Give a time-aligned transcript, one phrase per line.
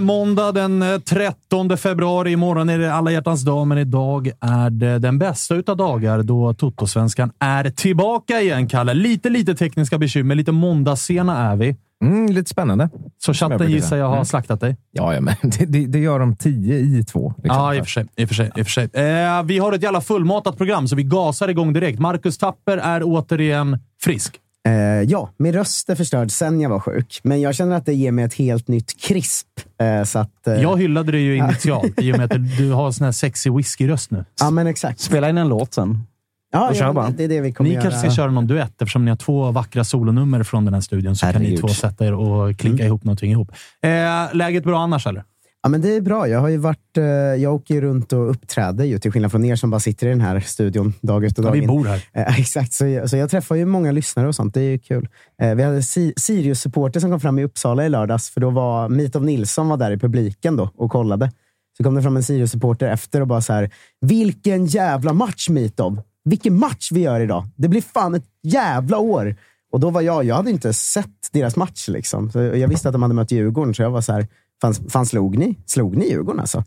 [0.00, 2.32] Det måndag den eh, 13 februari.
[2.32, 6.54] Imorgon är det alla hjärtans dag, men idag är det den bästa utav dagar då
[6.54, 8.94] Totosvenskan är tillbaka igen, Kalle.
[8.94, 10.34] Lite, lite tekniska bekymmer.
[10.34, 11.76] Lite måndagssena är vi.
[12.04, 12.88] Mm, lite spännande.
[13.18, 14.24] Så chatten gissar jag har Mm.
[14.24, 14.76] slaktat dig.
[14.92, 17.34] Ja, ja men det, det, det gör de tio i två.
[17.36, 17.56] liksom.
[17.62, 18.06] Ja, i och för sig.
[18.16, 18.84] I och för sig, i för sig.
[18.92, 21.98] Eh, vi har ett jävla fullmatat program, så vi gasar igång direkt.
[21.98, 24.34] Marcus Tapper är återigen frisk.
[24.68, 27.94] Eh, ja, min röst är förstörd sen jag var sjuk, men jag känner att det
[27.94, 29.46] ger mig ett helt nytt krisp.
[29.80, 32.92] Eh, så att, eh, Jag hyllade det ju initialt i och med att du har
[32.92, 34.24] sån här sexig whiskyröst nu.
[34.40, 35.00] Ja, men exakt.
[35.00, 35.98] Spela in en låt sen.
[36.52, 37.82] Ja, ja, det är det vi kommer Ni göra.
[37.82, 41.16] kanske ska köra någon duett eftersom ni har två vackra solonummer från den här studion.
[41.16, 41.60] Så kan ni Herregud.
[41.60, 43.50] två sätta er och klinka ihop någonting ihop.
[43.82, 43.90] Eh,
[44.36, 45.24] läget bra annars eller?
[45.68, 46.28] Ja, men det är bra.
[46.28, 46.96] Jag har ju varit...
[46.96, 47.04] Eh,
[47.42, 50.10] jag åker ju runt och uppträder ju, till skillnad från er som bara sitter i
[50.10, 51.66] den här studion dag ut och Ja, dag vi in.
[51.66, 52.04] bor här.
[52.12, 54.54] Eh, exakt, så jag, så jag träffar ju många lyssnare och sånt.
[54.54, 55.08] Det är ju kul.
[55.42, 58.88] Eh, vi hade si Sirius-supporter som kom fram i Uppsala i lördags, för då var
[58.88, 61.32] Mitov Nilsson var där i publiken då och kollade.
[61.76, 63.70] Så kom det fram en Sirius-supporter efter och bara så här,
[64.00, 66.02] vilken jävla match Mitov!
[66.24, 67.46] Vilken match vi gör idag!
[67.56, 69.36] Det blir fan ett jävla år!
[69.72, 72.30] Och då var jag, jag hade inte sett deras match liksom.
[72.30, 74.26] Så jag visste att de hade mött Djurgården, så jag var så här,
[74.60, 75.58] fan, fan slog ni?
[75.66, 76.64] Slog ni Djurgården alltså?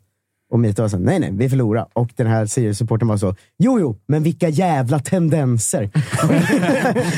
[0.51, 1.87] Och Mito var så här, nej, nej, vi förlorade.
[1.93, 5.89] Och den här Sirius-supporten var så, jo, jo, men vilka jävla tendenser.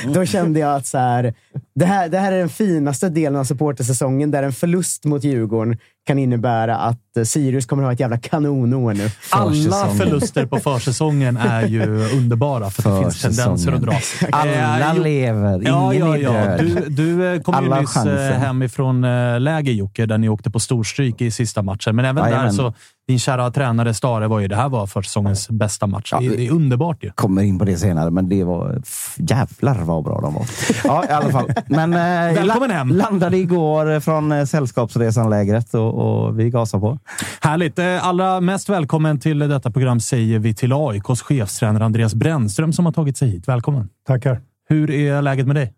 [0.14, 1.34] Då kände jag att så här,
[1.76, 5.78] det, här, det här är den finaste delen av supportersäsongen, där en förlust mot Djurgården
[6.06, 9.10] kan innebära att eh, Sirius kommer att ha ett jävla kanonår nu.
[9.30, 11.82] Alla förluster på försäsongen är ju
[12.18, 13.94] underbara för att det finns tendenser att dra.
[14.32, 14.52] Alla
[14.90, 16.32] Eh, jo- lever, ingen Ja, ja, är ja.
[16.32, 16.60] död.
[16.60, 18.18] Du, du eh, kom Alla ju nyss chansen.
[18.32, 19.02] eh, hem ifrån
[19.44, 21.96] läger, Jocke, där ni åkte på storstryk i sista matchen.
[21.96, 22.54] Men även där Jajamän.
[22.54, 22.74] så,
[23.08, 26.10] din kära tränare Stare var ju, det här var försäsongens bästa match.
[26.12, 27.12] Ja, det, är underbart ju.
[27.12, 28.82] Kommer in på det senare, men det var...
[29.18, 30.46] Jävlar vad bra de var.
[30.84, 31.54] Ja, i alla fall.
[31.68, 32.00] Men, eh,
[32.44, 32.90] Välkommen hem.
[32.90, 37.00] Landade igår från eh, Sällskapsresan-lägret och, och vi gasar på.
[37.42, 37.80] Härligt.
[37.80, 42.86] Eh, Allra mest välkommen till detta program säger vi till AIKs chefstränare Andreas Brännström som
[42.86, 43.48] har tagit sig hit.
[43.48, 43.90] Välkommen!
[44.08, 44.42] Tackar.
[44.70, 45.74] Hur är läget med dig?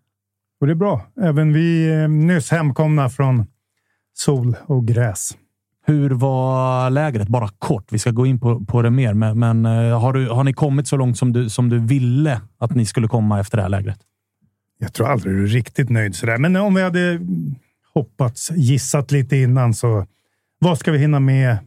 [0.60, 1.02] Och det är bra.
[1.22, 3.46] Även vi är nyss hemkomna från
[4.14, 5.30] sol och gräs.
[5.86, 7.28] Hur var lägret?
[7.28, 7.86] Bara kort.
[7.90, 9.14] Vi ska gå in på, på det mer.
[9.14, 12.40] Men, men eh, har, du, har ni kommit så långt som du, som du ville
[12.58, 13.98] att ni skulle komma efter det här lägret?
[14.78, 16.38] Jag tror aldrig du är riktigt nöjd sådär.
[16.38, 17.20] Men om vi hade
[17.96, 20.06] hoppats, gissat lite innan så
[20.58, 21.58] vad ska vi hinna med?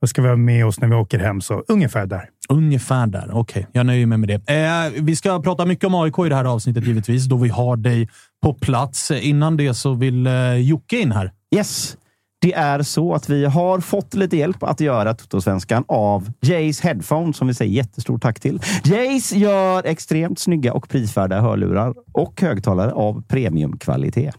[0.00, 1.40] Vad ska vi ha med oss när vi åker hem?
[1.40, 2.28] Så ungefär där.
[2.48, 3.30] Ungefär där.
[3.32, 4.54] Okej, jag nöjer mig med det.
[4.54, 7.76] Eh, vi ska prata mycket om AIK i det här avsnittet givetvis, då vi har
[7.76, 8.08] dig
[8.42, 9.10] på plats.
[9.10, 11.32] Innan det så vill eh, Jocke in här.
[11.56, 11.96] Yes.
[12.40, 17.32] Det är så att vi har fått lite hjälp att göra Toto-svenskan av Jays Headphone
[17.34, 18.60] som vi säger jättestort tack till.
[18.84, 24.34] Jays gör extremt snygga och prisvärda hörlurar och högtalare av premiumkvalitet.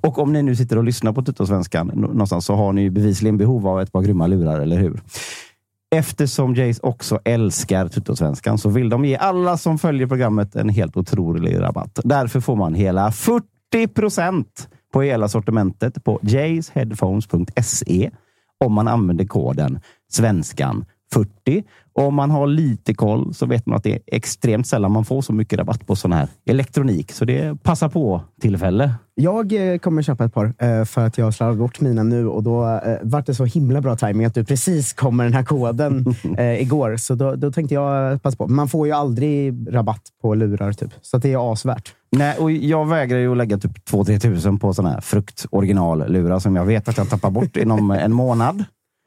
[0.00, 3.36] Och om ni nu sitter och lyssnar på Tuttosvenskan någonstans så har ni ju bevisligen
[3.36, 5.02] behov av ett par grymma lurar, eller hur?
[5.94, 10.96] Eftersom Jays också älskar Tuttosvenskan så vill de ge alla som följer programmet en helt
[10.96, 12.00] otrolig rabatt.
[12.04, 13.46] Därför får man hela 40
[13.94, 18.10] procent på hela sortimentet på jaysheadphones.se
[18.64, 19.80] om man använder koden
[20.12, 21.64] svenskan 40.
[21.94, 25.04] Och om man har lite koll så vet man att det är extremt sällan man
[25.04, 27.12] får så mycket rabatt på sån här elektronik.
[27.12, 28.94] Så det är passa på tillfälle.
[29.14, 32.28] Jag eh, kommer köpa ett par eh, för att jag har slarvat bort mina nu
[32.28, 35.32] och då eh, vart det så himla bra timing att du precis kom med den
[35.32, 36.04] här koden
[36.58, 36.96] igår.
[36.96, 38.48] Så då, då tänkte jag passa på.
[38.48, 40.90] Man får ju aldrig rabatt på lurar, typ.
[41.02, 41.94] så det är asvärt.
[42.16, 46.38] Nej, och jag vägrar ju att lägga typ 2-3 tusen på såna här frukt originallurar
[46.38, 48.64] som jag vet att jag tappar bort inom en månad.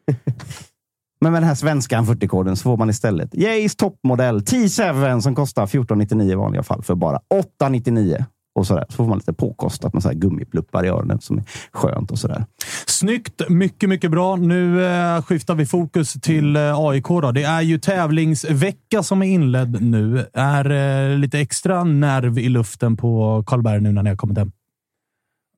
[1.21, 5.63] Men med den här svenskan 40-koden så får man istället Jays toppmodell T7 som kostar
[5.63, 8.25] 1499 i vanliga fall för bara 899
[8.57, 8.85] och sådär.
[8.89, 12.19] Så får man lite påkostat med så här gummipluppar i öronen som är skönt och
[12.19, 12.45] sådär.
[12.85, 13.49] Snyggt!
[13.49, 14.35] Mycket, mycket bra.
[14.35, 17.07] Nu eh, skiftar vi fokus till eh, AIK.
[17.07, 17.31] Då.
[17.31, 20.25] Det är ju tävlingsvecka som är inledd nu.
[20.33, 20.69] Är
[21.11, 24.51] eh, lite extra nerv i luften på Karlberg nu när ni har kommit hem?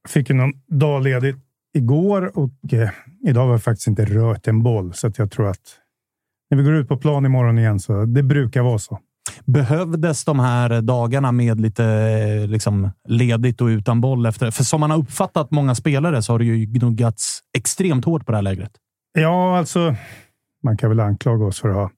[0.07, 2.89] Fick ju någon dag ledigt igår och eh,
[3.27, 4.93] idag har jag faktiskt inte rört en boll.
[4.93, 5.77] Så att jag tror att
[6.49, 8.99] när vi går ut på plan imorgon igen så det brukar vara så.
[9.45, 14.25] Behövdes de här dagarna med lite eh, liksom, ledigt och utan boll?
[14.25, 14.51] Efter?
[14.51, 18.31] För som man har uppfattat många spelare så har det ju gnuggats extremt hårt på
[18.31, 18.71] det här lägret.
[19.13, 19.95] Ja, alltså.
[20.63, 21.91] Man kan väl anklaga oss för att ha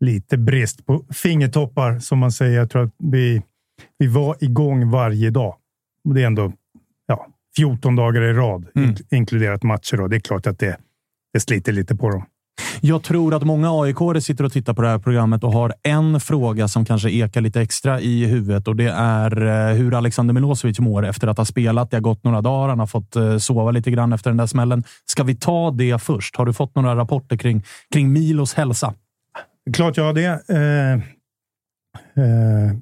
[0.00, 2.58] lite brist på fingertoppar som man säger.
[2.58, 3.42] Jag tror att vi,
[3.98, 5.54] vi var igång varje dag.
[6.04, 6.52] Och det är ändå
[7.06, 7.26] ja,
[7.56, 8.94] 14 dagar i rad, Mm.
[9.10, 9.96] inkluderat matcher.
[9.96, 10.08] Då.
[10.08, 10.76] Det är klart att det,
[11.32, 12.24] det sliter lite på dem.
[12.80, 16.20] Jag tror att många aik sitter och tittar på det här programmet och har en
[16.20, 20.80] fråga som kanske ekar lite extra i huvudet och det är eh, hur Alexander Milosevic
[20.80, 21.90] mår efter att ha spelat.
[21.90, 22.68] Det har gått några dagar.
[22.68, 24.84] Han har fått eh, sova lite grann efter den där smällen.
[25.04, 26.36] Ska vi ta det först?
[26.36, 28.94] Har du fått några rapporter kring, kring Milos hälsa?
[29.72, 30.48] Klart jag har det.
[30.48, 30.92] Eh,
[32.24, 32.72] eh,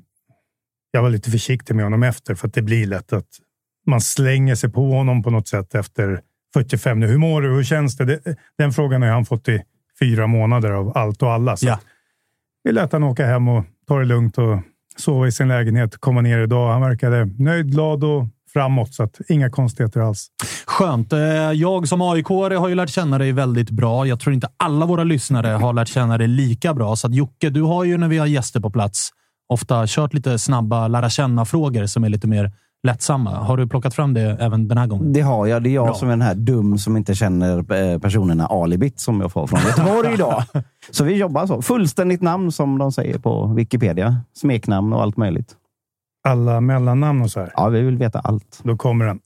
[0.91, 3.27] jag var lite försiktig med honom efter, för att det blir lätt att
[3.87, 6.21] man slänger sig på honom på något sätt efter
[6.55, 7.01] 45.
[7.01, 7.49] Nu, hur mår du?
[7.55, 8.05] Hur känns det?
[8.05, 8.21] det?
[8.59, 9.63] Den frågan har han fått i
[10.01, 11.57] fyra månader av allt och alla.
[11.57, 11.79] Så Ja.
[12.65, 14.59] vi lät han åka hem och ta det lugnt och
[14.97, 15.97] sova i sin lägenhet.
[16.01, 16.73] Komma ner idag.
[16.73, 20.27] Han verkade nöjd, glad och framåt, så att inga konstigheter alls.
[20.67, 21.13] Skönt.
[21.13, 21.19] Eh,
[21.53, 24.07] Jag som aik har ju lärt känna dig väldigt bra.
[24.07, 26.97] Jag tror inte alla våra lyssnare har lärt känna dig lika bra.
[26.97, 29.11] Så att Jocke, du har ju när vi har gäster på plats
[29.49, 32.53] ofta kört lite snabba lära känna-frågor som är lite mer
[32.83, 33.31] lättsamma.
[33.31, 35.13] Har du plockat fram det även den här gången?
[35.13, 35.63] Det har jag.
[35.63, 35.95] Det är jag Bra.
[35.95, 39.61] som är den här dum som inte känner eh, personerna alibit som jag får från
[39.61, 40.45] Göteborg idag.
[40.91, 41.63] Så vi jobbar så.
[41.63, 44.17] Fullständigt namn som de säger på Wikipedia.
[44.37, 45.57] Smeknamn och allt möjligt.
[46.29, 47.53] Alla mellannamn och så här.
[47.57, 48.61] Ja, vi vill veta allt.
[48.63, 49.19] Då kommer den.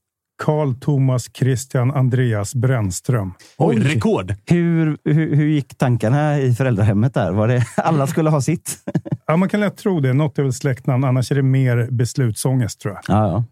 [0.42, 3.32] Karl Thomas Christian Andreas Brännström.
[3.58, 4.34] Oj, rekord!
[4.46, 7.32] Hur, hur, hur gick tankarna i föräldrahemmet där?
[7.32, 8.76] Var det alla skulle ha sitt?
[9.26, 10.12] Ja, man kan lätt tro det.
[10.12, 11.04] Något är väl släktnamn.
[11.04, 13.16] Annars är det mer beslutsångest, tror jag.
[13.16, 13.44] Ja, ja.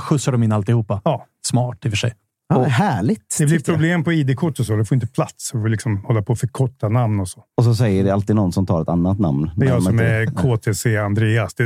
[0.00, 1.00] Skjutsar de in alltihopa?
[1.04, 1.26] Ja.
[1.46, 2.14] Smart i och för sig.
[2.54, 3.36] Ja, härligt.
[3.38, 4.76] Det blir problem på ID-kort och så.
[4.76, 5.50] Det får inte plats.
[5.54, 7.44] Vi får liksom hålla på och förkorta namn och så.
[7.56, 9.50] Och så säger det alltid någon som tar ett annat namn.
[9.56, 11.54] Det är jag som är KTC Andreas.
[11.54, 11.64] Det,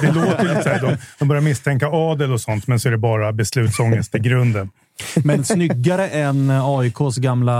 [0.00, 2.92] det låter lite så här, de, de börjar misstänka adel och sånt, men så är
[2.92, 4.70] det bara beslutsångest i grunden.
[5.24, 7.52] Men snyggare än AIKs gamla...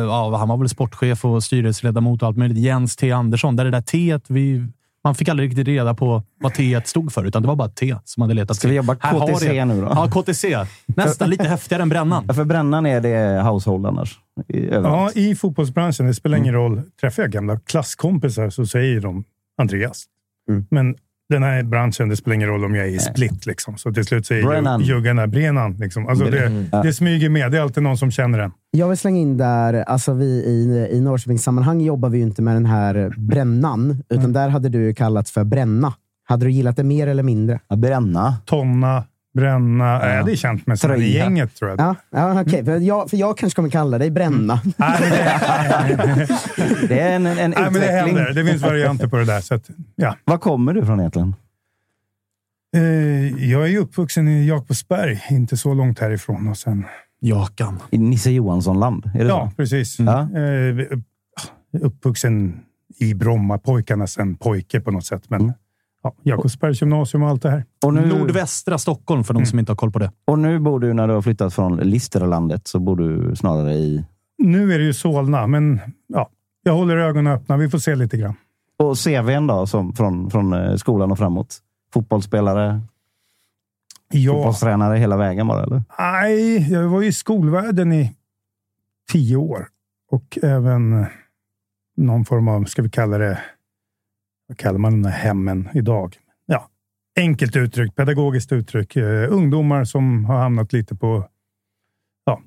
[0.00, 2.58] Ja, han var väl sportchef och styrelseledamot och allt möjligt.
[2.58, 3.56] Jens T Andersson.
[3.56, 4.66] Där det där T vi
[5.04, 7.96] man fick aldrig riktigt reda på vad T stod för, utan det var bara T
[8.04, 8.56] som hade letat.
[8.56, 9.86] Ska vi jobba Här har KTC nu då?
[9.86, 10.66] Ja, KTC.
[10.86, 12.24] Nästan lite häftigare än brännan.
[12.28, 14.18] Ja, för brännan är det household annars.
[14.48, 15.10] I, Ja.
[15.14, 16.82] I fotbollsbranschen, det spelar ingen roll.
[17.00, 19.24] Träffar jag gamla klasskompisar så säger de
[19.58, 20.04] Andreas.
[20.50, 20.66] Mm.
[20.70, 20.96] Men
[21.28, 23.46] den här branschen, det spelar ingen roll om jag är i split.
[23.46, 23.76] Liksom.
[23.76, 25.76] Så till slut säger juggarna Brennan.
[25.76, 26.08] Liksom.
[26.08, 27.52] Alltså det, det smyger med.
[27.52, 28.52] Det är alltid någon som känner den.
[28.70, 32.56] Jag vill slänga in där, alltså vi i, i Norrköpingssammanhang jobbar vi ju inte med
[32.56, 35.94] den här brännan, utan där hade du kallats för bränna.
[36.26, 37.60] Hade du gillat det mer eller mindre?
[37.68, 38.36] Ja, bränna.
[38.44, 39.04] Tonna,
[39.34, 40.18] bränna.
[40.18, 41.24] Äh, det är känt med Tröja.
[41.24, 41.80] gänget tror jag.
[41.80, 42.64] Ja, ja okej.
[42.64, 44.60] För, jag, för jag kanske kommer kalla dig bränna.
[46.88, 48.16] Det, är en, en nej, men det utveckling.
[48.16, 48.32] händer.
[48.34, 49.40] Det finns varianter på det där.
[49.40, 50.16] Så att, ja.
[50.24, 51.34] Var kommer du från egentligen?
[52.76, 56.48] Eh, Jag är uppvuxen i Jakobsberg, inte så långt härifrån.
[56.48, 56.84] Och sen,
[57.20, 57.80] Jakan.
[57.90, 59.10] I Nisse Johansson-land?
[59.14, 59.56] Är det ja, så?
[59.56, 59.98] precis.
[59.98, 60.20] Ja.
[60.20, 60.98] Eh,
[61.82, 62.60] uppvuxen
[62.98, 65.22] i Brommapojkarna sen pojke på något sätt.
[65.30, 65.52] Men
[66.04, 67.64] ja, Jakobsbergs gymnasium och allt det här.
[67.84, 70.12] Och nu, Nordvästra Stockholm för de som inte har koll på det.
[70.24, 74.04] och nu bor du, när du har flyttat från Listerlandet, så bor du snarare i...
[74.38, 76.30] Nu är det ju Solna, men ja,
[76.62, 77.56] jag håller ögonen öppna.
[77.56, 78.34] Vi får se lite grann.
[78.76, 81.58] Och CVn då, som, från, från eh, skolan och framåt?
[81.92, 82.80] Fotbollsspelare,
[84.12, 85.82] Ja, fotbollstränare hela vägen bara, eller?
[85.98, 88.14] nej, jag var ju i skolvärlden i
[89.12, 89.66] tio år
[90.10, 91.06] och även
[91.96, 93.38] någon form av, ska vi kalla det,
[94.48, 96.16] vad kallar man de här hemmen idag?
[96.46, 96.68] Ja,
[97.20, 98.96] enkelt uttryck, pedagogiskt uttryck.
[98.96, 101.28] Eh, ungdomar som har hamnat lite på
[102.24, 102.40] ja,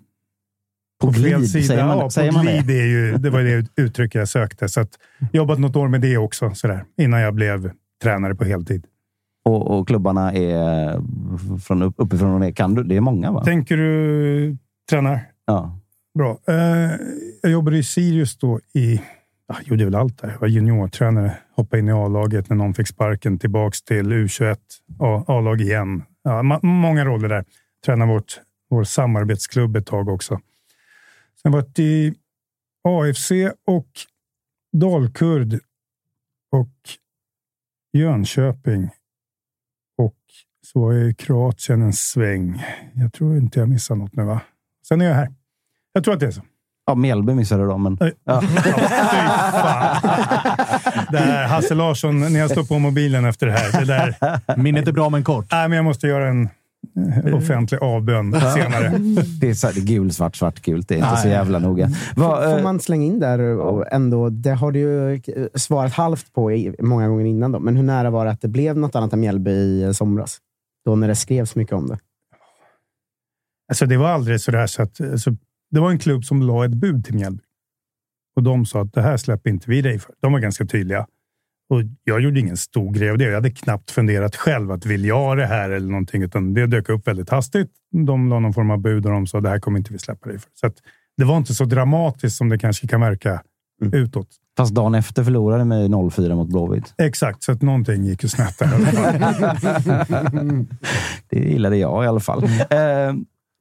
[1.02, 1.68] På fel glid, sida.
[1.68, 2.52] säger man, ja, säger på man det?
[2.52, 4.70] glid är ju, det var det uttryck jag sökte.
[4.70, 4.90] Så att,
[5.34, 7.72] jobbat något år med det också, sådär, innan jag blev
[8.04, 8.86] tränare på heltid.
[9.46, 11.02] Och, och klubbarna är
[11.60, 12.52] från upp, uppifrån och ner.
[12.52, 12.84] Kan du?
[12.84, 13.44] Det är många, va?
[13.44, 14.58] Tänker du
[14.90, 15.20] tränar?
[15.46, 15.80] Ja.
[16.18, 16.38] Bra.
[16.48, 16.92] Eh,
[17.42, 19.02] jag jobbade i Sirius då i,
[19.48, 20.30] ja, gjorde väl allt där.
[20.30, 24.58] Jag var juniortränare, hoppade in i A-laget när någon fick sparken, tillbaks till U21,
[25.00, 26.04] A- A-lag igen.
[26.24, 27.46] Ja, många roller där.
[27.86, 30.40] Tränade vårt, vår samarbetsklubb ett tag också.
[31.42, 32.14] Sen varit i
[32.84, 33.32] AFC
[33.68, 33.88] och
[34.74, 35.60] Dalkurd
[36.52, 36.70] och
[37.94, 38.90] Jönköping.
[39.98, 40.16] Och
[40.66, 42.64] så var jag i Kroatien en sväng.
[42.94, 44.42] Jag tror inte jag missar något nu, va?
[44.88, 45.34] Sen är jag här.
[45.94, 46.42] Jag tror att det är så.
[46.86, 47.98] ja, Mjällby missade du då, men...
[48.00, 48.14] Nej.
[48.24, 48.42] Ja.
[48.48, 50.02] Fy fan.
[51.12, 53.80] Det här, Hasse Larsson, när jag står på mobilen efter det här.
[53.80, 55.46] Det där, Minnet är bra men kort.
[55.52, 56.50] nej, men jag måste göra en
[57.26, 58.98] eh, offentlig avbön senare.
[59.42, 60.88] Det är, så här, det är gul, svart, svart, gult.
[60.88, 61.92] Det är inte så jävla noga.
[62.16, 65.22] Va, Får eh, man slänga in där och ändå, det har du ju eh,
[65.56, 67.52] svarat halvt på många gånger innan.
[67.52, 67.60] Då.
[67.60, 70.38] Men hur nära var det att det blev något annat än Mjällby i somras?
[70.86, 72.00] Då när det skrevs mycket om det.
[73.70, 75.02] Alltså, det var aldrig så där så att...
[75.02, 75.32] Alltså,
[75.72, 77.44] det var en klubb som la ett bud till Mjällby.
[78.38, 80.14] Och de sa att det här släpper inte vi dig för.
[80.22, 81.08] De var ganska tydliga.
[81.70, 83.26] Och jag gjorde ingen stor grej av det.
[83.26, 86.24] Jag hade knappt funderat själv att vill jag det här eller någonting.
[86.24, 87.72] Utan det dök upp väldigt hastigt.
[87.92, 90.30] De la någon form av bud och de sa det här kommer inte vi släppa
[90.30, 90.50] dig för.
[90.54, 90.72] Så
[91.18, 93.42] det var inte så dramatiskt som det kanske kan verka
[93.92, 94.28] utåt.
[94.58, 96.94] Fast dagen efter förlorade med 0-4 mot Blåvitt.
[96.98, 98.68] Exakt, så att någonting gick ju snett där.
[101.30, 102.44] Det gillade jag i alla fall.
[102.44, 103.14] Eh,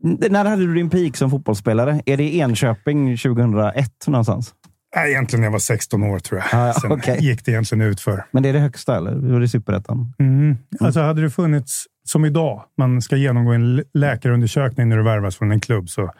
[0.02, 2.00] när hade du din peak som fotbollsspelare?
[2.06, 4.54] Är det Enköping 2001 någonstans?
[4.96, 6.60] Nej, egentligen när jag var 16 år tror jag.
[6.60, 7.18] Ah, ja, Sen okej.
[7.24, 8.24] gick det egentligen ut för.
[8.30, 9.14] Men det är det högsta, eller?
[9.32, 10.14] Var det superettan?
[10.18, 10.56] Mm.
[10.80, 15.50] Alltså hade det funnits som idag, man ska genomgå en läkarundersökning när du värvas från
[15.52, 16.10] en klubb, så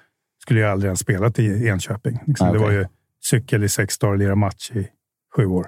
[0.43, 2.19] skulle jag aldrig ha spelat i Enköping.
[2.27, 2.49] Liksom.
[2.49, 2.87] Ah, Det var ju
[3.25, 4.89] cykel i sex dagar lira match i
[5.37, 5.67] sju år.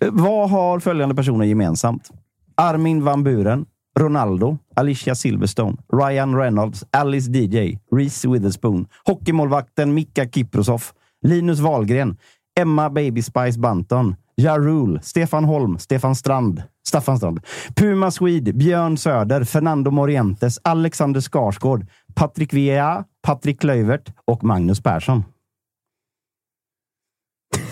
[0.00, 2.10] Eh, Vad har följande personer gemensamt?
[2.54, 3.64] Armin van Buren,
[4.00, 12.16] Ronaldo, Alicia Silverstone, Ryan Reynolds, Alice DJ, Reese Witherspoon, hockeymålvakten Mika Kiprosoff, Linus Wahlgren,
[12.60, 17.40] Emma Baby Spice Banton, Ja Rule, Stefan Holm, Stefan Strand, Staffan Strand,
[17.76, 25.24] Puma Swede, Björn Söder, Fernando Morientes, Alexander Skarsgård, Patrik Vea, Patrik Klöivert och Magnus Persson.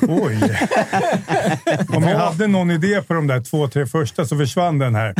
[0.08, 0.38] Oj!
[1.88, 5.14] Om jag hade någon idé på de där två, tre första så försvann den här.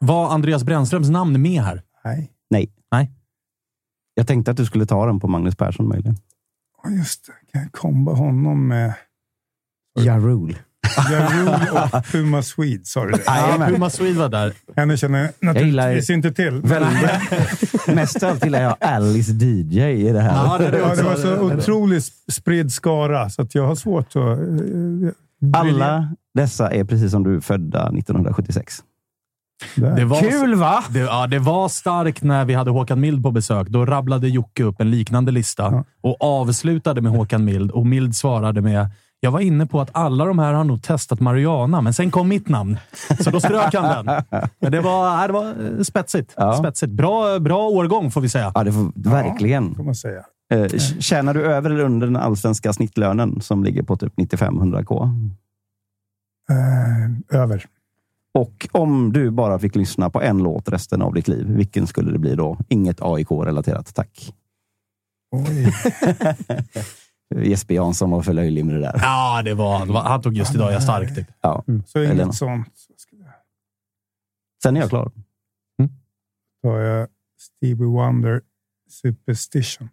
[0.00, 1.82] Var Andreas Brännströms namn med här?
[2.04, 2.70] Nej, Nej.
[2.92, 3.10] Nej.
[4.14, 6.16] Jag tänkte att du skulle ta den på Magnus Persson möjligen.
[6.82, 7.32] Ja, just det.
[7.52, 8.94] Kan jag komba honom med
[10.00, 10.56] Ja Rule.
[11.10, 11.48] Jarul
[11.94, 12.84] och Puma Swede?
[12.84, 13.22] Sa du det?
[13.26, 14.52] Ja, Puma Swede var där.
[14.76, 16.52] Henne känner jag naturligtvis inte till.
[17.94, 20.44] Mest av allt gillar jag Alice DJ i det här.
[20.46, 24.06] Ja, det det Ja, det var så otroligt spridd skara, så att jag har svårt
[24.06, 24.16] att...
[24.16, 28.78] eh, Alla dessa är precis som du födda 1976.
[29.76, 30.84] Det var, Kul va?
[30.90, 33.68] Det, ja, det var starkt när vi hade Håkan Mild på besök.
[33.68, 35.84] Då rabblade Jocke upp en liknande lista Ja.
[36.00, 37.70] och avslutade med Håkan Mild.
[37.70, 41.20] Och Mild svarade med jag var inne på att alla de här har nog testat
[41.20, 42.78] marijuana, men sen kom mitt namn.
[43.20, 44.22] Så då strök han den.
[44.60, 46.34] Men det var, nej, det var eh, spetsigt.
[46.36, 46.52] Ja.
[46.56, 46.92] spetsigt.
[46.92, 48.52] Bra, bra årgång, får vi säga.
[48.54, 49.74] Ja, det får, verkligen.
[49.74, 50.22] får man säga.
[50.52, 50.66] Eh,
[50.98, 55.08] tjänar du över eller under den allsvenska snittlönen som ligger på typ 95-100k?
[56.50, 57.64] Eh, över.
[58.38, 62.12] Och om du bara fick lyssna på en låt resten av ditt liv, vilken skulle
[62.12, 62.58] det bli då?
[62.68, 64.34] Inget AIK-relaterat, tack.
[65.30, 65.72] Oj.
[67.48, 68.98] Jesper Jansson var för löjlig med det där.
[69.02, 71.14] Ja, det var, det var, han tog just idag jag stark.
[71.14, 71.26] Typ.
[71.40, 71.64] Ja.
[71.86, 72.68] Så Eller inget sånt.
[74.62, 75.12] Sen är jag klar.
[76.62, 77.08] Då har jag
[77.40, 78.40] Stevie Wonder
[78.90, 79.88] Superstition.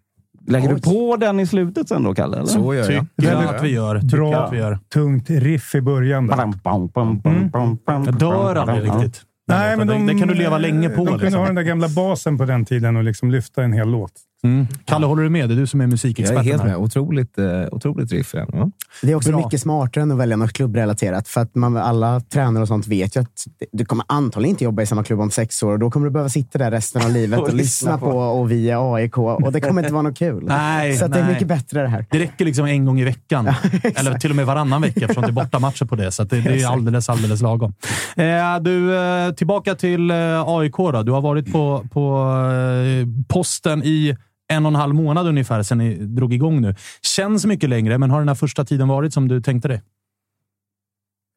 [0.48, 0.76] Lägger Oj.
[0.76, 2.38] du på den i slutet sen då, Kalle?
[2.38, 2.46] Eller?
[2.46, 3.06] Så gör jag.
[3.18, 4.00] Tycker Väldigt att vi gör.
[4.00, 4.36] Bra.
[4.36, 4.80] att vi gör.
[4.94, 6.28] Tungt riff i början.
[6.28, 6.36] Där.
[6.36, 9.02] Bam, bam, bam, bam, bam, bam, Jag dör aldrig bam.
[9.02, 9.22] riktigt.
[9.48, 10.96] Nej, men de, det kan du leva länge på.
[10.96, 11.40] De kunde liksom.
[11.40, 14.12] ha den där gamla basen på den tiden och liksom lyfta en hel låt.
[14.44, 14.68] Mm.
[14.86, 15.50] Kalle, håller du med?
[15.50, 16.70] Det är du som är Jag musikexperten är helt här.
[16.70, 16.78] med.
[16.78, 18.34] Otroligt, eh, otroligt riff.
[18.34, 18.70] Ja.
[19.02, 19.38] Det är också Bra.
[19.38, 21.28] mycket smartare än att välja något klubbrelaterat.
[21.28, 24.82] För att man, alla tränare och sånt vet ju att du kommer antagligen inte jobba
[24.82, 25.72] i samma klubb om sex år.
[25.72, 28.18] Och då kommer du behöva sitta där resten av livet och, Och lyssna lyssna på
[28.18, 29.18] och vi är AIK.
[29.18, 30.44] Och det kommer inte vara något kul.
[30.48, 32.06] Nej, Så att det är mycket bättre det här.
[32.12, 33.48] Det räcker liksom en gång i veckan.
[33.84, 36.12] Eller till och med varannan vecka eftersom det är bortamatcher på det.
[36.12, 37.74] Så att det, det är alldeles, alldeles lagom.
[38.16, 41.04] Eh, du, eh, tillbaka till eh, AIK då.
[41.04, 44.18] Du har varit på, på eh, posten i
[44.52, 46.76] en och en halv månad ungefär sedan ni drog igång nu.
[47.02, 49.82] Känns mycket längre, men har den här första tiden varit som du tänkte dig?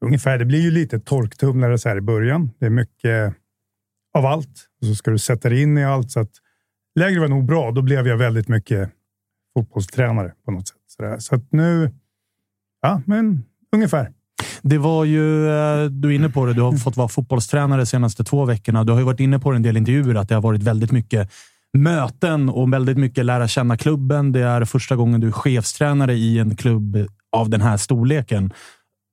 [0.05, 0.39] Ungefär.
[0.39, 2.51] Det blir ju lite torktumlare så här i början.
[2.59, 3.35] Det är mycket
[4.15, 4.69] av allt.
[4.81, 6.11] Och så ska du sätta dig in i allt.
[6.11, 6.31] Så att
[6.95, 7.71] lägre var nog bra.
[7.71, 8.91] Då blev jag väldigt mycket
[9.55, 10.77] fotbollstränare på något sätt.
[10.87, 11.91] Så, så att nu,
[12.83, 14.13] ja, men ungefär.
[14.63, 17.87] Det var ju, eh, du är inne på det, du har fått vara fotbollstränare de
[17.87, 18.85] senaste två veckorna.
[18.85, 20.63] Du har ju varit inne på det i en del intervjuer att det har varit
[20.63, 21.31] väldigt mycket
[21.75, 24.33] möten och väldigt mycket lära känna klubben.
[24.33, 26.97] Det är första gången du är chefstränare i en klubb
[27.33, 28.53] av den här storleken.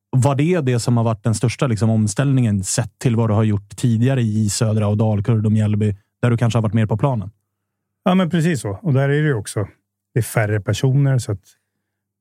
[0.10, 3.44] Var det det som har varit den största liksom, omställningen sett till vad du har
[3.44, 6.98] gjort tidigare i Södra och Dalkurd och Mjällby, där du kanske har varit mer på
[6.98, 7.32] planen?
[8.03, 8.80] Ja, men precis så.
[8.82, 9.68] Och där är det ju också.
[10.13, 11.41] Det är färre personer så att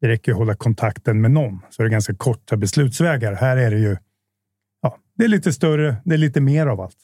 [0.01, 1.61] det räcker att hålla kontakten med någon.
[1.71, 3.35] Så det är ganska korta beslutsvägar.
[3.35, 3.97] Här är det ju.
[4.83, 5.97] Ja, det är lite större.
[6.05, 6.97] Det är lite mer av allt.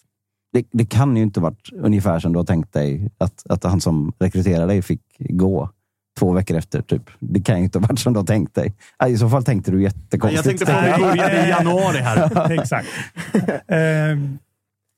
[0.53, 3.81] Det, det kan ju inte varit ungefär som du har tänkt dig att, att han
[3.81, 5.71] som rekryterade dig fick gå
[6.19, 6.83] två veckor efter.
[6.83, 7.11] Typ.
[7.19, 8.75] Det kan ju inte ha varit som du har tänkt dig.
[8.99, 10.35] Ja, I så fall tänkte du jättekonstigt.
[10.35, 12.51] Jag tänkte på att vi började i januari här.
[12.61, 12.89] Exakt.
[13.35, 13.77] eh,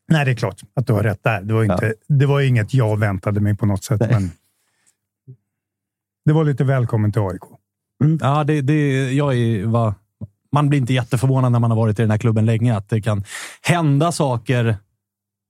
[0.08, 1.42] nej, det är klart att du har rätt där.
[1.42, 4.00] Det var, inte, det var inget jag väntade mig på något sätt.
[4.00, 4.30] Men
[6.24, 7.42] det var lite välkommen till AIK.
[8.20, 9.94] Ja, det, det, jag är, va,
[10.52, 13.02] man blir inte jätteförvånad när man har varit i den här klubben länge att det
[13.02, 13.24] kan
[13.62, 14.76] hända saker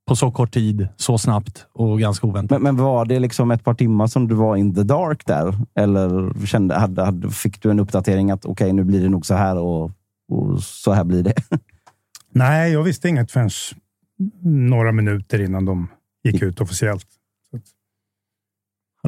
[0.09, 2.63] på så kort tid, så snabbt och ganska oväntat.
[2.63, 5.55] Men, men var det liksom ett par timmar som du var in the dark där?
[5.75, 9.35] Eller kände, hade, hade, fick du en uppdatering att okej, nu blir det nog så
[9.35, 9.91] här och,
[10.29, 11.35] och så här blir det?
[12.33, 13.51] Nej, jag visste inget förrän
[14.43, 15.89] några minuter innan de
[16.25, 17.07] gick ut officiellt.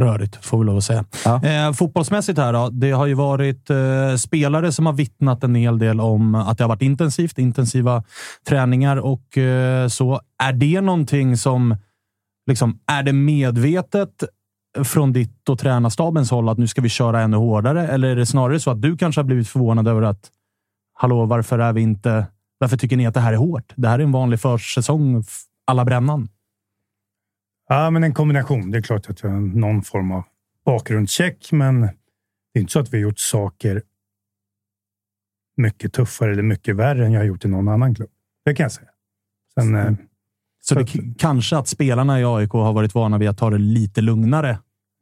[0.00, 1.04] Rörigt, får vi lov att säga.
[1.24, 1.44] Ja.
[1.44, 2.68] Eh, fotbollsmässigt här då.
[2.72, 6.64] Det har ju varit eh, spelare som har vittnat en hel del om att det
[6.64, 8.04] har varit intensivt, intensiva
[8.48, 10.20] träningar och eh, så.
[10.42, 11.76] Är det någonting som,
[12.46, 14.24] liksom, är det medvetet
[14.84, 17.88] från ditt och tränarstabens håll att nu ska vi köra ännu hårdare?
[17.88, 20.30] Eller är det snarare så att du kanske har blivit förvånad över att,
[20.94, 22.26] hallå, varför är vi inte,
[22.58, 23.72] varför tycker ni att det här är hårt?
[23.76, 25.24] Det här är en vanlig försäsong,
[25.66, 26.28] alla brännan.
[27.74, 28.70] Ja, men en kombination.
[28.70, 30.22] Det är klart att jag har någon form av
[30.64, 31.88] bakgrundscheck, men det
[32.54, 33.82] är inte så att vi har gjort saker
[35.56, 38.10] mycket tuffare eller mycket värre än jag har gjort i någon annan klubb.
[38.44, 38.88] Det kan jag säga.
[39.54, 39.92] Sen, eh,
[40.62, 43.58] Så det, k- kanske att spelarna i AIK har varit vana vid att ta det
[43.58, 44.58] lite lugnare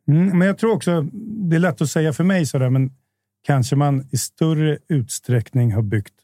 [0.09, 1.03] Mm, men jag tror också,
[1.49, 2.91] det är lätt att säga för mig sådär, men
[3.47, 6.15] kanske man i större utsträckning har byggt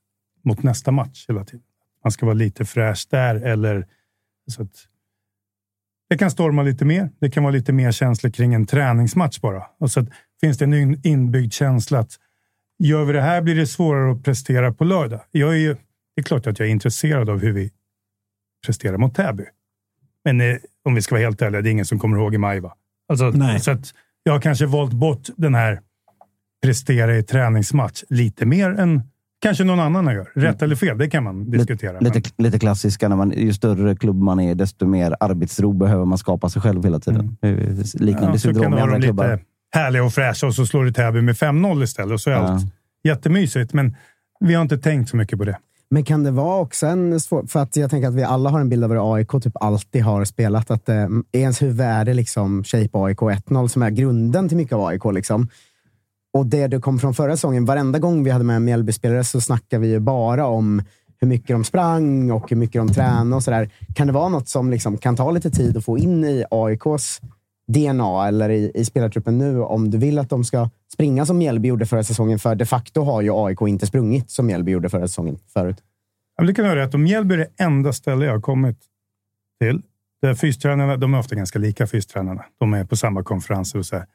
[0.45, 1.65] mot nästa match hela tiden.
[2.05, 3.87] Man ska vara lite fräsch där eller
[4.51, 4.87] så att
[6.09, 7.11] det kan storma lite mer.
[7.21, 9.63] Det kan vara lite mer känslor kring en träningsmatch bara.
[9.81, 10.07] Och så
[10.41, 12.19] finns det en in- inbyggd känsla att
[12.79, 15.21] gör vi det här blir det svårare att prestera på lördag.
[15.31, 15.75] Jag är ju,
[16.15, 17.71] det är klart att jag är intresserad av hur vi
[18.67, 19.45] presterar mot Täby.
[20.25, 22.39] Men eh, om vi ska vara helt ärliga, det är ingen som kommer ihåg i
[22.39, 22.61] maj.
[22.61, 22.75] Va?
[23.09, 23.61] Alltså, Nej.
[23.61, 25.81] Så att jag har kanske valt bort den här
[26.63, 29.03] prestera i träningsmatch lite mer än
[29.45, 30.29] kanske någon annan gör.
[30.35, 32.01] Rätt eller fel, det kan man diskutera.
[32.01, 36.19] Lite, lite klassiska, när man, ju större klubb man är, desto mer arbetsro behöver man
[36.19, 37.37] skapa sig själv hela tiden.
[37.41, 39.33] Är Liknande Ja, syndrom i andra klubbar.
[39.33, 42.13] lite härliga och fräscha och så slår du Täby med 5-0 istället.
[42.13, 42.41] Och så är Ja.
[42.41, 42.65] allt
[43.05, 43.97] jättemysigt, men
[44.41, 45.59] vi har inte tänkt så mycket på det.
[45.91, 47.47] Men kan det vara också en svår...
[47.47, 50.03] För att jag tänker att vi alla har en bild av hur AIK typ alltid
[50.03, 50.71] har spelat.
[50.71, 54.73] Att eh, ens huvud är det liksom Shape AIK 1-0 som är grunden till mycket
[54.73, 55.05] av AIK.
[55.13, 55.49] Liksom.
[56.35, 59.41] Och det du kom från förra säsongen, varenda gång vi hade med en Mjällbyspelare så
[59.41, 60.83] snackade vi ju bara om
[61.21, 63.71] hur mycket de sprang och hur mycket de tränade och sådär.
[63.95, 67.21] Kan det vara något som liksom kan ta lite tid att få in i AIKs
[67.69, 71.69] DNA eller i, i spelartruppen nu om du vill att de ska springa som Mjällby
[71.69, 72.39] gjorde förra säsongen?
[72.39, 75.77] För de facto har ju AIK inte sprungit som Mjällby gjorde förra säsongen förut.
[76.37, 76.95] Ja, det kan vara rätt.
[76.95, 78.79] Om Mjällby är det enda ställe jag har kommit
[79.61, 79.83] till.
[80.23, 82.45] Där fystränarna, de är ofta ganska lika fystränarna.
[82.59, 84.07] De är på samma konferenser och så här.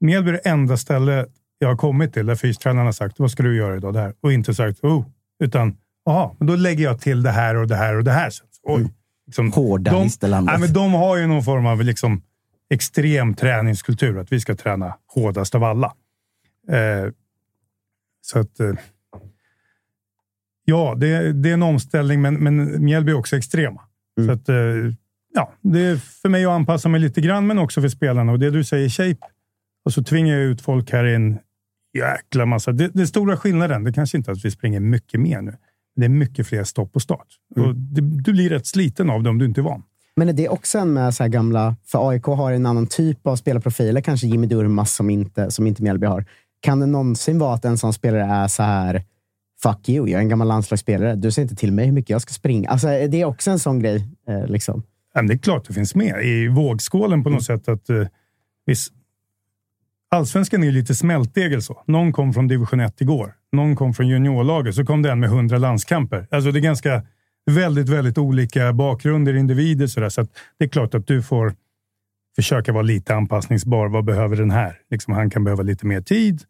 [0.00, 1.26] Mjällby är det enda ställe
[1.58, 4.14] jag har kommit till där fystränarna har sagt vad ska du göra idag där?
[4.20, 5.06] Och inte sagt oh,
[5.44, 8.30] utan jaha, men då lägger jag till det här och det här och det här.
[8.62, 8.92] Oj.
[9.26, 12.22] Liksom, Hårda de, nej, men de har ju någon form av liksom
[12.70, 14.18] extrem träningskultur.
[14.18, 15.94] Att vi ska träna hårdast av alla.
[16.68, 17.12] Eh,
[18.20, 18.60] så att...
[18.60, 18.72] Eh,
[20.64, 23.80] ja, det, det är en omställning, men, men Mjällby är också extrema.
[24.26, 24.56] Så att, eh,
[25.34, 28.32] ja, det är för mig att anpassa mig lite grann, men också för spelarna.
[28.32, 29.26] Och det du säger, shape.
[29.84, 31.38] Och så tvingar jag ut folk här i en
[31.96, 32.72] jäkla massa.
[32.72, 35.54] Det, det är stora skillnaden, det kanske inte är att vi springer mycket mer nu.
[35.96, 37.26] Det är mycket fler stopp och start.
[37.56, 37.68] Mm.
[37.68, 39.82] Och det, du blir rätt sliten av det om du inte är van.
[40.16, 41.76] Men är det också en med så här gamla...
[41.84, 45.82] För AIK har en annan typ av spelarprofiler, kanske Jimmy Durmaz som inte, som inte
[45.82, 46.24] Mjällby har.
[46.60, 49.02] Kan det någonsin vara att en sån spelare är så här
[49.62, 51.14] Fuck you, jag är en gammal landslagsspelare.
[51.14, 52.70] Du säger inte till mig hur mycket jag ska springa.
[52.70, 54.08] Alltså, är det också en sån grej?
[54.28, 54.82] Eh, liksom?
[55.14, 57.58] Det är klart det finns med i vågskålen på något Mm.
[57.60, 57.68] sätt.
[57.68, 58.06] att eh,
[58.66, 58.92] visst,
[60.10, 61.82] Allsvenskan är lite smältdegel så.
[61.86, 63.34] Någon kom från division 1 igår.
[63.52, 64.74] Någon kom från juniorlaget.
[64.74, 66.26] Så kom den med 100 landskamper.
[66.30, 67.02] Alltså det är ganska
[67.50, 69.86] väldigt, väldigt olika bakgrunder, individer.
[69.86, 70.08] Så, där.
[70.08, 71.54] så att det är klart att du får
[72.36, 73.88] försöka vara lite anpassningsbar.
[73.88, 74.78] Vad behöver den här?
[74.90, 76.42] Liksom, han kan behöva lite mer tid.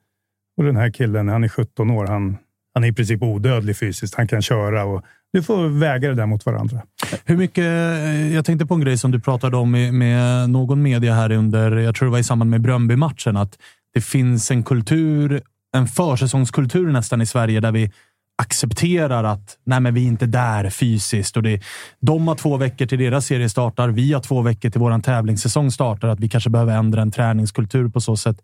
[0.56, 2.06] Och den här killen, han är 17 år.
[2.06, 2.36] Han,
[2.74, 4.14] han är i princip odödlig fysiskt.
[4.14, 5.04] Han kan köra och
[5.36, 6.82] du får väga det där mot varandra.
[7.24, 10.82] Hur mycket, eh, jag tänkte på en grej som du pratade om med, med någon
[10.82, 13.58] media här under, jag tror det var i samband med Bröndby-matchen, att
[13.94, 15.42] det finns en kultur,
[15.76, 17.92] en försäsongskultur nästan i Sverige där vi
[18.42, 21.36] accepterar att nej men vi är inte där fysiskt.
[21.36, 21.62] Och det,
[22.00, 23.88] de har två veckor till deras serie startar.
[23.88, 26.08] Vi har två veckor till vår tävlingssäsong startar.
[26.08, 28.36] Att vi kanske behöver ändra en träningskultur på så sätt.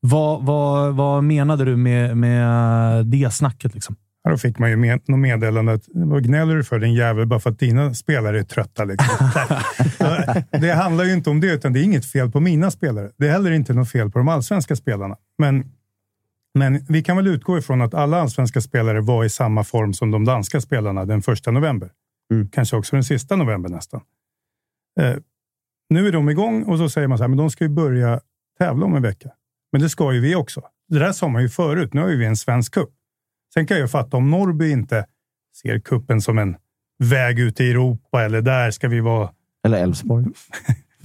[0.00, 3.74] Vad, vad, vad menade du med, med det snacket?
[3.74, 3.96] Liksom?
[4.22, 7.26] Ja, då fick man ju med, något meddelande att vad gnäller du för din jävel
[7.26, 8.84] bara för att dina spelare är trötta.
[8.84, 9.30] Liksom.
[10.60, 13.10] Det handlar ju inte om det, utan det är inget fel på mina spelare.
[13.16, 15.16] Det är heller inte något fel på de allsvenska spelarna.
[15.38, 15.64] Men,
[16.54, 20.10] men vi kan väl utgå ifrån att alla allsvenska spelare var i samma form som
[20.10, 21.90] de danska spelarna den första november.
[22.52, 24.00] Kanske också den sista november nästan.
[25.00, 25.16] Eh,
[25.90, 28.20] nu är de igång och så säger man så här, men de ska ju börja
[28.58, 29.30] tävla om en vecka.
[29.72, 30.62] Men det ska ju vi också.
[30.88, 31.94] Det där sa man ju förut.
[31.94, 32.88] Nu har ju vi en svensk cup.
[33.54, 35.06] Sen kan jag fatta om Norrby inte
[35.62, 36.56] ser kuppen som en
[36.98, 39.30] väg ut i Europa eller där ska vi vara.
[39.64, 40.26] Eller Elfsborg.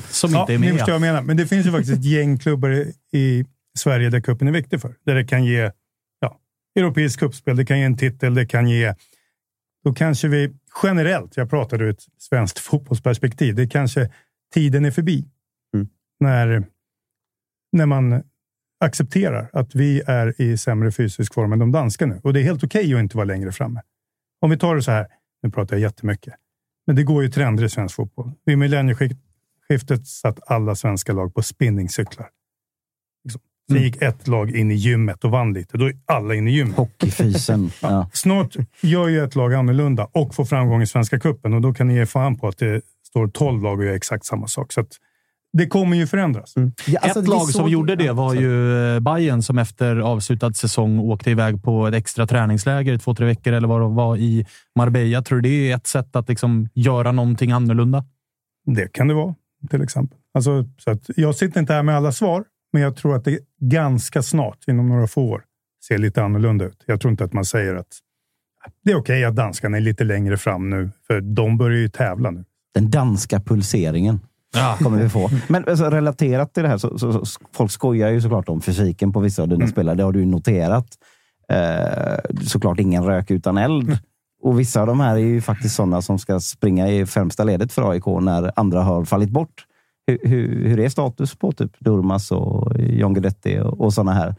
[0.10, 0.74] Som Ja, inte är ni med.
[0.78, 1.22] förstår vad jag menar.
[1.22, 3.46] Men det finns ju faktiskt ett gäng klubbar i- i
[3.78, 4.96] Sverige där kuppen är viktig för.
[5.06, 5.72] Där det kan ge
[6.20, 6.40] ja,
[6.76, 8.94] europeisk kuppspel, det kan ge en titel, det kan ge...
[9.84, 10.54] Då kanske vi
[10.84, 14.12] generellt, jag pratar ur ett svenskt fotbollsperspektiv, det kanske
[14.54, 15.26] tiden är förbi.
[15.74, 15.88] Mm.
[16.20, 16.64] När,
[17.72, 18.24] när man
[18.80, 22.20] accepterar att vi är i sämre fysisk form än de danska nu.
[22.24, 23.82] Och det är helt okej att inte vara längre framme.
[24.42, 25.08] Om vi tar det så här,
[25.44, 26.34] nu pratar jag jättemycket,
[26.88, 28.32] men det går ju trender i svensk fotboll.
[28.46, 32.28] Vid millennieskiftet satt alla svenska lag på spinningcyklar.
[33.24, 33.42] Liksom.
[33.72, 35.78] Sen gick ett lag in i gymmet och vann lite.
[35.78, 36.78] Då är alla inne i gymmet.
[36.78, 37.72] Hockeyfysen.
[37.82, 38.10] Ja.
[38.14, 41.88] Snart gör ju ett lag annorlunda och får framgång i Svenska cupen och då kan
[41.88, 44.74] ni ge fan på att det står 12 lag och gör exakt samma sak.
[44.74, 45.00] Så att
[45.58, 46.54] det kommer ju förändras.
[46.88, 51.00] Ja, alltså, Ett lag som gjorde det var ju eh, Bayern som efter avslutad säsong
[51.00, 54.46] åkte iväg på ett extra träningsläger i två, tre veckor eller vad det var i
[54.76, 55.22] Marbella.
[55.22, 58.06] Tror du det är ett sätt att liksom göra någonting annorlunda?
[58.66, 59.36] Det kan det vara,
[59.70, 60.20] till exempel.
[60.34, 63.40] Alltså, så att jag sitter inte här med alla svar, men jag tror att det
[63.62, 65.44] ganska snart, inom några få år,
[65.88, 66.84] ser lite annorlunda ut.
[66.86, 68.00] Jag tror inte att man säger att
[68.84, 72.32] det är okej att danskarna är lite längre fram nu, för de börjar ju tävla
[72.32, 72.44] nu.
[72.74, 74.20] Den danska pulseringen
[74.78, 75.30] kommer vi få.
[75.50, 79.14] Men alltså, relaterat till det här, så, så, så, folk skojar ju såklart om fysiken
[79.14, 79.96] på vissa av dina spelare.
[79.96, 80.88] Det har du noterat.
[81.50, 83.98] Eh, såklart ingen rök utan eld.
[84.42, 87.74] Och vissa av de här är ju faktiskt sådana som ska springa i främsta ledet
[87.74, 89.66] för AIK när andra har fallit bort.
[90.08, 94.36] Hur, hur, hur är status på typ Durmas och John Guidetti och, och sådana här?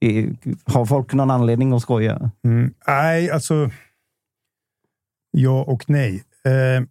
[0.00, 0.36] Är-
[0.72, 2.30] Har folk någon anledning att skoja?
[2.44, 2.74] Mm.
[2.86, 3.70] Nej, alltså.
[5.30, 6.22] Ja och nej.
[6.44, 6.84] Eh,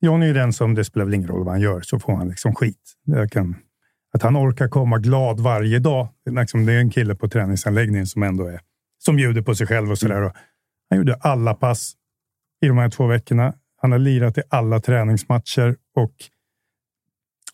[0.00, 2.28] John är den som, det spelar väl ingen roll vad han gör, så får han
[2.28, 2.96] liksom skit.
[3.30, 3.56] Kan,
[4.12, 6.08] att han orkar komma glad varje dag.
[6.24, 8.60] Det är Liksom, det är en kille på träningsanläggningen som ändå är,
[8.98, 10.22] som bjuder på sig själv och sådär.
[10.22, 10.32] Och
[10.90, 11.92] Han gjorde alla pass
[12.64, 13.54] i de här två veckorna.
[13.76, 16.14] Han har lirat i alla träningsmatcher och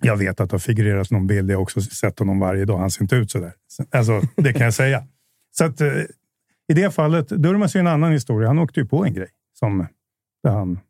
[0.03, 1.51] jag vet att det har figurerat någon bild.
[1.51, 2.79] Jag har också sett honom varje dag.
[2.79, 3.53] Han ser inte ut sådär.
[3.91, 5.07] Alltså, det kan jag säga.
[5.51, 5.93] Så att, eh,
[6.69, 8.49] i det fallet, Durmaz är en annan historia.
[8.49, 9.29] Han åkte ju på en grej
[9.59, 9.87] som
[10.43, 10.81] där han,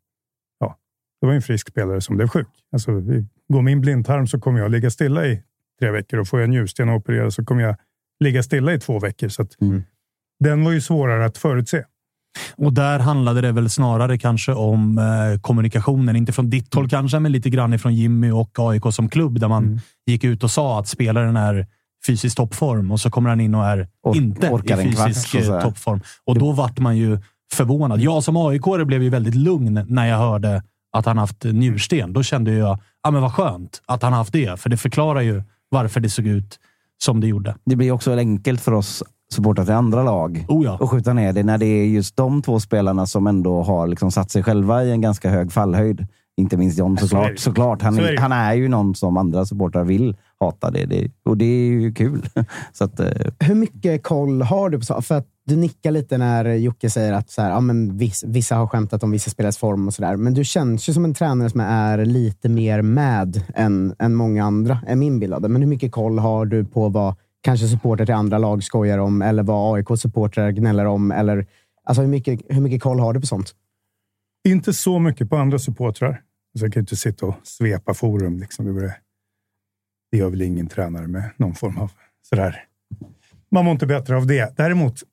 [1.21, 2.47] det var en frisk spelare som blev sjuk.
[2.71, 2.91] Alltså,
[3.53, 5.41] går min blindtarm så kommer jag ligga stilla i
[5.79, 7.75] tre veckor och får jag en njursten och operera så kommer jag
[8.23, 9.29] ligga stilla i två veckor.
[9.29, 9.51] Så att,
[10.39, 11.83] Den var ju svårare att förutse.
[12.55, 16.15] Och där handlade det väl snarare kanske om eh, kommunikationen.
[16.15, 19.39] Inte från ditt håll kanske, men lite grann ifrån Jimmy och AIK som klubb.
[19.39, 21.67] Där man gick ut och sa att spelaren är
[22.07, 25.35] fysiskt toppform och så kommer han in och är Or- inte orkar i kvart, fysisk
[25.35, 26.01] att eh, toppform.
[26.25, 27.17] Och då vart man ju
[27.53, 27.99] förvånad.
[28.01, 30.63] Jag som aik blev ju väldigt lugn när jag hörde
[30.97, 32.13] att han haft njursten.
[32.13, 34.59] Då kände jag, ja men vad skönt att han haft det.
[34.59, 36.59] För det förklarar ju varför det såg ut
[37.03, 37.55] som det gjorde.
[37.65, 40.77] Det blir också enkelt för oss supportrar till andra lag Oh ja.
[40.81, 44.11] och skjuta ner det när det är just de två spelarna som ändå har liksom
[44.11, 46.07] satt sig själva i en ganska hög fallhöjd.
[46.37, 47.31] Inte minst John Så såklart.
[47.31, 47.41] det.
[47.41, 47.81] såklart.
[47.81, 50.71] Han, Så är han är ju någon som andra supportrar vill hata.
[50.71, 52.29] Det, det, och det är ju kul.
[52.73, 53.07] Så att, eh,
[53.39, 55.01] Hur mycket koll har du på så?
[55.01, 58.55] För att du nickar lite när Jocke säger att så här, ja, men viss, vissa
[58.55, 60.15] har skämtat om vissa spelares form och sådär.
[60.15, 64.43] Men du känns ju som en tränare som är lite mer med än, än många
[64.43, 65.47] andra, är min bild av det.
[65.47, 69.21] Men hur mycket koll har du på vad kanske supporter till andra lag skojar om
[69.21, 71.11] eller vad AIK-supportrar gnäller om?
[71.11, 71.47] Eller,
[71.83, 73.55] alltså hur, mycket, hur mycket koll har du på sånt?
[74.47, 76.21] Inte så mycket på andra supportrar.
[76.59, 78.39] Så jag kan inte sitta och svepa forum.
[78.39, 78.75] Liksom.
[78.75, 78.95] Det,
[80.11, 81.91] det gör väl ingen tränare med någon form av
[82.29, 82.63] sådär.
[83.51, 84.57] Man mår inte bättre av det.
[84.57, 85.03] Däremot,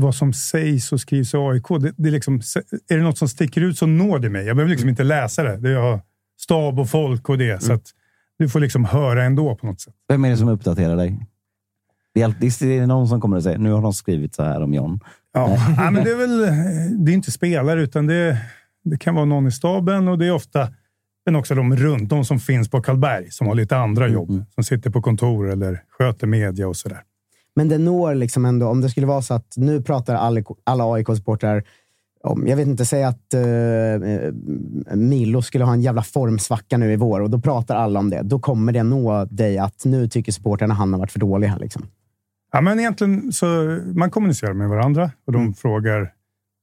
[0.00, 2.40] vad som sägs och skrivs i AIK, det, det är, liksom,
[2.88, 4.46] är det något som sticker ut så når det mig.
[4.46, 5.56] Jag behöver liksom inte läsa det.
[5.56, 6.00] Det är
[6.40, 7.62] stab och folk och det.
[7.62, 7.82] Så att
[8.38, 9.94] du får liksom höra ändå på något sätt.
[10.08, 11.26] vem är det som uppdaterar dig?
[12.14, 14.42] Det är, alltid, det är någon som kommer att säga nu har de skrivit så
[14.42, 15.00] här om John.
[15.32, 16.38] Ja, ja, men det är väl
[17.04, 18.38] det är inte spelare, utan det,
[18.84, 20.68] det kan vara någon i staben och det är ofta
[21.26, 24.44] men också de runt, de som finns på Karlberg, som har lite andra jobb.
[24.54, 27.02] Som sitter på kontor eller sköter media och sådär.
[27.58, 30.84] Men det når liksom ändå, om det skulle vara så att nu pratar alla, alla
[30.84, 31.64] AIK-supportrar
[32.22, 34.32] om, jag vet inte, säg att uh,
[34.96, 38.22] Milo skulle ha en jävla formsvacka nu i vår och då pratar alla om det.
[38.22, 41.58] Då kommer det nå dig att nu tycker supportrarna han har varit för dålig här.
[41.58, 41.86] Liksom.
[42.52, 43.46] Ja, men egentligen så
[43.94, 46.12] man kommunicerar med varandra och de frågar.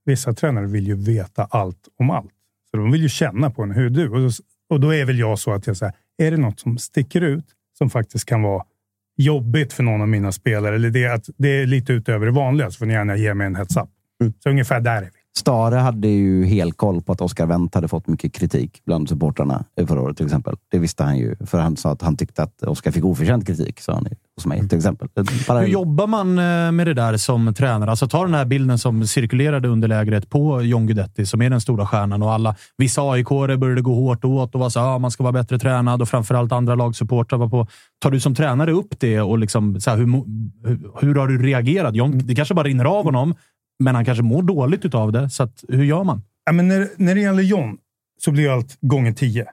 [0.05, 2.31] Vissa tränare vill ju veta allt om allt.
[2.71, 3.71] Så de vill ju känna på en.
[3.71, 4.09] Hur du?
[4.09, 4.29] Och då,
[4.69, 7.45] och då är väl jag så att jag säger, är det något som sticker ut
[7.77, 8.63] som faktiskt kan vara
[9.17, 12.71] jobbigt för någon av mina spelare eller det, att det är lite utöver det vanliga
[12.71, 13.89] så får ni gärna ge mig en heads up.
[14.43, 15.09] Så ungefär där är vi.
[15.37, 19.65] Stare hade ju helt koll på att Oscar Wendt hade fått mycket kritik bland supportrarna
[19.87, 20.55] förra året till exempel.
[20.71, 23.79] Det visste han ju, för han sa att han tyckte att Oscar fick oförtjänt kritik,
[23.79, 25.09] sa han hos mig till exempel.
[25.47, 27.89] Bara, Hur jobbar man eh, med det där som tränare?
[27.89, 31.61] Alltså ta den här bilden som cirkulerade under lägret på John Guidetti, som är den
[31.61, 32.55] stora stjärnan och alla.
[32.77, 36.01] Vissa aik började gå hårt åt och var så ah, man ska vara bättre tränad
[36.01, 37.67] och framförallt andra lagsupportrar var på.
[37.99, 40.05] Tar du som tränare upp det och liksom, så här, hur,
[41.01, 41.95] hur, har du reagerat?
[41.95, 43.35] John, det kanske bara rinner av honom,
[43.79, 45.29] men han kanske mår dåligt utav det.
[45.29, 46.21] Så att, hur gör man?
[46.45, 47.77] Ja, men när, när det gäller John
[48.21, 49.45] så blir allt gånger tio.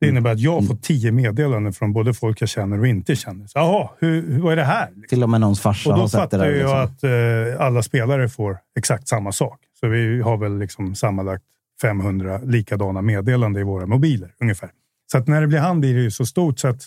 [0.00, 3.46] Det innebär att jag får tio meddelanden från både folk jag känner och inte känner.
[3.46, 4.88] Så, Jaha, hur, vad är det här?
[5.08, 6.44] till och med någons farsa Och har då sett det där.
[6.46, 6.78] jag Liksom.
[6.78, 9.60] att eh, alla spelare får exakt samma sak.
[9.80, 11.44] Så vi har väl liksom sammanlagt
[11.82, 14.70] 500 likadana meddelanden i våra mobiler ungefär.
[15.12, 16.82] Så att när det blir han blir det ju så stort så att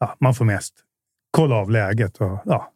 [0.00, 0.74] ja, man får mest
[1.30, 2.16] kolla av läget.
[2.16, 2.70] Och, ja,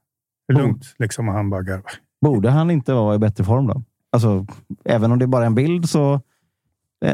[0.48, 1.28] det är lugnt liksom.
[1.28, 1.92] Och han bara garvar.
[2.20, 3.82] Borde han inte vara i bättre form då?
[4.12, 4.46] Alltså,
[4.84, 6.20] även om det är bara en bild så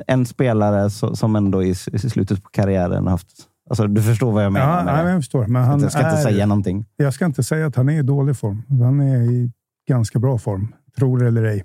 [0.07, 3.27] en spelare som ändå i, slutet på karriären haft...
[3.71, 4.79] Alltså, du förstår vad jag menar.
[4.79, 5.47] Ja, nej, jag förstår.
[5.47, 6.87] Men han jag ska inte är, säga någonting.
[6.97, 8.63] Jag ska inte säga att han är i dålig form.
[8.69, 9.53] Han är i
[9.89, 10.75] ganska bra form.
[10.97, 11.65] Tror det eller ej.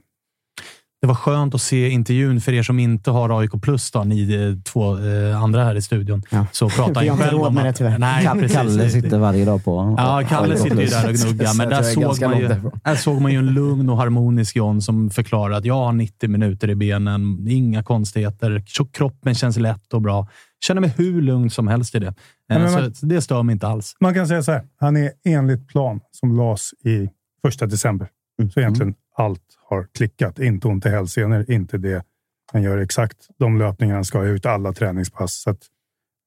[1.05, 4.33] Det var skönt att se intervjun för er som inte har AIK plus, då, ni
[4.33, 6.21] eh, två eh, andra här i studion.
[6.29, 6.45] Ja.
[6.51, 7.75] Så pratar inte själv om med det, att...
[7.75, 7.97] tyvärr.
[7.97, 8.57] Nej, Kalle, precis.
[8.57, 9.95] Kalle sitter varje dag på...
[9.97, 12.47] Ja, Kalle sitter ju där och gnuggar, men där Så jag är såg, man ju,
[12.83, 16.29] där såg man ju en lugn och harmonisk John som förklarar att jag har 90
[16.29, 18.63] minuter i benen, inga konstigheter,
[18.93, 20.27] kroppen känns lätt och bra.
[20.65, 22.07] Känner mig hur lugn som helst i det.
[22.07, 22.13] Eh,
[22.47, 23.95] men man- Så det stör mig inte alls.
[23.99, 24.63] Man kan säga så här.
[24.79, 27.09] Han är enligt plan som lades i
[27.41, 28.07] första december.
[28.53, 30.39] Så egentligen allt har klickat.
[30.39, 32.05] Inte ont i hälsenor, inte det.
[32.51, 35.33] Han gör exakt de löpningar han ska ha ut, alla träningspass.
[35.33, 35.59] Så att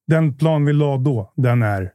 [0.06, 1.92] den plan vi la då, den är...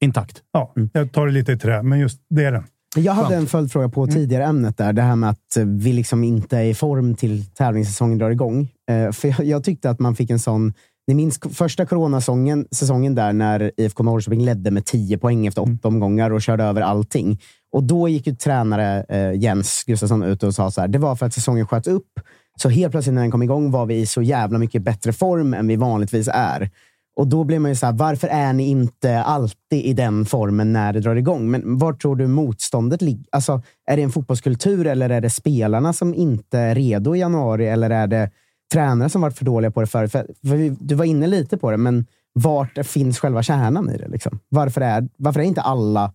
[0.00, 0.42] Intakt.
[0.52, 2.64] Ja, jag tar det lite i trä, men just det är den.
[2.96, 4.92] Jag hade en följdfråga på tidigare ämnet där.
[4.92, 8.68] Det här med att vi liksom inte är i form till tävlingssäsongen drar igång.
[8.90, 10.74] Eh, för jag tyckte att man fick en sån...
[11.06, 15.88] Ni minns första coronasäsongen säsongen där när IFK Norrköping ledde med 10 poäng efter åtta
[15.88, 17.40] omgångar och körde över allting.
[17.72, 20.88] Och då gick ju tränare eh, Jens Gustafsson ut och sa så här.
[20.88, 22.20] Det var för att säsongen sköts upp.
[22.56, 25.54] Så helt plötsligt när den kom igång var vi i så jävla mycket bättre form
[25.54, 26.70] än vi vanligtvis är.
[27.16, 30.72] Och då blir man ju så här, varför är ni inte alltid i den formen
[30.72, 31.50] när det drar igång?
[31.50, 33.24] Men var tror du motståndet ligger?
[33.32, 37.68] Alltså, är det en fotbollskultur eller är det spelarna som inte är redo i januari?
[37.68, 38.30] Eller är det
[38.72, 40.06] tränare som varit för dåliga på det förr?
[40.06, 44.08] För, för du var inne lite på det, men vart finns själva kärnan i det?
[44.08, 44.38] Liksom?
[44.48, 46.12] Varför, är, varför är inte alla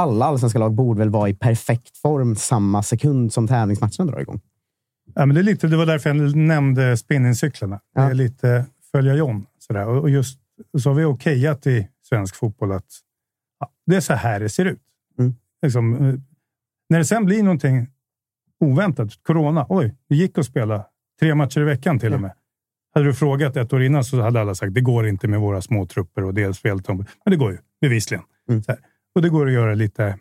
[0.00, 4.40] alla allsvenska lag borde väl vara i perfekt form samma sekund som tävlingsmatcherna drar igång?
[5.14, 7.76] Ja, men det, är lite, det var därför jag nämnde spinningcyklarna.
[7.94, 8.10] Det Ja.
[8.10, 9.46] är lite följa John.
[9.58, 9.86] Sådär.
[9.86, 10.38] Och och just
[10.78, 12.86] så har vi okejat i svensk fotboll att
[13.60, 14.80] ja, det är så här det ser ut.
[15.18, 15.34] Mm.
[15.62, 16.14] Liksom, eh,
[16.88, 17.86] när det sen blir någonting
[18.60, 20.84] oväntat, corona, oj, det gick att spela
[21.20, 22.32] tre matcher i veckan till och med.
[22.94, 25.62] Hade du frågat ett år innan så hade alla sagt det går inte med våra
[25.62, 26.96] små trupper och dels feltom.
[26.96, 28.24] Men det går ju, bevisligen.
[28.50, 28.62] Mm.
[29.14, 30.18] Och det går att göra lite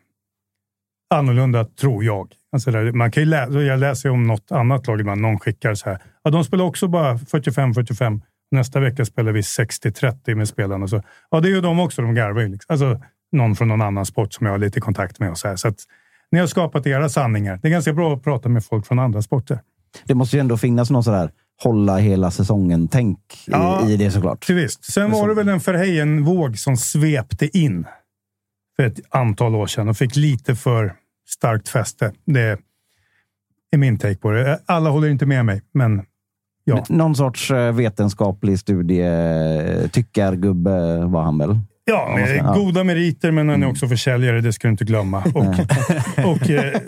[1.10, 2.34] annorlunda, tror jag.
[2.52, 5.22] Alltså där, man kan ju lä jag läser om något annat lag ibland.
[5.22, 6.00] Någon skickar så här.
[6.24, 8.22] Ja, de spelar också bara 45-45.
[8.52, 10.88] Nästa vecka spelar vi 60-30 med spelarna.
[10.88, 12.02] Så, ja, det gör de också.
[12.02, 12.48] De garvar ju.
[12.48, 12.74] Liksom.
[12.74, 15.32] Alltså, någon från någon annan sport som jag har lite kontakt med.
[15.32, 15.56] Och så här.
[15.56, 15.78] Så att,
[16.32, 17.60] ni har skapat era sanningar.
[17.62, 19.60] Det är ganska bra att prata med folk från andra sporter.
[20.06, 21.32] Det måste ju ändå finnas någon sådär
[21.64, 24.50] hålla hela säsongen-tänk Ja, i, i det såklart.
[24.50, 24.94] Visst.
[24.94, 27.86] Sen var det väl en Verheyen-våg som svepte in
[28.76, 30.94] för ett antal år sedan och fick lite för
[31.28, 32.12] starkt fäste.
[32.26, 32.60] Det
[33.72, 34.60] är min take på det.
[34.66, 36.02] Alla håller inte med mig, men
[36.64, 36.86] ja.
[36.90, 41.60] Någon sorts eh, vetenskaplig studie, eh, tyckargubbe var han väl?
[41.86, 44.42] Ja, med goda meriter, men han är också försäljare.
[44.42, 45.24] Det ska du inte glömma.
[45.34, 45.46] Och,
[46.26, 46.82] och, eh,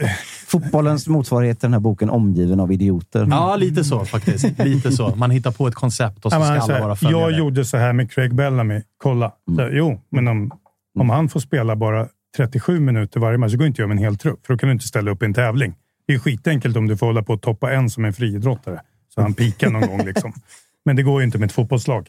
[0.47, 3.27] Fotbollens motsvarighet till den här boken Omgiven av idioter.
[3.29, 4.59] Ja, lite så faktiskt.
[4.59, 5.15] Lite så.
[5.15, 7.21] Man hittar på ett koncept och så Ja, ska alla vara följare.
[7.21, 8.81] jag gjorde så här med Craig Bellamy.
[8.97, 9.31] Kolla.
[9.55, 10.51] Så, jo, men om,
[10.99, 12.07] om han får spela bara
[12.37, 14.45] 37 minuter varje match så går inte jag med en hel trupp.
[14.45, 15.73] För då kan du inte ställa upp i en tävling.
[16.07, 18.79] Det är skitenkelt om du får hålla på att toppa en som en friidrottare.
[19.15, 20.05] Så han pikar någon gång.
[20.05, 20.33] Liksom.
[20.85, 22.07] Men det går ju inte med ett fotbollslag.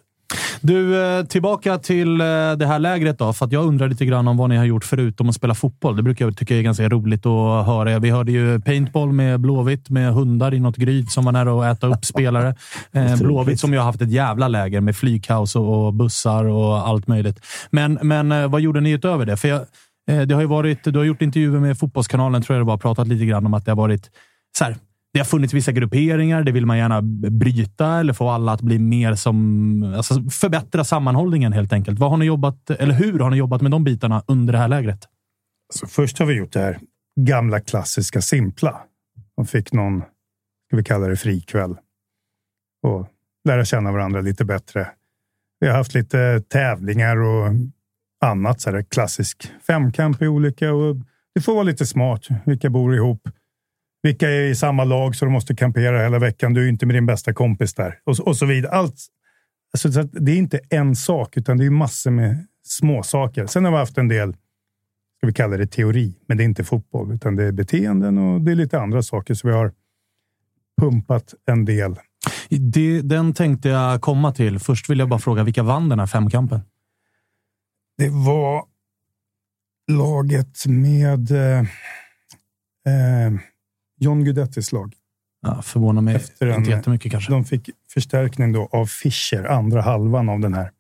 [0.60, 3.32] Du, eh, tillbaka till eh, det här lägret då.
[3.32, 5.96] För att jag undrar lite grann om vad ni har gjort förutom att spela fotboll.
[5.96, 7.98] Det brukar jag tycka är ganska roligt att höra.
[7.98, 11.76] Vi hörde ju paintball med Blåvitt med hundar i något gryt som var nära att
[11.76, 12.54] äta upp spelare.
[12.92, 17.06] Eh, Blåvitt som ju har haft ett jävla läger med flygkaos och bussar och allt
[17.06, 17.40] möjligt.
[17.70, 19.36] Men, men vad gjorde ni utöver det?
[19.36, 19.60] För jag,
[20.28, 23.08] det har ju varit, du har gjort intervjuer med Fotbollskanalen, tror jag det var, pratat
[23.08, 24.10] lite grann om att det har varit
[24.58, 24.76] så här,
[25.18, 28.78] det har funnits vissa grupperingar, det vill man gärna bryta eller få alla att bli
[28.78, 29.94] mer som...
[29.96, 31.98] Alltså förbättra sammanhållningen helt enkelt.
[31.98, 34.68] Vad har ni jobbat, eller hur har ni jobbat med de bitarna under det här
[34.68, 35.08] lägret?
[35.74, 36.78] Så först har vi gjort det här
[37.20, 38.80] gamla klassiska simpla.
[39.36, 40.00] Man fick någon,
[40.66, 41.76] ska vi kalla det frikväll.
[42.82, 43.08] Och
[43.48, 44.88] lära känna varandra lite bättre.
[45.60, 47.52] Vi har haft lite tävlingar och
[48.24, 48.60] annat.
[48.60, 50.72] Så här klassisk femkamp i olika.
[50.72, 50.96] Och
[51.34, 52.28] det får vara lite smart.
[52.46, 53.28] Vilka bor ihop?
[54.08, 56.54] Vilka är i samma lag så de måste kampera hela veckan?
[56.54, 57.98] Du är inte med din bästa kompis där.
[58.04, 58.72] Och, så- och så vidare.
[58.72, 58.94] Allt,
[59.72, 63.46] alltså, så att det är inte en sak, utan det är massor med små saker.
[63.46, 64.32] Sen har vi haft en del
[65.18, 68.40] ska vi kalla det teori, men det är inte fotboll, utan det är beteenden och
[68.40, 69.34] det är lite andra saker.
[69.34, 69.72] Så vi har
[70.80, 71.96] pumpat en del.
[72.48, 74.58] Det, den tänkte jag komma till.
[74.58, 76.60] Först vill jag bara fråga, vilka vann den här femkampen?
[77.98, 78.64] Det var
[79.90, 81.58] laget med eh,
[82.86, 83.32] eh,
[83.98, 84.94] John Guidettis lag.
[85.46, 87.32] Ja, förvånar mig Efter en- inte jättemycket kanske.
[87.32, 90.70] De fick förstärkning då av Fischer, andra halvan av den här.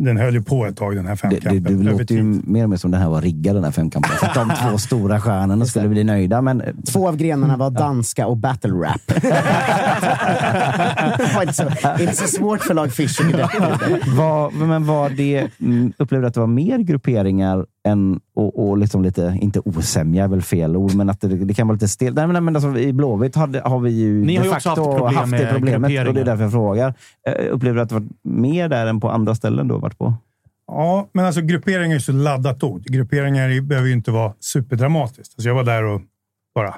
[0.00, 1.64] Den höll ju på ett tag, den här Det, det, femkampen.
[1.64, 4.10] det över låter ju mer och mer som den här var riggad, den här femkampen.
[4.16, 6.42] För att de två stora stjärnorna skulle bli nöjda.
[6.42, 9.00] Men Två av grenarna var danska och battle rap.
[11.18, 11.64] det var inte så,
[12.00, 13.38] inte så svårt för lag Fischer.
[14.16, 18.78] Var, men var det, mm, upplevde du att det var mer grupperingar än, och, och
[18.78, 21.88] liksom lite, inte osämja är väl fel ord, men att det, det kan vara lite
[21.88, 22.16] stelt.
[22.16, 24.90] Nej, men, men alltså, I Blåvitt hade, har vi ju Ni har de facto haft
[24.90, 26.94] problem haft det problemet och det är därför jag frågar.
[27.26, 29.98] Eh, Upplevde du att det var mer där än på andra ställen du har varit
[29.98, 30.14] på?
[30.66, 32.82] Ja, men alltså grupperingar är så laddat ord.
[32.84, 35.34] Grupperingar behöver ju inte vara superdramatiskt.
[35.36, 36.00] Alltså jag var där och
[36.54, 36.74] bara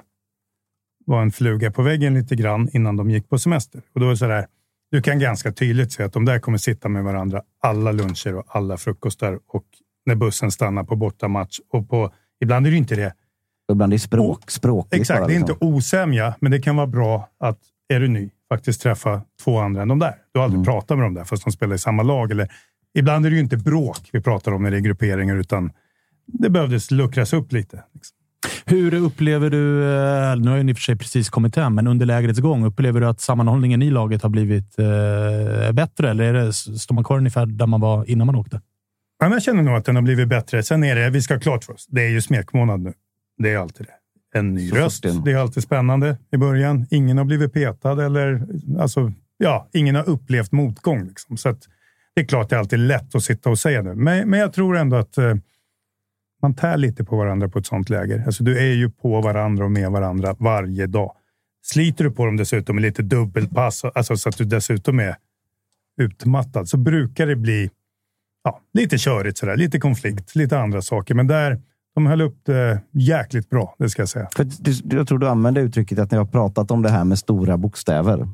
[1.07, 3.83] var en fluga på väggen lite grann innan de gick på semester.
[3.95, 4.47] Och då är det så där,
[4.91, 8.45] du kan ganska tydligt se att de där kommer sitta med varandra alla luncher och
[8.49, 9.65] alla frukostar och
[10.07, 11.59] när bussen stannar på bortamatch.
[11.73, 13.15] Och på, ibland är det inte det.
[13.73, 15.55] Ibland är det språk, språkligt Exakt, bara, det är liksom.
[15.55, 17.59] inte osämja, men det kan vara bra att,
[17.89, 20.15] är du ny, faktiskt träffa två andra än de där.
[20.33, 22.31] Du har aldrig pratat med dem där, fast de spelar i samma lag.
[22.31, 22.49] Eller,
[22.95, 25.73] ibland är det ju inte bråk vi pratar om när det är grupperingar, utan
[26.27, 27.85] det behövdes luckras upp lite.
[27.95, 28.17] Liksom.
[28.65, 32.07] Hur upplever du, eh, nu har ju ni för sig precis kommit hem, men under
[32.07, 36.11] lägrets gång, upplever du att sammanhållningen i laget har blivit eh, bättre?
[36.11, 38.61] Eller är det, står man kvar ungefär där man var innan man åkte?
[39.21, 40.63] Ja, men jag känner nog att den har blivit bättre.
[40.63, 42.93] Sen är det, vi ska ha klart för oss, det är ju smekmånad nu.
[43.39, 44.39] Det är alltid det.
[44.39, 45.03] En ny Så röst.
[45.03, 46.87] det- Det är alltid spännande i början.
[46.91, 48.47] Ingen har blivit petad eller
[48.79, 51.07] alltså, ja, ingen har upplevt motgång.
[51.07, 51.37] Liksom.
[51.37, 51.63] Så att,
[52.15, 53.95] det är klart det är alltid lätt att sitta och säga det.
[53.95, 55.35] Men, men jag tror ändå att eh,
[56.43, 58.23] man tär lite på varandra på ett sånt läger.
[58.27, 61.13] Alltså, du är ju på varandra och med varandra varje dag.
[61.63, 65.17] Sliter du på dem dessutom med lite dubbelpass, alltså, så att du dessutom är
[66.01, 67.71] utmattad, så brukar det bli
[68.45, 69.57] ja, lite körigt sådär.
[69.57, 71.15] Lite konflikt, lite andra saker.
[71.15, 71.61] Men där,
[71.95, 74.29] de höll upp det jäkligt bra, det ska jag säga.
[74.37, 77.19] För du, jag tror du använde uttrycket att ni har pratat om det här med
[77.19, 78.29] stora bokstäver.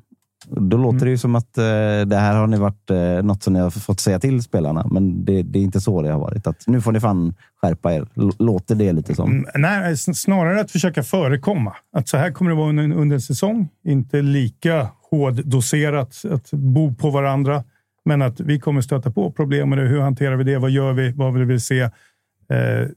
[0.48, 1.64] Då låter det ju som att eh,
[2.06, 5.24] det här har ni varit eh, något som ni har fått säga till spelarna, men
[5.24, 6.46] det, det är inte så det har varit.
[6.46, 8.00] Att nu får ni fan skärpa er.
[8.16, 9.30] L- låter det lite som?
[9.30, 11.76] Mm, Nej, s- snarare att försöka förekomma.
[11.92, 13.68] Att så här kommer det vara under, under en säsong.
[13.84, 17.64] Inte lika hårddoserat att bo på varandra.
[18.06, 19.84] Men att vi kommer stöta på problem med det.
[19.84, 20.58] Hur hanterar vi det?
[20.58, 21.12] Vad gör vi?
[21.12, 21.80] Vad vill vi se?
[21.80, 22.88] Eh,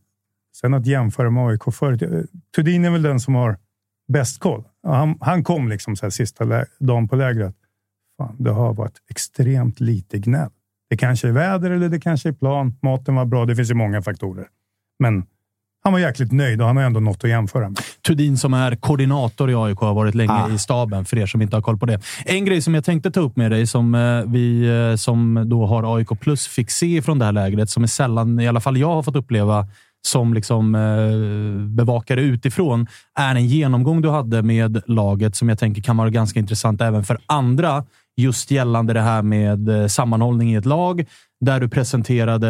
[0.62, 2.02] sen att jämföra med AIK förut.
[2.02, 2.10] eh,
[2.56, 3.58] Thudin är väl den som har
[4.08, 4.64] bäst koll.
[4.84, 7.56] Han, han kom liksom så här sista dagen på lägret.
[8.18, 10.50] Fan, det har varit extremt lite gnäll.
[10.90, 12.74] Det kanske är väder eller det kanske är plan.
[12.82, 13.46] Maten var bra.
[13.46, 14.48] Det finns ju många faktorer.
[15.00, 15.26] Men
[15.84, 17.80] han var jäkligt nöjd och han har ändå något att jämföra med.
[18.08, 20.50] Thudin som är koordinator i AIK har varit länge Ah.
[20.50, 22.00] i staben, för er som inte har koll på det.
[22.26, 25.66] En grej som jag tänkte ta upp med dig, som eh, vi eh, som då
[25.66, 28.78] har AIK Plus fick se från det här lägret, som är sällan, i alla fall
[28.78, 29.68] jag har fått uppleva,
[30.08, 32.88] som liksom eh, bevakare utifrån,
[33.20, 37.04] är en genomgång du hade med laget som jag tänker kan vara ganska intressant även
[37.04, 37.84] för andra.
[38.18, 41.06] Just gällande det här med sammanhållning i ett lag,
[41.46, 42.50] där du presenterade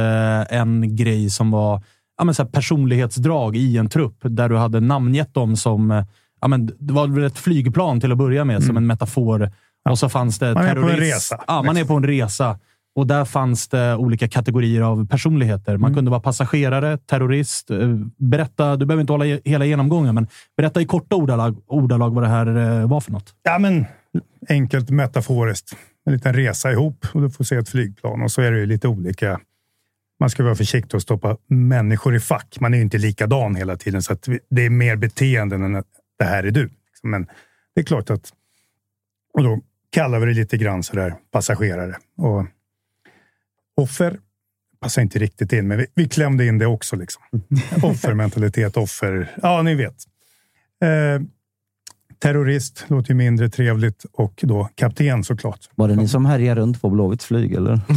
[0.49, 1.83] en grej som var
[2.19, 5.91] ja, men så personlighetsdrag i en trupp där du hade namngett dem som...
[5.91, 6.03] eh,
[6.41, 9.51] Ja, men det var väl ett flygplan till att börja med, som en metafor.
[9.89, 10.63] Och så fanns det Mm.
[10.65, 11.43] Man är på en resa.
[11.47, 12.59] Ja, man är på en resa.
[12.95, 15.71] Och där fanns det olika kategorier av personligheter.
[15.71, 15.81] Mm.
[15.81, 17.71] Man kunde vara passagerare, terrorist.
[17.71, 17.77] eh,
[18.17, 22.27] Berätta, du behöver inte hålla hela genomgången, men berätta i korta ordalag, ordalag vad det
[22.29, 23.33] här eh, var för något.
[23.43, 23.85] Ja, men
[24.49, 25.75] enkelt metaforiskt.
[26.05, 28.65] En liten resa ihop och du får se ett flygplan och så är det ju
[28.65, 29.39] lite olika.
[30.19, 32.59] Man ska vara försiktig och stoppa människor i fack.
[32.59, 35.87] Man är ju inte likadan hela tiden så att det är mer beteenden än att
[36.19, 36.69] det här är du.
[37.03, 37.27] Men
[37.75, 38.33] det är klart att
[39.33, 42.45] och då kallar vi det lite grann sådär passagerare och
[43.75, 44.19] offer
[44.79, 46.95] passar inte riktigt in, men vi, vi klämde in det också.
[46.95, 47.23] Liksom.
[47.83, 49.35] Offermentalitet, offer.
[49.41, 49.95] Ja, ni vet.
[50.81, 51.21] Eh,
[52.19, 55.59] terrorist låter ju mindre trevligt och då kapten såklart.
[55.75, 57.81] Var det ni som härjade runt på Blåvitts flyg, eller?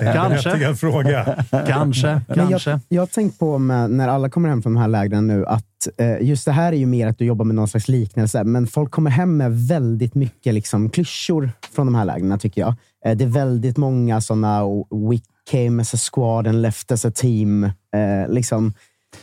[0.00, 0.74] Det är en Kanske.
[0.74, 1.44] fråga.
[1.66, 2.70] Kanske, kanske.
[2.70, 5.46] jag, jag har tänkt på med, när alla kommer hem från de här lägren nu
[5.46, 5.64] att
[5.96, 8.66] eh, just det här är ju mer att du jobbar med någon slags liknelse, men
[8.66, 12.74] folk kommer hem med väldigt mycket liksom, klyschor från de här lägren, tycker jag.
[13.04, 15.18] Eh, det är väldigt många sådana “We
[15.50, 17.64] came as a squad and left as a team”.
[17.64, 18.72] Eh, liksom.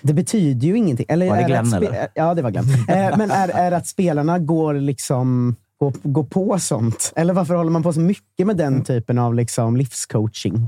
[0.01, 1.05] Det betyder ju ingenting.
[1.09, 2.07] Eller Var det Glenn, eller?
[2.13, 2.65] Ja, det var Glenn.
[2.89, 7.13] Eh, men är, är det att spelarna går liksom går, går på sånt?
[7.15, 10.67] Eller varför håller man på så mycket med den typen av liksom, livscoaching?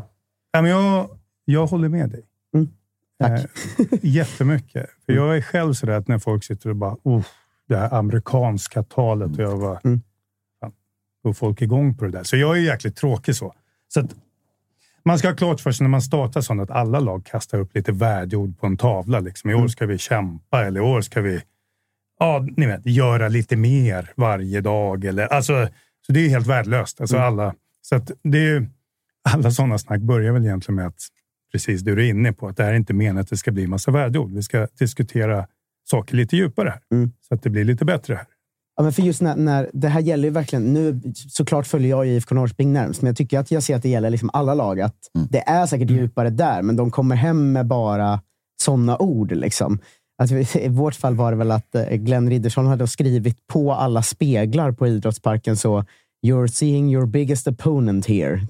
[0.51, 1.09] Ja, men jag,
[1.45, 2.24] jag håller med dig.
[2.53, 2.67] Mm,
[3.20, 3.32] tack.
[3.39, 3.45] Eh,
[4.01, 4.89] jättemycket.
[5.05, 7.24] För jag är själv sådär att när folk sitter och bara oh,
[7.67, 10.01] det här amerikanska talet och jag bara Mm.
[10.61, 10.72] fan,
[11.24, 12.24] går folk igång på det där.
[12.24, 13.53] Så jag är jäkligt tråkig så.
[13.93, 14.15] så att,
[15.06, 17.76] man ska ha klart för sig när man startar sånt att alla lag kastar upp
[17.76, 19.20] lite värdeord på en tavla.
[19.20, 19.50] Liksom.
[19.50, 19.64] I Mm.
[19.64, 21.41] år ska vi kämpa eller i år ska vi
[22.20, 25.06] ja, ni vet, göra lite mer varje dag.
[25.06, 25.68] Eller, alltså,
[26.08, 27.02] så det är helt värdelöst.
[27.02, 27.28] Alltså Mm.
[27.28, 28.68] alla, så att det är,
[29.30, 31.02] alla sådana snack börjar väl egentligen med att
[31.52, 33.52] precis det du är inne på, att det här är inte menat att det ska
[33.52, 34.32] bli massa värdeord.
[34.32, 35.47] Vi ska diskutera
[35.84, 37.12] saker lite djupare här, Mm.
[37.28, 38.26] så att det blir lite bättre här.
[38.80, 42.07] Ja, men för just när, när, det här gäller ju verkligen, nu såklart följer jag
[42.07, 44.82] IFK Norrköping närmst, men jag tycker att jag ser att det gäller liksom alla lag.
[44.82, 44.95] Att
[45.30, 48.21] Det är säkert djupare där, men de kommer hem med bara
[48.61, 49.32] sådana ord.
[49.32, 49.80] Liksom.
[50.21, 53.73] Att vi, I vårt fall var det väl att eh, Glenn Riddersson hade skrivit på
[53.73, 55.86] alla speglar på idrottsparken så
[56.27, 58.41] “You're seeing your biggest opponent here”.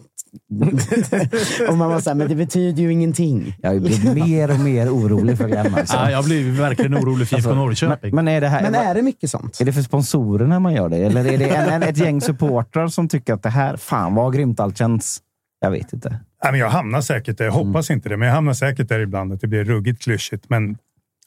[1.69, 3.55] Och man var såhär, men det betyder ju ingenting.
[3.61, 5.75] Jag blir mer och mer orolig för Glenn.
[5.75, 5.97] Alltså.
[5.97, 8.15] Ja, jag blir verkligen orolig för IFK Norrköping.
[8.15, 8.61] Men, men är det här...
[8.61, 9.61] Men är det mycket sånt?
[9.61, 10.97] Är det för sponsorerna man gör det?
[10.97, 14.33] Eller är det en, en, ett gäng supportrar som tycker att det här, fan vad
[14.33, 15.21] grymt allt känns?
[15.59, 16.19] Jag vet inte.
[16.41, 17.45] Ja, men jag hamnar säkert där.
[17.45, 20.49] Jag hoppas inte det, men jag hamnar säkert där ibland att det blir ruggigt klyschigt.
[20.49, 20.77] Men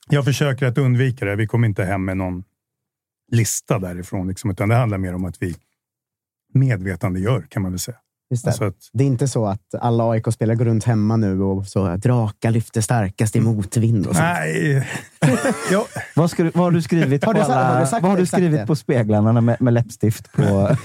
[0.08, 1.36] jag försöker att undvika det.
[1.36, 2.44] Vi kommer inte hem med någon
[3.32, 5.54] lista därifrån, liksom, utan det handlar mer om att vi
[6.54, 7.96] medvetandegör, kan man väl säga.
[8.32, 8.50] Just det.
[8.50, 11.96] Alltså att, Det är inte så att alla AIK-spelare går runt hemma nu och så
[11.96, 14.26] drakar lyfter starkast i motvind och sånt.
[14.28, 14.88] nej,
[15.70, 18.10] ja, Vad, skri, vad har du skrivit, Har på, du sa- alla, har du vad
[18.10, 18.66] har du skrivit det?
[18.66, 20.32] på speglarna med, med läppstift?
[20.32, 20.76] På,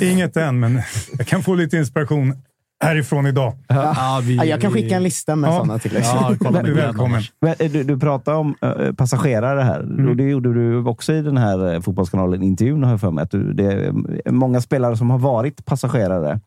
[0.00, 0.82] inget än, men
[1.18, 2.34] jag kan få lite inspiration
[2.82, 3.52] härifrån idag.
[3.68, 5.56] Ja, vi, Ja, jag kan skicka en lista med Ja.
[5.56, 6.02] sådana till dig.
[6.04, 6.34] Ja,
[6.74, 7.22] välkommen.
[7.40, 9.80] Men, eh, du, du pratade om eh, passagerare här.
[9.80, 10.16] Mm.
[10.16, 13.22] Det gjorde du också i den här eh, Fotbollskanalen-intervjun, har jag för mig.
[13.22, 13.92] Att du, det är
[14.30, 16.40] många spelare som har varit passagerare.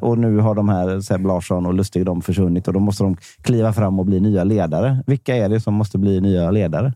[0.00, 3.16] Och nu har de här Seb Larsson och Lustig de försvunnit och då måste de
[3.42, 5.02] kliva fram och bli nya ledare.
[5.06, 6.92] Vilka är det som måste bli nya ledare?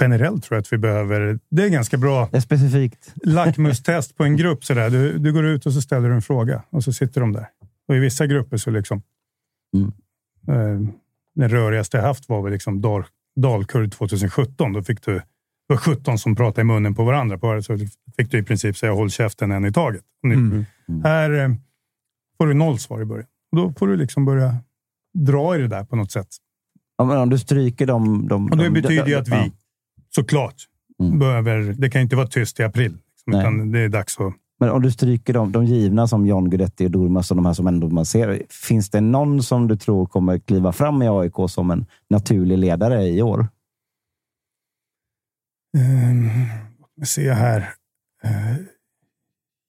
[0.00, 1.38] Generellt tror jag att vi behöver...
[1.50, 3.14] Det är ganska bra Det är specifikt.
[3.24, 4.64] lackmustest på en grupp.
[4.64, 4.90] Sådär.
[4.90, 7.46] Du, du går ut och så ställer du en fråga och så sitter de där.
[7.88, 9.02] Och I vissa grupper så liksom...
[9.76, 9.92] Mm.
[10.48, 10.92] Eh,
[11.34, 13.04] den rörigaste jag haft var väl liksom Dal,
[13.40, 14.72] Dalkurd 2017.
[14.72, 15.22] Då fick du, det
[15.66, 17.38] var 17 som pratade i munnen på varandra.
[17.38, 17.78] På, så
[18.16, 20.02] fick du i princip säga håll käften en i taget.
[20.22, 21.02] Nu, Mm.
[21.04, 21.50] Här eh,
[22.38, 23.26] får du noll svar i början.
[23.52, 24.56] Och då får du liksom börja
[25.18, 26.26] dra i det där på något sätt.
[26.98, 28.28] Ja, men om du stryker dem...
[28.28, 29.50] De, Och det de, betyder ju de- att vi ja.
[30.14, 30.66] Såklart
[31.00, 31.18] Mm.
[31.18, 31.74] behöver...
[31.78, 32.92] Det kan inte vara tyst i april.
[32.92, 34.34] Liksom, utan det är dags att...
[34.58, 37.52] Men om du stryker dem, de givna som John Guidetti och Durmaz och de här
[37.52, 38.42] som ändå man ser.
[38.50, 43.08] Finns det någon som du tror kommer kliva fram i AIK som en naturlig ledare
[43.08, 43.48] i år?
[45.76, 46.14] Eh,
[46.80, 47.60] låt mig se här.
[48.24, 48.56] Eh,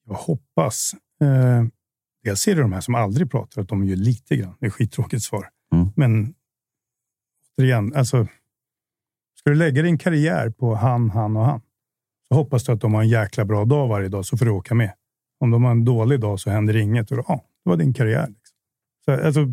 [0.07, 0.95] jag hoppas.
[1.21, 1.63] Eh,
[2.23, 4.55] dels är det de här som aldrig pratar, att de gör lite grann.
[4.59, 5.49] Det är skittråkigt svar.
[5.73, 5.87] Mm.
[5.95, 6.33] Men
[7.57, 8.27] återigen, alltså,
[9.41, 11.61] ska du lägga din karriär på han, han och han,
[12.27, 14.51] så hoppas du att de har en jäkla bra dag varje dag, så får du
[14.51, 14.91] åka med.
[15.39, 17.11] Om de har en dålig dag så händer inget.
[17.11, 18.27] Och då, ja, det var din karriär.
[18.27, 18.55] Liksom.
[19.05, 19.47] Så, alltså,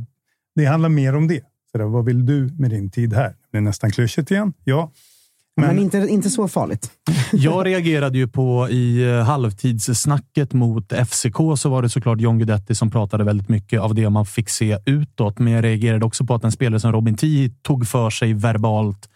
[0.54, 1.44] det handlar mer om det.
[1.72, 3.34] Så där, vad vill du med din tid här?
[3.52, 4.52] Det är nästan klyschigt igen.
[4.64, 4.92] Ja.
[5.56, 6.90] Men, inte, inte så farligt.
[7.32, 12.74] Jag reagerade ju på i eh, halvtidssnacket mot FCK så var det såklart John Guidetti
[12.74, 15.38] som pratade väldigt mycket av det man fick se utåt.
[15.38, 19.08] Men jag reagerade också på att en spelare som Robin Tii tog för sig verbalt.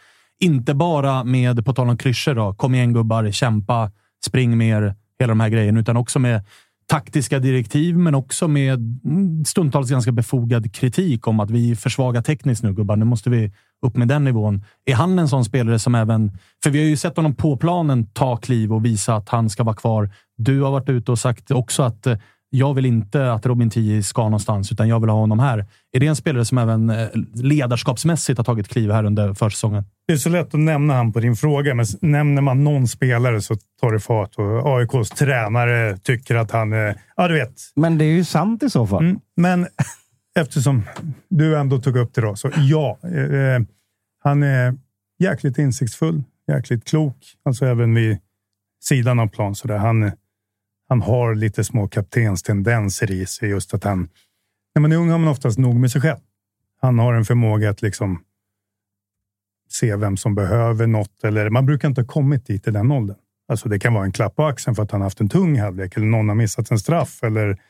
[0.43, 3.91] Inte bara med, på tal om klyschor, då, kom igen gubbar, kämpa,
[4.27, 6.45] spring mer, hela de här grejerna, utan också med
[6.87, 11.91] taktiska direktiv, men också med mm, stundtals ganska befogad kritik om att vi är för
[11.91, 12.97] svaga tekniskt nu gubbar.
[12.97, 13.53] Nu måste vi
[13.87, 14.65] upp med den nivån.
[14.85, 16.39] Är han en sån spelare som även...
[16.63, 19.65] För vi har ju sett honom på planen ta kliv och visa att han ska
[19.65, 20.11] vara kvar.
[20.37, 22.19] Du har varit ute och sagt också att eh,
[22.55, 25.67] jag vill inte att Robin Tii ska någonstans, utan jag vill ha honom här.
[25.93, 29.85] Är det en spelare som även eh, ledarskapsmässigt har tagit kliv här under försäsongen?
[30.07, 33.41] Det är så lätt att nämna han på din fråga, men nämner man någon spelare
[33.41, 34.35] så tar det fart.
[34.37, 36.97] Och AIKs tränare tycker att han är...
[37.17, 37.55] Ja, du vet.
[37.77, 39.05] Men det är ju sant i så fall.
[39.05, 39.67] Mm, men
[40.39, 40.83] eftersom
[41.29, 42.99] du ändå tog upp det då, så ja.
[43.03, 43.63] Eh,
[44.25, 44.75] han är
[45.19, 47.17] jäkligt insiktsfull, jäkligt klok.
[47.45, 48.19] Alltså även vid
[48.83, 49.55] sidan av plan.
[49.55, 49.79] Så där.
[49.79, 50.13] Han,
[50.93, 53.49] han har lite små kaptenstendenser i sig.
[53.49, 54.09] Just att han...
[54.75, 56.19] När man är ung har man oftast nog med sig själv.
[56.81, 58.23] Han har en förmåga att liksom
[59.69, 61.25] se vem som behöver något.
[61.25, 63.17] Eller, man brukar inte ha kommit dit i den åldern.
[63.49, 65.97] Alltså det kan vara en klapp på axeln för att han haft en tung halvlek
[65.97, 67.23] eller någon har missat en straff.
[67.23, 67.61] Eller,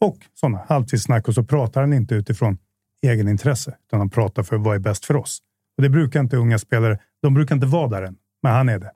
[0.00, 1.28] och sådana halvtidssnack.
[1.28, 2.58] Och så pratar han inte utifrån
[3.06, 5.38] egenintresse, utan han pratar för vad är bäst för oss.
[5.76, 6.98] Och Det brukar inte unga spelare.
[7.22, 8.90] De brukar inte vara där än, men han är det.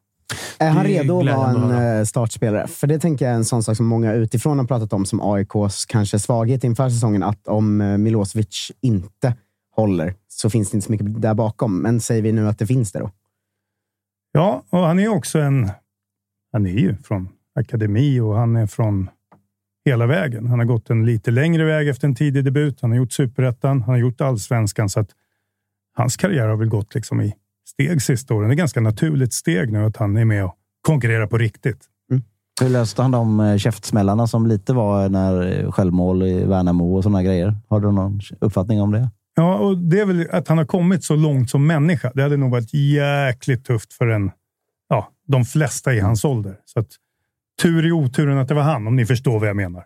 [0.58, 2.66] Är han redo att vara en eh, startspelare?
[2.66, 5.20] För det tänker jag är en sån sak som många utifrån har pratat om som
[5.20, 7.22] AIKs kanske svaghet inför säsongen.
[7.22, 9.34] Att om eh, Milosevic inte
[9.76, 11.78] håller så finns det inte så mycket där bakom.
[11.78, 13.10] Men säger vi nu att det finns det då?
[14.32, 15.70] Ja, och han är också en...
[16.52, 19.10] Han är ju från akademi och han är från
[19.84, 20.46] hela vägen.
[20.46, 22.78] Han har gått en lite längre väg efter en tidig debut.
[22.80, 24.88] Han har gjort superettan, han har gjort allsvenskan.
[24.88, 25.10] Så att
[25.96, 27.34] hans karriär har väl gått liksom i
[27.68, 28.48] steg sista åren.
[28.48, 31.88] Det är ganska naturligt steg nu att han är med och konkurrerar på riktigt.
[32.60, 37.02] Hur löste han de eh, käftsmällarna som lite var när eh, självmål i Värnamo och
[37.02, 37.56] sådana grejer?
[37.68, 39.10] Har du någon uppfattning om det?
[39.34, 42.12] Ja, och det är väl att han har kommit så långt som människa.
[42.14, 44.30] Det hade nog varit jäkligt tufft för en,
[44.88, 46.56] ja, de flesta i hans ålder.
[46.64, 46.88] Så att,
[47.62, 49.84] tur i oturen att det var han, om ni förstår vad jag menar.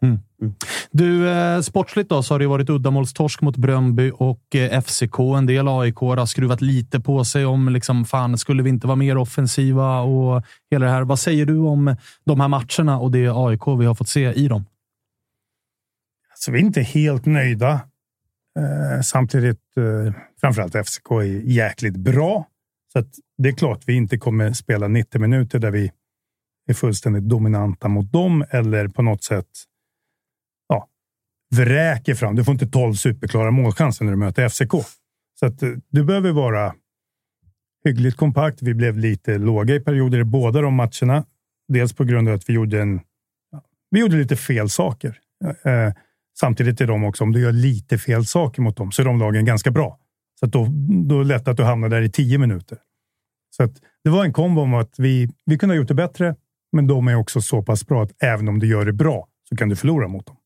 [0.91, 5.19] Du, eh, sportsligt då, så har det varit uddamålstorsk mot Bröndby och eh, FCK.
[5.19, 8.97] En del AIK har skruvat lite på sig om liksom, fan, skulle vi inte vara
[8.97, 11.03] mer offensiva och hela det här.
[11.03, 14.49] Vad säger du om de här matcherna och det AIK vi har fått se i
[14.49, 14.65] dem?
[16.35, 17.73] Så vi är inte helt nöjda.
[18.59, 22.47] Eh, samtidigt, eh, framförallt FCK är jäkligt bra.
[22.93, 23.05] Så
[23.39, 25.93] det är klart vi inte kommer spela 90 minuter där vi
[26.67, 29.47] är fullständigt dominanta mot dem eller på något sätt
[30.69, 30.89] ja,
[31.55, 32.37] vräker fram.
[32.37, 34.73] Du får inte 12 superklara målchanser när du möter FCK.
[35.41, 36.75] Så att eh, du behöver vara
[37.85, 38.63] hyggligt kompakt.
[38.63, 41.25] Vi blev lite låga i perioder i båda de matcherna.
[41.69, 43.01] Dels på grund av att vi gjorde en
[43.93, 45.19] vi gjorde lite fel saker.
[45.45, 45.93] Eh, eh,
[46.39, 49.19] samtidigt är de också, om du gör lite fel saker mot dem, så är de
[49.19, 49.99] lagen ganska bra.
[50.41, 50.69] Så att då,
[51.09, 52.79] då är det lätt att du hamnar där i tio minuter.
[53.57, 53.73] Så att
[54.05, 56.37] det var en kombo om att vi, vi kunde ha gjort det bättre,
[56.73, 59.57] men de är också så pass bra att även om du gör det bra så
[59.57, 60.37] kan du förlora mot dem.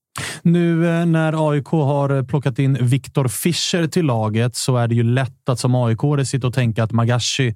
[0.43, 4.95] Nu eh, när AIK har eh, plockat in Viktor Fischer till laget så är det
[4.95, 7.55] ju lätt att som aik sitta och tänka att Magashi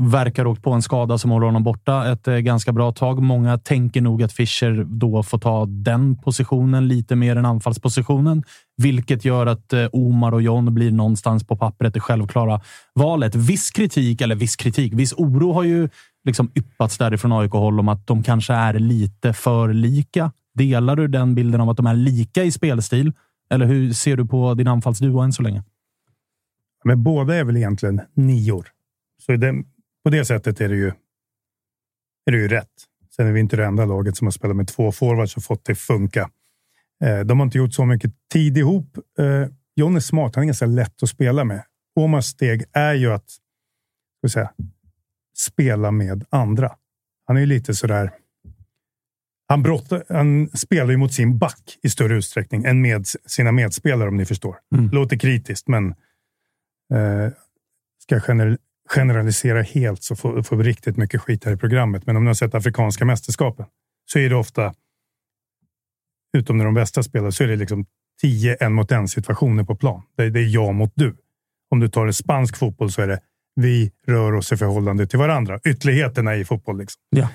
[0.00, 3.22] verkar ha åkt på en skada som håller honom borta ett eh, ganska bra tag.
[3.22, 8.44] Många tänker nog att Fischer då får ta den positionen lite mer än anfallspositionen,
[8.76, 12.60] vilket gör att Omar och John blir någonstans på pappret det självklara
[12.94, 13.34] valet.
[13.34, 15.88] Viss kritik, eller viss kritik, viss oro har ju
[16.24, 20.32] liksom yppats därifrån AIK-håll om att de kanske är lite för lika.
[20.54, 23.12] Delar du den bilden av att de är lika i spelstil?
[23.50, 25.62] Eller hur ser du på din anfallsduo än så länge?
[26.84, 28.68] Men båda är väl egentligen nior.
[29.26, 29.64] Så den,
[30.04, 30.88] på det sättet är det ju,
[32.26, 32.68] är det ju rätt.
[33.16, 35.64] Sen är vi inte det enda laget som har spelat med två forwards och fått
[35.64, 36.30] det funka.
[37.04, 38.98] Eh, de har inte gjort så mycket tid ihop.
[39.18, 39.46] Eh,
[39.76, 40.34] John är smart.
[40.34, 41.62] Han är ganska lätt att spela med.
[42.00, 43.30] Omas steg är ju att
[44.18, 44.50] ska säga,
[45.42, 46.72] spela med andra.
[47.26, 48.10] Han är ju lite sådär.
[49.48, 54.08] Han, brottar, han spelar ju mot sin back i större utsträckning än med sina medspelare
[54.08, 54.56] om ni förstår.
[54.74, 54.90] Mm.
[54.90, 55.88] Låter kritiskt, men
[56.94, 57.32] eh,
[58.02, 62.06] ska gener, generalisera helt så får, får vi riktigt mycket skit här i programmet.
[62.06, 63.66] Men om ni har sett afrikanska mästerskapen
[64.12, 64.74] så är det ofta,
[66.36, 67.86] utom när de bästa spelar, så är det liksom
[68.20, 70.02] tio en mot en situationer på plan.
[70.16, 71.16] Det, det är jag mot du.
[71.70, 73.20] Om du tar en spansk fotboll så är det
[73.54, 75.58] vi rör oss i förhållande till varandra.
[75.64, 76.78] Ytterligheterna i fotboll.
[76.78, 77.00] Liksom.
[77.10, 77.28] Ja.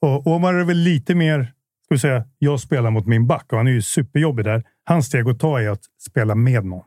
[0.00, 1.52] Och Omar är väl lite mer,
[1.84, 4.62] ska vi säga, jag spelar mot min back och han är ju superjobbig där.
[4.84, 6.84] Hans steg att ta är att spela med någon.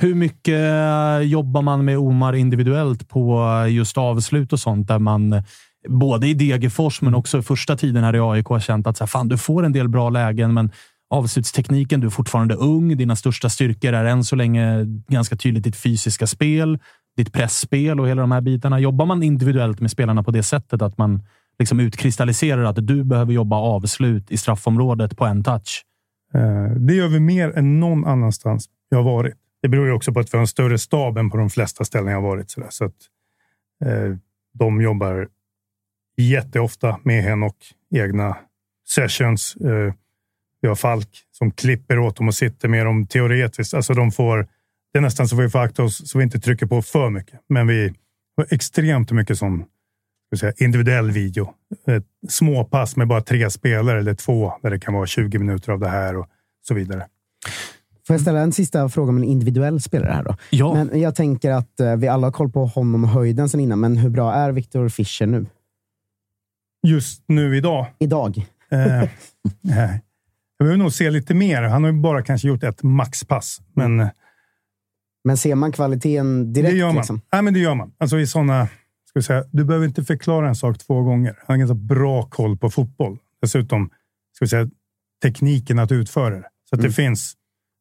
[0.00, 5.42] Hur mycket eh, jobbar man med Omar individuellt på just avslut och sånt där man
[5.88, 9.08] både i Degerfors men också första tiden här i AIK har känt att så här,
[9.08, 10.70] fan, du får en del bra lägen, men
[11.10, 12.96] avslutstekniken, du är fortfarande ung.
[12.96, 16.78] Dina största styrkor är än så länge ganska tydligt ditt fysiska spel,
[17.16, 18.80] ditt pressspel och hela de här bitarna.
[18.80, 21.22] Jobbar man individuellt med spelarna på det sättet att man
[21.58, 25.84] liksom utkristalliserar att du behöver jobba avslut i straffområdet på en touch?
[26.34, 29.34] Eh, det gör vi mer än någon annanstans jag har varit.
[29.62, 31.84] Det beror ju också på att vi har en större stab än på de flesta
[31.84, 32.50] ställen jag har varit.
[32.50, 32.94] Så, så att,
[33.84, 34.16] eh,
[34.52, 35.28] de jobbar
[36.16, 37.56] jätteofta med Henok,
[37.94, 38.36] egna
[38.88, 39.56] sessions.
[39.56, 39.94] Eh,
[40.60, 43.74] vi har Falk som klipper åt dem och sitter med dem teoretiskt.
[43.74, 44.48] Alltså de får,
[44.92, 47.40] det är nästan så vi får akta oss så vi inte trycker på för mycket.
[47.48, 47.94] Men vi
[48.36, 49.64] har extremt mycket sån
[50.32, 51.54] vi säga, individuell video.
[51.86, 55.80] Ett småpass med bara tre spelare eller två där det kan vara 20 minuter av
[55.80, 56.26] det här och
[56.68, 57.06] så vidare.
[58.06, 60.36] Får jag ställa en sista fråga om en individuell spelare här då?
[60.50, 60.74] Ja.
[60.74, 63.80] Men jag tänker att eh, vi alla har koll på honom och höjden sen innan,
[63.80, 65.46] men hur bra är Victor Fischer nu?
[66.86, 68.46] Just nu idag Idag?
[68.70, 69.08] Eh,
[69.60, 70.02] nej.
[70.58, 71.62] Jag behöver nog se lite mer.
[71.62, 73.60] Han har ju bara kanske gjort ett maxpass.
[73.74, 74.08] Men eh,
[75.24, 76.72] Men ser man kvaliteten direkt?
[76.72, 76.96] det gör man.
[76.96, 77.20] Liksom?
[77.32, 77.92] Nej, men det gör man.
[77.98, 81.36] Alltså i såna, ska vi säga, du behöver inte förklara en sak två gånger.
[81.46, 83.18] Han har ganska bra koll på fotboll.
[83.42, 83.90] Dessutom
[84.36, 84.68] ska vi säga,
[85.22, 86.48] tekniken att utföra det.
[86.70, 86.90] Så att Mm.
[86.90, 87.34] det finns.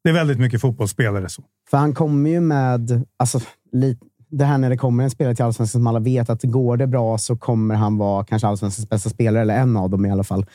[0.04, 1.30] Det är väldigt mycket fotbollsspelare.
[1.30, 1.44] Så.
[1.70, 3.06] För han kommer ju med...
[3.18, 3.40] Alltså,
[3.72, 3.98] li,
[4.30, 6.88] det här när det kommer en spelare till Allsvenskan som alla vet att går det
[6.88, 10.24] bra så kommer han vara kanske Allsvenskans bästa spelare, eller en av dem i alla
[10.24, 10.46] fall.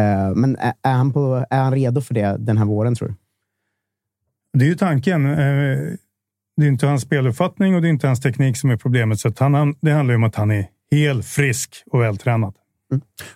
[0.00, 3.08] Eh, men är, är, han på, är han redo för det den här våren, tror
[3.08, 3.14] du?
[4.58, 5.26] Det är ju tanken.
[6.56, 9.20] Det är inte hans speluppfattning och det är inte hans teknik som är problemet.
[9.20, 12.54] Så han, det handlar ju om att han är hel, frisk och vältränad.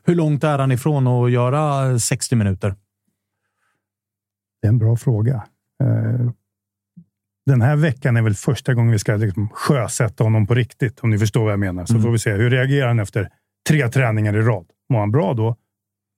[0.05, 2.75] Hur långt är han ifrån att göra 60 minuter?
[4.63, 5.35] Det är en bra fråga.
[5.83, 6.31] Eh,
[7.47, 11.11] Den här veckan är väl första gången vi ska liksom sjösätta honom på riktigt, om
[11.11, 11.85] ni förstår vad jag menar.
[11.85, 12.03] Så Mm.
[12.03, 13.29] får vi se hur reagerar han efter
[13.69, 14.67] tre träningar i rad.
[14.93, 15.57] Mår han bra då,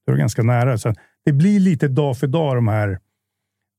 [0.06, 0.78] då är det ganska nära.
[0.78, 0.94] Så
[1.24, 2.98] det blir lite dag för dag de här.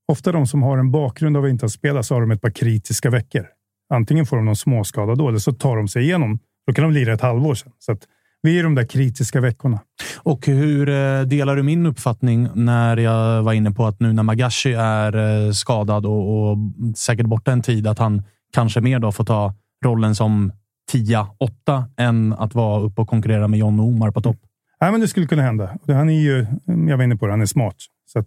[0.07, 2.41] Ofta de som har en bakgrund av att inte ha spelat så har de ett
[2.41, 3.47] par kritiska veckor.
[3.93, 6.39] Antingen får de någon småskada då eller så tar de sig igenom.
[6.67, 7.71] Då kan de lira ett halvår sen.
[7.79, 8.07] Så att
[8.41, 9.79] vi är de där kritiska veckorna.
[10.17, 14.23] Och hur eh, delar du min uppfattning när jag var inne på att nu när
[14.23, 16.57] Magashi är eh, skadad och, och
[16.97, 18.23] säkert borta en tid, att han
[18.53, 19.53] kanske mer då får ta
[19.85, 20.51] rollen som
[20.93, 24.37] 10-8 än att vara uppe och konkurrera med John och Omar på topp?
[24.81, 25.77] Nej, men det skulle kunna hända.
[25.87, 27.75] Han är ju, jag var inne på det, han är smart.
[28.05, 28.23] Så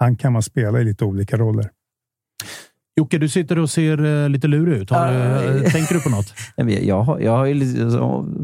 [0.00, 1.70] han kan man spela i lite olika roller.
[2.96, 4.90] Jocke, du sitter och ser eh, lite lurig ut.
[4.90, 5.70] Har, du- Aj.
[5.70, 6.34] tänker du på något?
[6.86, 7.54] Jag, har, jag har ju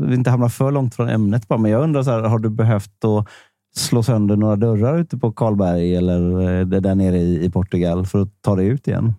[0.06, 2.50] vill inte hamna för långt från ämnet bara, men jag undrar, så här, har du
[2.50, 3.28] behövt att
[3.76, 8.22] slå sönder några dörrar ute på Karlberg eller eh, där nere i, i Portugal för
[8.22, 9.14] att ta dig ut igen?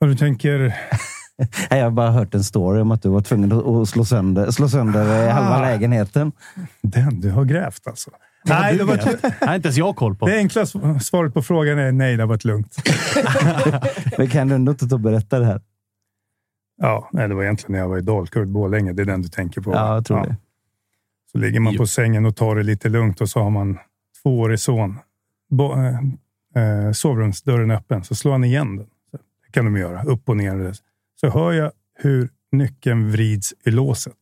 [0.00, 0.58] Och du tänker,
[1.70, 4.50] Nej, jag har bara hört en story om att du var tvungen att slå sönder,
[4.50, 6.32] slå sönder halva lägenheten.
[6.82, 8.10] den du har grävt alltså.
[8.48, 10.26] Nej, det, var, Det har inte ens jag koll på.
[10.26, 12.76] det enkla sv- svaret på frågan är nej, det har varit lugnt.
[14.18, 15.60] Men kan du ändå inte ta och berätta det här?
[16.76, 18.92] Ja, nej, det var egentligen när jag var i Dalkurd, Borlänge.
[18.92, 19.72] Det är den du tänker på.
[19.72, 20.24] Ja, jag tror Ja.
[20.24, 20.36] det.
[21.32, 23.78] Så ligger man på sängen och tar det lite lugnt och så har man
[24.22, 24.98] tvåårig son.
[25.50, 25.98] Bo, eh,
[26.86, 28.86] eh, sovrumsdörren öppen, så slår han igen den.
[29.46, 30.74] Det kan de göra, upp och ner.
[31.20, 34.12] Så hör jag hur nyckeln vrids i låset.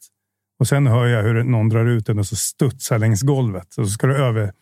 [0.58, 3.68] Och sen hör jag hur någon drar ut den och så studsar längs golvet.
[3.78, 4.52] Och så ska du över.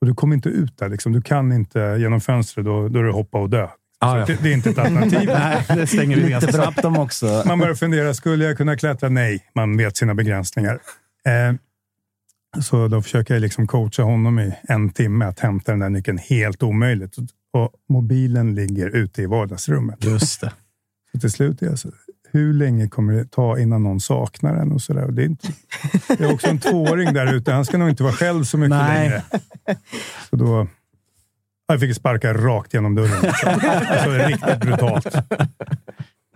[0.00, 0.88] Och du kommer inte ut där.
[0.88, 1.12] Liksom.
[1.12, 2.66] Du kan inte genom fönstret.
[2.66, 3.68] Då, då är det hoppa och dö.
[4.00, 4.26] Ah, ja.
[4.26, 5.28] det, det är inte ett alternativ.
[5.28, 6.74] Nej, det stänger vi ganska snabbt.
[6.74, 7.42] bråttom också.
[7.46, 9.08] Man börjar fundera, skulle jag kunna klättra?
[9.08, 10.80] Nej, man vet sina begränsningar.
[11.26, 11.54] Eh,
[12.62, 16.18] så då försöker jag liksom coacha honom i en timme att hämta den där nyckeln.
[16.18, 17.16] Helt omöjligt.
[17.52, 20.04] Och mobilen ligger ute i vardagsrummet.
[20.04, 20.52] Just det.
[21.12, 21.88] Så till slut är jag så,
[22.30, 24.72] hur länge kommer det ta innan någon saknar den?
[24.72, 25.04] Och så där.
[25.04, 25.48] Och det, är inte,
[26.08, 27.52] det är också en tvååring där ute.
[27.52, 29.08] Han ska nog inte vara själv så mycket Nej.
[29.08, 29.22] längre.
[30.30, 30.66] Så då,
[31.68, 33.24] jag fick sparka rakt genom dörren.
[33.24, 35.06] Alltså, det är riktigt brutalt.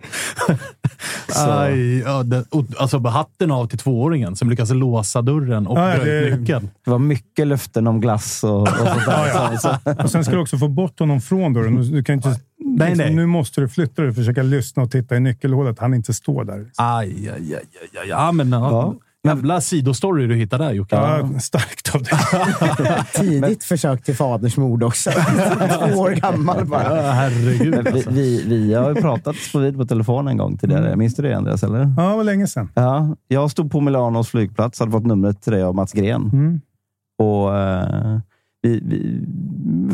[1.35, 2.45] Aj, ja, det,
[2.77, 6.69] alltså, hatten av till tvååringen som lyckas låsa dörren och Ja, det- nyckeln.
[6.85, 9.27] Det var mycket löften om glass och, och sånt där.
[9.27, 9.57] Ja, ja.
[9.57, 11.91] Så- så- Och sen ska du också få bort honom från dörren.
[11.91, 13.15] Du kan inte, Nej, liksom, nej.
[13.15, 15.79] Nu måste du flytta dig och försöka lyssna och titta i nyckelhålet.
[15.79, 16.65] Han inte står där.
[16.77, 18.07] Aj, aj, aj, aj, aj.
[18.09, 18.95] Ja, men, ja.
[19.23, 20.95] Jävla sidostory du hittar där Jocke.
[20.95, 22.13] Ja, starkt av dig.
[23.15, 25.11] Tidigt försök till fadersmord också.
[25.91, 26.97] Två år gammal bara.
[26.97, 27.73] Ja, herregud.
[27.75, 28.09] Men vi, Alltså.
[28.09, 30.95] vi, vi har ju pratat på vid på telefon en gång tidigare.
[30.95, 31.63] Minns du det Andreas?
[31.63, 31.93] Eller?
[31.97, 32.69] Ja, det var länge sedan.
[32.73, 36.29] Ja, jag stod på Milanos flygplats hade fått numret till dig av Mats Gren.
[36.33, 36.61] Mm.
[37.17, 38.19] Och, eh,
[38.61, 39.25] vi, vi,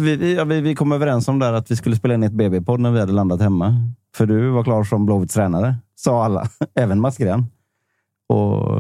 [0.04, 2.32] vi, vi, ja, vi, vi kom överens om där att vi skulle spela in ett
[2.32, 3.76] BB-podd när vi hade landat hemma.
[4.16, 6.48] För du var klar som Blåvitts tränare, sa alla.
[6.76, 7.46] Även Mats Gren.
[8.30, 8.80] Och,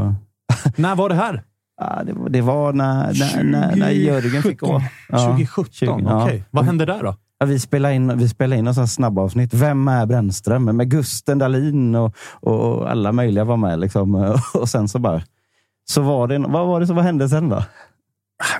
[0.75, 1.43] När var det här?
[1.81, 4.67] ja, det, var- det var när, när, när, när Jörgen fick gå.
[4.67, 4.85] 2017.
[5.09, 5.65] Ja, 2017?
[5.71, 6.23] 20, ja.
[6.23, 6.43] Okej.
[6.51, 7.15] Vad hände där då?
[7.39, 9.53] Ja, vi spelade in, vi spelade in en sån här snabbavsnitt.
[9.53, 10.63] Vem är Brännström?
[10.65, 13.79] Med Gusten Dahlin och, och alla möjliga var med.
[13.79, 14.15] Liksom.
[14.53, 15.21] Och sen så bara...
[15.89, 17.63] Så var det, vad var det som vad hände sen då?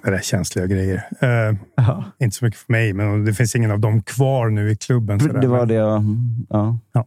[0.04, 1.08] Det där är känsliga grejer.
[1.22, 2.04] Eh, Ja.
[2.20, 5.20] inte så mycket för mig, men det finns ingen av dem kvar nu i klubben.
[5.20, 5.42] sådär.
[5.42, 6.04] Det var det jag...
[6.50, 6.78] Ja.
[6.94, 7.06] Ja.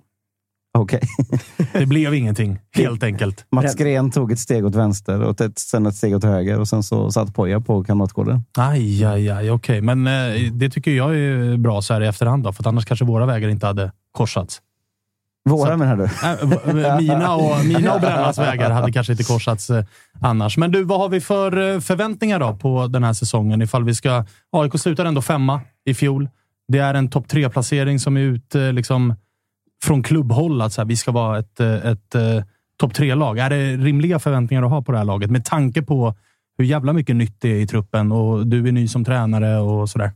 [0.78, 1.00] Okej.
[1.72, 3.46] Det blev ingenting, helt enkelt.
[3.50, 6.68] Mats Gren tog ett steg åt vänster och ett, sen ett steg åt höger och
[6.68, 8.44] sen så satt Poja på kamratgården.
[8.58, 9.50] Aj, aj, aj.
[9.50, 12.42] Okej, men eh, det tycker jag är bra så här i efterhand.
[12.44, 14.60] Då, för att annars kanske våra vägar inte hade korsats.
[15.44, 16.04] Våra Så- menar du?
[16.82, 19.84] Äh, mina, och, mina och Brännas vägar hade kanske inte korsats eh,
[20.20, 20.56] annars.
[20.56, 23.62] Men du, vad har vi för eh, förväntningar då på den här säsongen?
[23.62, 24.24] Ifall vi ska...
[24.52, 26.28] AIK slutar ändå femma i fjol.
[26.68, 29.14] Det är en topp tre-placering som är ute liksom,
[29.82, 30.62] från klubbhåll.
[30.62, 33.38] Att så här, vi ska vara ett, eh, ett, ett topp tre-lag.
[33.38, 35.30] Är det rimliga förväntningar att ha på det här laget?
[35.30, 36.14] Med tanke på
[36.58, 39.90] hur jävla mycket nytt det är i truppen och du är ny som tränare och
[39.90, 40.12] sådär.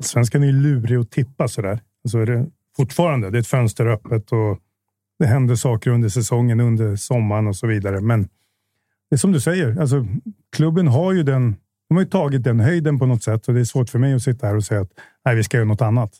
[0.00, 1.80] Svenskan är ju lurig att tippa sådär.
[2.08, 3.30] Så är det fortfarande.
[3.30, 4.58] Det är ett fönster öppet och
[5.18, 8.00] det händer saker under säsongen, under sommaren och så vidare.
[8.00, 8.22] Men
[9.10, 9.80] det är som du säger.
[9.80, 10.06] Alltså,
[10.56, 11.56] klubben har ju den.
[11.88, 14.14] De har ju tagit den höjden på något sätt och det är svårt för mig
[14.14, 14.90] att sitta här och säga att
[15.24, 16.12] nej, vi ska göra något annat.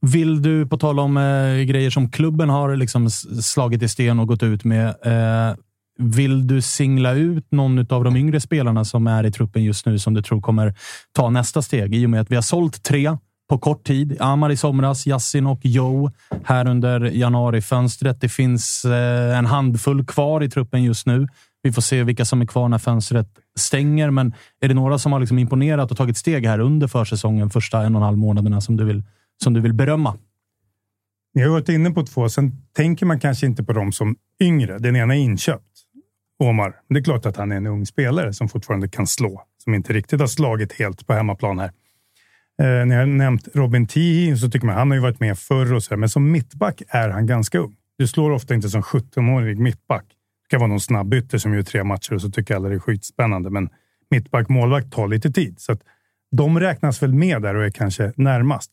[0.00, 4.28] Vill du, på tal om eh, grejer som klubben har liksom slagit i sten och
[4.28, 4.86] gått ut med.
[4.88, 5.56] Eh,
[5.98, 9.98] vill du singla ut någon av de yngre spelarna som är i truppen just nu
[9.98, 10.74] som du tror kommer
[11.12, 11.94] ta nästa steg?
[11.94, 13.16] I och med att vi har sålt tre
[13.48, 14.16] på kort tid.
[14.20, 16.10] Amar i somras, Yassin och Joe
[16.44, 18.20] här under januarifönstret.
[18.20, 21.28] Det finns eh, en handfull kvar i truppen just nu.
[21.62, 23.26] Vi får se vilka som är kvar när fönstret
[23.58, 27.50] stänger, men är det några som har liksom imponerat och tagit steg här under försäsongen,
[27.50, 29.02] första en och en halv månaderna som du vill,
[29.42, 30.18] som du vill berömma?
[31.34, 34.78] Ni har varit inne på två, sen tänker man kanske inte på dem som yngre.
[34.78, 35.82] Den ena är inköpt,
[36.38, 36.76] Omar.
[36.88, 39.92] Det är klart att han är en ung spelare som fortfarande kan slå, som inte
[39.92, 41.72] riktigt har slagit helt på hemmaplan här.
[42.62, 45.72] Eh, ni har nämnt Robin Tihi, så tycker man han har ju varit med förr
[45.72, 47.76] och så här, men som mittback är han ganska ung.
[47.98, 50.04] Du slår ofta inte som 17-årig mittback.
[50.08, 52.78] Det kan vara någon snabbytter som gör tre matcher och så tycker alla det är
[52.78, 53.68] skitspännande, men
[54.10, 55.60] mittback, målvakt tar lite tid.
[55.60, 55.82] Så att
[56.30, 58.70] de räknas väl med där och är kanske närmast.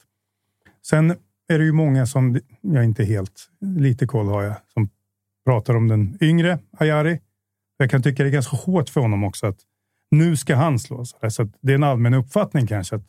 [0.88, 1.12] Sen
[1.50, 4.90] är det ju många som, jag inte helt, lite koll har jag, som
[5.46, 7.20] pratar om den yngre Ayari.
[7.78, 9.58] Jag kan tycka det är ganska hårt för honom också att
[10.12, 11.06] nu ska han slå.
[11.06, 13.04] Så, det är en allmän uppfattning kanske att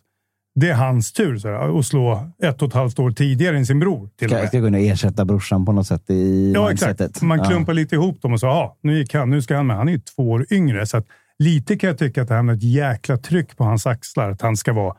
[0.55, 3.67] det är hans tur så där, att slå ett och ett halvt år tidigare än
[3.67, 4.09] sin bror.
[4.17, 7.01] Till Ska, ska kunna ersätta brorsan på något sätt i Ja, mindsetet.
[7.01, 7.23] exakt.
[7.23, 7.45] Man Ja.
[7.45, 9.77] klumpar lite ihop dem och så, ja, nu gick han, nu ska han med.
[9.77, 11.07] Han är ju två år yngre, så att
[11.39, 14.31] lite kan jag tycka att det hamnar ett jäkla tryck på hans axlar.
[14.31, 14.97] Att han ska vara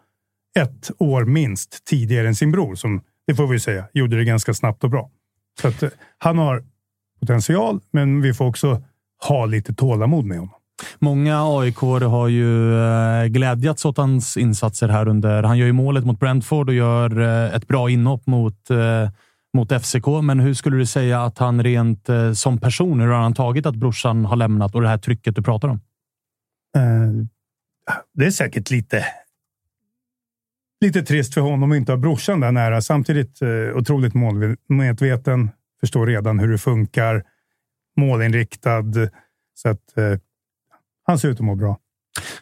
[0.60, 4.54] ett år minst tidigare än sin bror, som, det får vi säga, gjorde det ganska
[4.54, 5.12] snabbt och bra.
[5.62, 6.64] Så att, eh, han har
[7.20, 8.84] potential, men vi får också
[9.28, 10.56] ha lite tålamod med honom.
[11.00, 15.44] Många aik har ju eh, glädjats åt hans insatser här under...
[15.44, 18.70] Han gör ju målet mot Brentford och gör eh, ett bra inhopp mot,
[19.54, 20.08] mot FCK.
[20.24, 23.76] Men hur skulle du säga att han rent som person, hur har han tagit att
[23.76, 25.80] brorsan har lämnat och det här trycket du pratar om?
[28.14, 29.06] Det är säkert lite,
[30.82, 32.82] lite trist för honom att inte ha brorsan där nära.
[32.82, 37.24] Samtidigt eh, otroligt målmedveten, förstår redan hur det funkar,
[37.98, 38.84] målinriktad.
[39.56, 40.20] Så att eh,
[41.04, 41.78] han ser ut att må bra.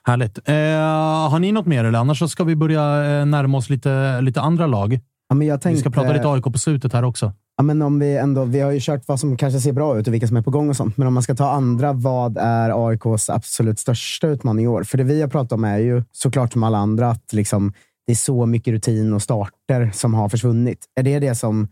[0.04, 0.38] Härligt.
[0.38, 2.00] Eh, har ni något mer eller?
[2.00, 2.82] Annars så ska vi börja
[3.20, 5.00] eh, närma oss lite, lite andra lag.
[5.30, 7.34] Ja, men jag tänkte, Vi ska prata lite AIK på slutet här också.
[7.58, 10.08] Ja, men om vi, ändå, vi har ju kört vad som kanske ser bra ut
[10.08, 10.98] och vilka som är på gång och sånt.
[10.98, 14.84] Men om man ska ta andra, vad är AIKs absolut största utmaning i år?
[14.84, 17.74] För det vi har pratat om är ju såklart som alla andra att liksom,
[18.10, 20.86] det är så mycket rutin och starter som har försvunnit.
[20.96, 21.68] Är det det som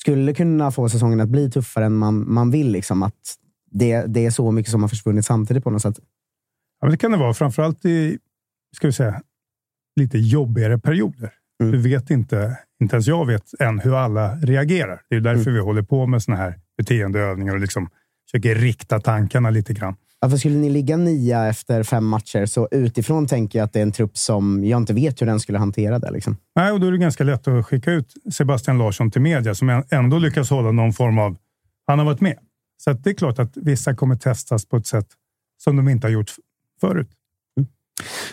[0.00, 2.72] skulle kunna få säsongen att bli tuffare än man, man vill?
[2.72, 3.34] Liksom, att
[3.70, 5.98] det, det är så mycket som har försvunnit samtidigt på något sätt.
[6.80, 8.18] Ja, men det kan det vara, framförallt i
[8.76, 9.22] ska vi säga,
[10.00, 11.32] lite jobbigare perioder.
[11.62, 11.72] Mm.
[11.72, 15.02] Du vet inte, inte ens jag vet än hur alla reagerar.
[15.08, 15.54] Det är därför mm.
[15.54, 17.88] vi håller på med såna här beteendeövningar och liksom
[18.30, 19.96] försöker rikta tankarna lite grann.
[20.24, 23.78] Ja, för skulle ni ligga nia efter fem matcher, så utifrån tänker jag att det
[23.78, 26.10] är en trupp som jag inte vet hur den skulle hantera det.
[26.10, 26.36] Liksom.
[26.56, 29.82] Nej, och då är det ganska lätt att skicka ut Sebastian Larsson till media, som
[29.90, 31.36] ändå lyckas hålla någon form av...
[31.86, 32.38] Han har varit med.
[32.76, 35.06] Så det är klart att vissa kommer testas på ett sätt
[35.64, 36.30] som de inte har gjort
[36.80, 37.08] förut.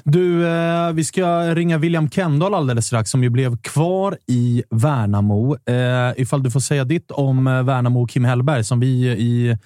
[0.04, 5.58] Du, eh, vi ska ringa William Kendall alldeles strax, som ju blev kvar i Värnamo.
[5.66, 9.58] Eh, ifall du får säga ditt om eh, Värnamo och Kim Hellberg, som vi i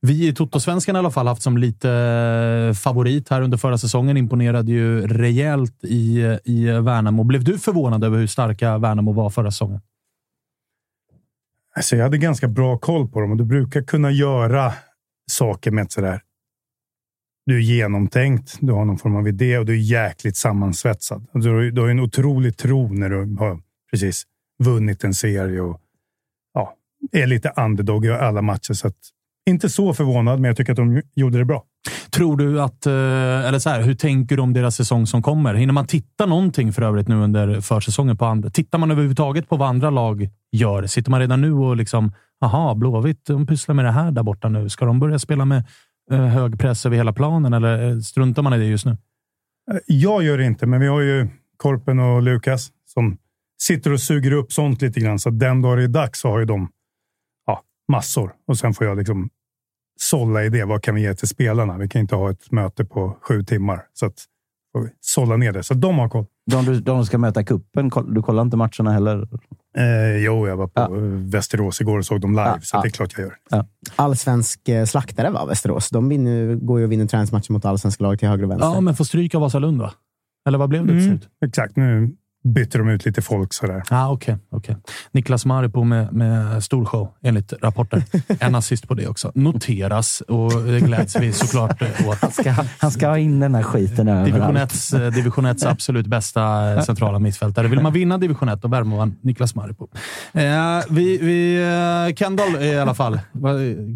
[0.00, 4.16] vi i Toto-svenskan i alla fall haft som lite eh, favorit här under förra säsongen.
[4.16, 7.24] Imponerade ju rejält i, i Värnamo.
[7.24, 9.80] Blev du förvånad över hur starka Värnamo var förra säsongen?
[11.76, 14.72] Alltså jag hade ganska bra koll på dem och du brukar kunna göra
[15.30, 16.20] saker med ett sådär
[17.50, 21.26] du är genomtänkt, du har någon form av idé och du är jäkligt sammansvetsad.
[21.32, 24.26] Du, du har en otrolig tro när du har precis
[24.58, 25.80] vunnit en serie och
[26.54, 26.76] ja,
[27.12, 28.72] är lite underdog i alla matcher.
[28.72, 28.96] Så att,
[29.48, 31.64] inte så förvånad, men jag tycker att de gjorde det bra.
[32.10, 32.92] Tror du att, eh,
[33.48, 35.54] eller så här, hur tänker du om deras säsong som kommer?
[35.54, 38.50] Hinner man titta någonting för övrigt nu under försäsongen på andra?
[38.50, 40.86] Tittar man överhuvudtaget på vad andra lag gör?
[40.86, 42.12] Sitter man redan nu och liksom,
[42.44, 44.68] aha, Blåvitt, de pysslar med det här där borta nu.
[44.68, 45.64] Ska de börja spela med
[46.10, 48.90] Eh, hög press över hela planen eller struntar man i det just nu?
[49.70, 53.18] Eh, jag gör det inte, men vi har ju Korpen och Lukas som
[53.62, 55.18] sitter och suger upp sånt lite grann.
[55.18, 56.68] Så den dag det är dags så har ju de
[57.90, 59.28] massor och sen får jag liksom
[60.00, 60.64] sålla i det.
[60.64, 61.78] Vad kan vi ge till spelarna?
[61.78, 63.82] Vi kan inte ha ett möte på sju timmar.
[63.92, 64.24] Så att
[64.72, 65.62] får vi sålla ner det.
[65.62, 66.26] Så de har koll.
[66.50, 67.90] De, de ska möta kuppen.
[68.08, 69.28] Du kollar inte matcherna heller?
[69.76, 70.88] Eh, jo, jag var på ja.
[71.30, 72.82] Västerås igår och såg dem live, ja, så ja.
[72.82, 73.34] det är klart jag gör.
[73.50, 73.66] Ja.
[73.96, 75.46] Allsvensk eh, slaktare, va?
[75.46, 75.88] Västerås.
[75.88, 78.68] De vinner, går ju och vinner träningsmatcher mot allsvenska lag till höger och vänster.
[78.68, 79.92] Ja, men får stryk av Vasalund, va?
[80.48, 81.28] Eller vad blev det till mm, slut?
[81.44, 81.76] Exakt.
[81.76, 83.82] Nu bytte de ut lite folk sådär.
[83.90, 84.74] Ah, okay, okay.
[85.12, 88.02] Niklas Maripo med, med stor show, enligt rapporter.
[88.40, 89.32] En assist på det också.
[89.34, 92.18] Noteras och det gläds vi såklart åt.
[92.20, 94.90] Han ska, han ska ha in den här skiten överallt.
[95.14, 97.68] Division 1 absolut bästa centrala mittfältare.
[97.68, 99.88] Vill man vinna division 1, då värmer man Niklas Maripo.
[100.32, 100.42] Eh,
[100.90, 101.62] vi, vi,
[102.08, 103.20] eh, Kendall i alla fall.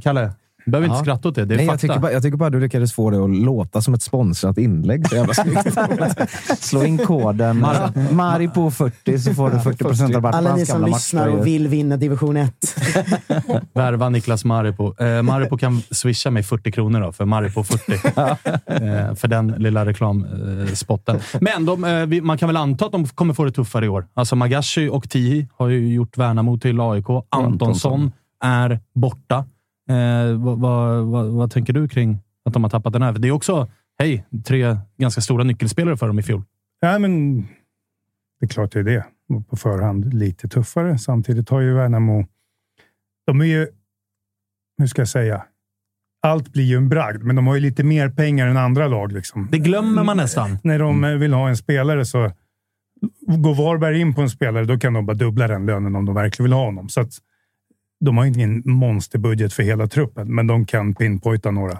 [0.02, 0.32] Kalle,
[0.64, 1.44] du behöver inte skratta åt det.
[1.44, 1.86] Det är Nej, fakta.
[1.86, 4.58] Jag tycker, bara, jag tycker bara du lyckades få det att låta som ett sponsrat
[4.58, 5.08] inlägg.
[5.08, 5.34] Så jävla
[6.58, 10.66] Slå in koden Mar Mari på 40 så får du 40 procent rabatt Alla ni
[10.66, 12.76] som lyssnar och vill vinna division 1.
[13.72, 15.02] Värva Niklas Maripo.
[15.02, 17.92] Eh, Maripo kan swisha mig 40 kronor då, för Maripo 40.
[18.66, 21.16] eh, för den lilla reklamspotten.
[21.16, 23.88] Eh, Men de, eh, man kan väl anta att de kommer få det tuffare i
[23.88, 24.06] år.
[24.14, 27.06] Alltså Magashi och Tihi har ju gjort Värnamo till AIK.
[27.30, 28.12] Antonsson
[28.44, 29.44] är borta.
[29.88, 33.12] Eh, vad, vad, vad, vad, tänker du kring att de har tappat den här?
[33.12, 33.68] Det är också,
[33.98, 36.42] hej, tre ganska stora nyckelspelare för dem i fjol.
[36.80, 37.42] Ja, men
[38.40, 39.04] det är klart det är det.
[39.50, 40.98] På förhand lite tuffare.
[40.98, 42.26] Samtidigt har ju Värnamo...
[43.26, 43.68] De är ju...
[44.78, 45.44] Hur ska jag säga?
[46.22, 49.12] Allt blir ju en bragd, men de har ju lite mer pengar än andra lag.
[49.12, 49.48] Liksom.
[49.50, 50.58] Det glömmer man nästan.
[50.62, 51.20] När de mm.
[51.20, 52.30] vill ha en spelare så
[53.26, 56.14] går Varberg in på en spelare, då kan de bara dubbla den lönen om de
[56.14, 56.88] verkligen vill ha honom.
[56.88, 57.12] Så att,
[58.04, 61.78] de har ingen monsterbudget för hela truppen, men de kan pinpointa några.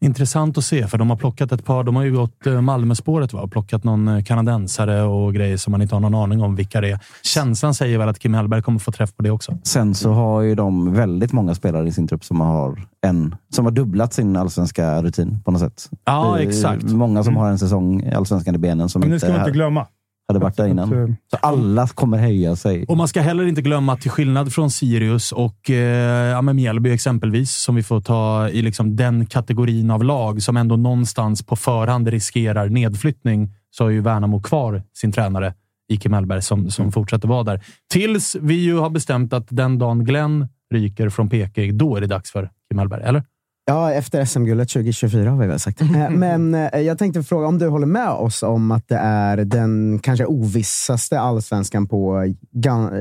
[0.00, 1.84] Intressant att se, för de har plockat ett par.
[1.84, 3.40] De har ju gått eh, Malmöspåret va?
[3.40, 6.80] och plockat någon eh, kanadensare och grejer som man inte har någon aning om vilka
[6.80, 6.98] det är.
[7.22, 9.58] Känslan säger väl att Kim Hellberg kommer få träff på det också.
[9.62, 13.64] Sen så har ju de väldigt många spelare i sin trupp som har, en, som
[13.64, 15.90] har dubblat sin allsvenska rutin på något sätt.
[16.04, 16.84] Ja, exakt.
[16.84, 17.42] Många som mm.
[17.42, 18.88] har en säsong i allsvenskan i benen.
[18.88, 19.86] Som Men det ska man inte glömma
[20.32, 21.16] hade varit där innan.
[21.30, 22.84] Så alla kommer höja sig.
[22.88, 26.92] Och man ska heller inte glömma att till skillnad från Sirius och eh, ja, Mjällby
[26.92, 31.56] exempelvis, som vi får ta i liksom den kategorin av lag som ändå någonstans på
[31.56, 35.54] förhand riskerar nedflyttning, så har ju Värnamo kvar sin tränare
[35.92, 36.92] Ike Mellberg som, som mm.
[36.92, 37.64] fortsätter vara där.
[37.92, 42.06] Tills vi ju har bestämt att den dagen Glenn ryker från Peking, då är det
[42.06, 43.22] dags för Kim Hellberg, eller?
[43.64, 45.80] Ja, efter SM-guldet 2024 har vi väl sagt.
[45.80, 49.36] Eh, men eh, jag tänkte fråga om du håller med oss om att det är
[49.36, 52.34] den kanske ovissaste allsvenskan på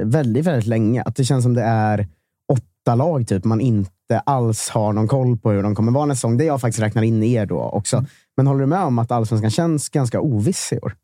[0.03, 1.01] väldigt, väldigt länge.
[1.01, 2.07] Att det känns som det är
[2.51, 6.17] åtta lag typ man inte alls har någon koll på hur de kommer vara nästa
[6.17, 6.37] säsong.
[6.37, 7.97] Det jag faktiskt räknar in er då också.
[7.97, 8.09] Mm.
[8.37, 10.95] Men håller du med om att allsvenskan känns ganska oviss i år?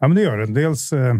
[0.00, 0.46] Ja, men det gör det.
[0.46, 1.14] Dels eh,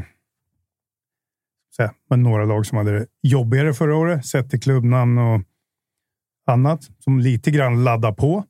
[2.11, 5.41] men några lag som hade det jobbigare förra året, sett till klubbnamn och
[6.47, 8.45] annat som lite grann laddar på.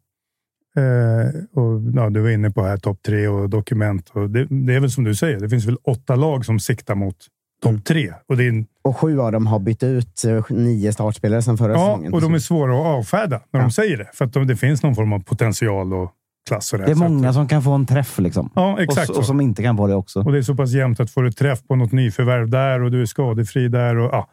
[0.76, 4.10] Eh, och, ja, du var inne på här topp tre och dokument.
[4.10, 6.94] Och det, det, är väl som du säger, det finns väl åtta lag som siktar
[6.94, 7.16] mot
[7.62, 8.12] topp tre.
[8.26, 11.72] Och, det är och sju av dem har bytt ut eh, nio startspelare sedan förra
[11.72, 12.14] ja, säsongen.
[12.14, 13.66] och de är svåra att avfärda när ja.
[13.66, 14.10] de säger det.
[14.14, 16.12] För att de, det finns någon form av potential och
[16.48, 16.72] klass.
[16.72, 18.50] Och det, Det är många som kan få en träff liksom.
[18.54, 20.20] Ja, exakt och, och som inte kan få det också.
[20.20, 22.90] Och det är så pass jämnt att får du träff på något nyförvärv där och
[22.90, 23.96] du är skadefri där.
[23.96, 24.28] Och, ja,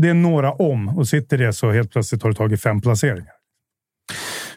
[0.00, 3.32] det är några om och sitter det så helt plötsligt har du tagit fem placeringar.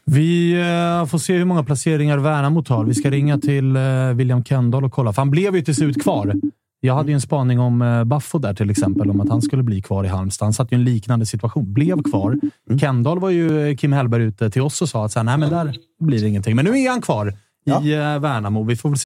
[0.06, 2.86] Vi eh, får se hur många placeringar Värnamo tar.
[2.86, 6.04] Vi ska ringa till eh, William Kendall och kolla, för han blev ju till slut
[6.04, 6.34] kvar.
[6.82, 9.64] Jag hade ju en spaning om eh, Baffo där till exempel, om att han skulle
[9.64, 10.46] bli kvar i Halmstad.
[10.46, 11.74] Han satt ju i en liknande situation.
[11.74, 12.39] Blev kvar.
[12.80, 15.50] Kendall var ju Kim Hellberg ute till oss och sa att så här, Nej, men
[15.50, 16.56] där blir det ingenting.
[16.56, 17.34] Men nu är han kvar
[17.66, 18.64] i eh, Värnamo.
[18.64, 19.06] Vi får väl se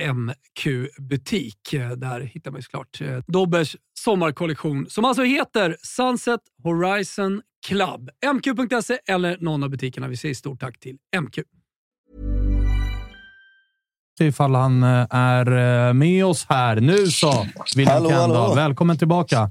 [0.00, 1.72] MQ-butik.
[1.72, 8.10] Eh, Där hittar man ju såklart eh, Dobbers sommarkollektion som alltså heter Sunset Horizon Club.
[8.34, 10.08] MQ.se eller någon av butikerna.
[10.08, 11.38] Vi säger stort tack till MQ.
[14.20, 16.76] ifall han eh, är med oss här.
[16.80, 17.46] Nu så,
[17.76, 18.52] William Hallå.
[18.54, 19.50] Välkommen tillbaka.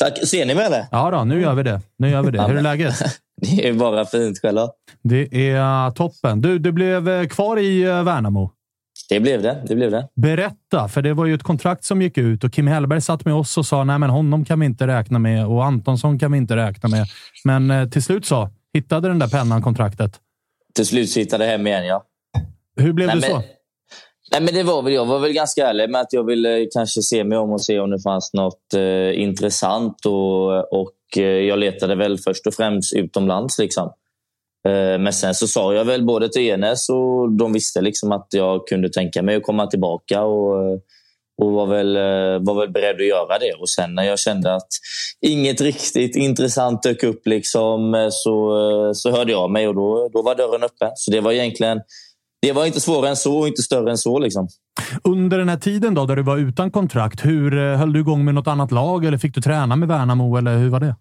[0.00, 0.26] Tack.
[0.28, 0.86] Ser ni mig eller?
[0.90, 1.80] Ja då, nu gör vi det.
[1.96, 2.42] Nu gör vi det.
[2.42, 2.94] Hur är läget?
[3.40, 4.68] Det är bara fint själva.
[5.02, 6.40] Det är toppen.
[6.40, 8.52] Du, du blev kvar i Värnamo.
[9.08, 9.62] Det blev det.
[9.66, 10.08] Det blev det.
[10.14, 13.34] Berätta, för det var ju ett kontrakt som gick ut och Kim Hellberg satt med
[13.34, 16.38] oss och sa nej, men honom kan vi inte räkna med och Antonsson kan vi
[16.38, 17.06] inte räkna med.
[17.44, 20.12] Men eh, till slut så hittade den där pennan kontraktet.
[20.74, 22.04] Till slut så hittade jag hem igen, ja.
[22.76, 23.48] Hur blev Nej, det men- så?
[24.32, 27.02] Nej, men det var väl, jag var väl ganska ärlig med att jag ville kanske
[27.02, 30.06] se mig om och se om det fanns något eh, intressant.
[30.06, 33.58] Och, och eh, Jag letade väl först och främst utomlands.
[33.58, 33.90] Liksom.
[34.68, 38.26] Eh, men sen så sa jag väl både till Enes och de visste liksom att
[38.30, 40.22] jag kunde tänka mig att komma tillbaka.
[40.22, 40.78] Och, eh,
[41.42, 43.52] och var väl, eh, var väl beredd att göra det.
[43.60, 44.68] Och sen när jag kände att
[45.26, 50.34] inget riktigt intressant dök upp liksom, så, så hörde jag mig och då, då var
[50.34, 50.90] dörren öppen.
[50.94, 51.80] Så det var egentligen
[52.42, 54.18] det var inte svårare än så och inte större än så.
[54.18, 54.48] Liksom.
[55.04, 58.34] Under den här tiden då, där du var utan kontrakt, hur höll du igång med
[58.34, 60.96] något annat lag eller fick du träna med Värnamo eller hur var det?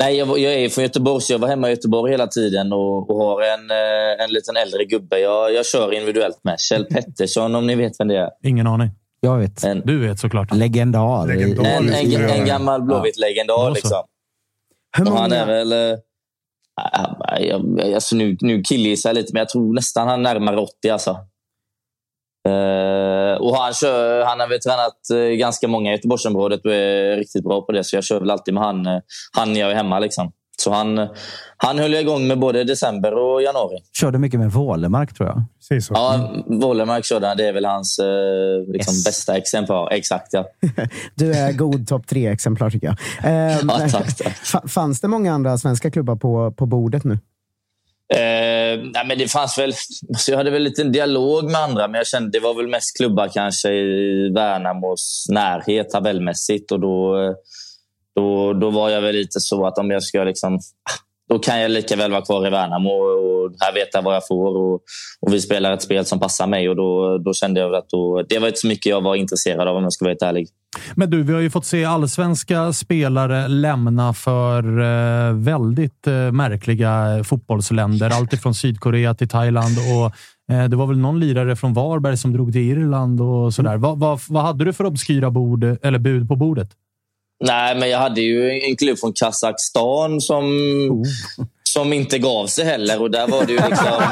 [0.00, 3.10] Nej, jag, jag är från Göteborg, så jag var hemma i Göteborg hela tiden och,
[3.10, 6.60] och har en, eh, en liten äldre gubbe jag, jag kör individuellt med.
[6.60, 8.30] Kjell Pettersson, om ni vet vem det är.
[8.44, 8.90] Ingen aning.
[9.20, 9.64] Jag vet.
[9.64, 10.54] En, Du vet såklart.
[10.54, 11.26] Legendar.
[11.26, 11.64] Legendar.
[11.64, 12.18] en, en, Ja.
[12.20, 13.54] en gammal Blåvitt-legendar.
[13.68, 13.70] Så.
[13.74, 14.02] Liksom.
[14.96, 15.98] Hur Och han är väl...
[16.80, 20.56] ah, jag, alltså nu, nu killgissar jag lite, men jag tror nästan han är närmare
[20.60, 20.90] 80.
[20.90, 21.16] Alltså.
[22.50, 27.16] Eh, och han, kör, han har väl tränat eh, ganska många i Göteborgsområdet och är
[27.16, 27.84] riktigt bra på det.
[27.84, 28.98] Så jag kör väl alltid med han, eh,
[29.36, 29.98] han när jag är hemma.
[29.98, 30.32] Liksom.
[30.58, 31.08] Så han,
[31.56, 33.78] han höll jag igång med både december och januari.
[34.00, 35.42] Körde mycket med Wålemark, tror jag.
[35.58, 35.94] Precis så.
[35.94, 37.36] Ja, Wålemark körde han.
[37.36, 38.06] Det är väl hans eh,
[38.72, 39.04] liksom, Yes.
[39.04, 39.88] bästa exemplar.
[39.92, 40.44] Exakt, ja.
[41.14, 42.96] du är god topp tre-exemplar tycker jag.
[43.24, 44.32] Ehm, ja tack, tack.
[44.44, 47.18] fa- Fanns det många andra svenska klubbar på, på bordet nu?
[48.14, 49.72] Eh, nej, men det fanns väl...
[50.18, 52.68] så jag hade väl en liten dialog med andra, men jag kände det var väl
[52.68, 56.72] mest klubbar kanske i Värnamos närhet tabellmässigt.
[56.72, 57.32] Och då, eh,
[58.14, 60.58] då, då var jag väl lite så att om jag ska liksom...
[61.28, 64.26] Då kan jag lika väl vara kvar i Värnamo och här vet jag vad jag
[64.26, 64.56] får.
[64.56, 64.74] Och,
[65.20, 66.68] och vi spelar ett spel som passar mig.
[66.68, 69.68] och Då, då kände jag att då, det var inte så mycket jag var intresserad
[69.68, 70.48] av om jag ska vara helt ärlig.
[70.94, 77.24] Men du, vi har ju fått se allsvenska spelare lämna för eh, väldigt eh, märkliga
[77.24, 78.10] fotbollsländer.
[78.10, 79.76] Allt ifrån Sydkorea till Thailand.
[79.78, 80.06] Och,
[80.54, 83.76] eh, det var väl någon lirare från Varberg som drog till Irland och sådär.
[83.76, 86.70] Vad, vad, vad hade du för obskyra bord, eller bud på bordet?
[87.44, 90.44] Nej, men jag hade ju en klubb från Kazakstan som,
[90.90, 91.46] Oh.
[91.72, 93.02] Som inte gav sig heller.
[93.02, 93.86] Och där var det ju liksom...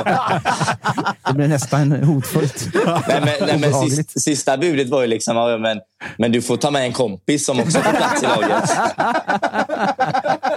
[1.28, 2.68] Det blir nästan hotfullt.
[2.74, 4.10] nej, men, nej, men Obehagligt.
[4.10, 5.80] sist, sista budet var ju liksom ja, men,
[6.18, 8.70] men du får ta med en kompis som också får plats i laget.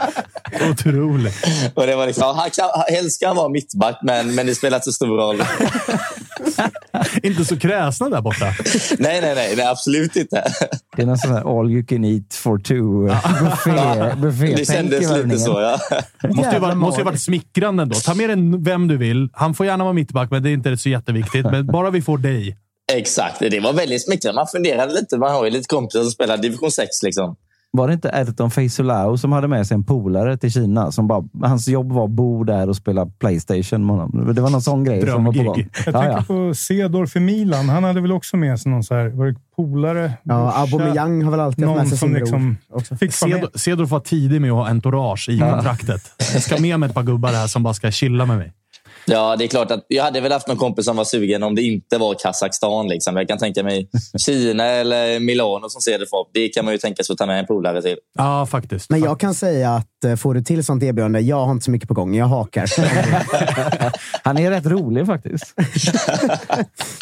[0.72, 1.36] Otroligt.
[1.76, 4.78] Och det var liksom, han kan, helst ska han vara mittback, men, men det spelar
[4.78, 5.44] inte så stor roll.
[7.24, 8.46] Inte så kräsna där borta.
[9.00, 10.44] nej, nej, nej, nej, absolut inte.
[10.96, 13.08] Det är någon sån här all you can eat for two
[13.44, 15.80] buffé, buffé Det kändes lite så, ja.
[16.28, 17.96] Måste ju, vara, måste ju varit smickrande ändå.
[17.96, 19.30] Ta med dig vem du vill.
[19.34, 21.46] Han får gärna vara mittback, men det är inte så jätteviktigt.
[21.46, 22.58] Men bara vi får dig.
[22.94, 24.36] Exakt, det var väldigt smickrande.
[24.36, 25.18] Man funderade lite.
[25.18, 27.04] Man har ju lite kompisar som spelar division 6.
[27.04, 27.36] Liksom.
[27.74, 30.92] Var det inte Erton Feisulao som hade med sig en polare till Kina?
[30.92, 34.34] Som bara, hans jobb var att bo där och spela Playstation med honom.
[34.36, 35.58] Det var någon sån grej som var på gång.
[35.58, 36.24] Jag Ja, tänker ja.
[36.28, 37.70] på Cedorf i Milan.
[37.70, 40.14] Han hade väl också med sig någon så här, var det polare?
[40.24, 40.52] Ja?
[40.52, 42.58] Aubameyang har väl alltid haft Någon med sig som sin liksom
[43.00, 43.14] fick
[43.60, 46.02] Cedorf var tidig med att ha entourage i kontraktet.
[46.34, 48.54] Jag ska med mig ett par gubbar här som bara ska chilla med mig.
[49.12, 51.56] Ja, det är klart att jag hade väl haft någon kompis som var sugen om
[51.56, 52.88] det inte var Kazakstan.
[52.88, 53.16] Liksom.
[53.16, 53.90] Jag kan tänka mig
[54.26, 56.26] Kina eller Milano som ser det för.
[56.34, 57.98] Det kan man ju tänka sig att ta med en polare till.
[58.18, 58.90] Ja, faktiskt.
[58.90, 61.72] Men jag kan säga att eh, får du till sånt erbjudande, jag har inte så
[61.72, 62.16] mycket på gång.
[62.16, 62.66] Jag hakar.
[64.24, 65.54] Han är rätt rolig faktiskt.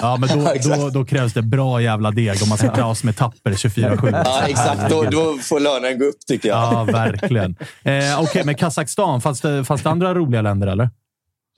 [0.01, 3.17] Ja, men då, då, då krävs det bra jävla deg om man ska dras med
[3.17, 4.21] tapper 24-7.
[4.25, 4.89] Ja, exakt.
[4.89, 6.73] Då, då får lönen gå upp, tycker jag.
[6.73, 7.55] Ja, verkligen.
[7.83, 10.89] Eh, Okej, men Kazakstan, fanns det, fanns det andra roliga länder eller?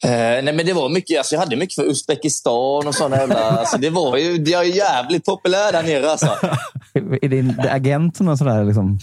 [0.03, 0.10] Eh,
[0.44, 1.18] nej, men det var mycket.
[1.18, 3.36] Alltså, jag hade mycket för Uzbekistan och sådana jävla...
[3.36, 6.11] Alltså, det var ju det är jävligt populärt där nere.
[6.11, 6.28] Alltså.
[7.22, 8.99] Är din agent någon sån där, liksom,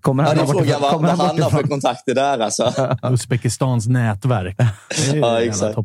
[0.00, 0.82] kommer Ja, han är frågan bortifrån?
[0.82, 2.38] vad, vad han han har för kontakter där.
[2.38, 2.72] Alltså.
[3.12, 4.56] Uzbekistans nätverk.
[4.56, 4.64] Det
[5.10, 5.78] är ju Ja, exakt.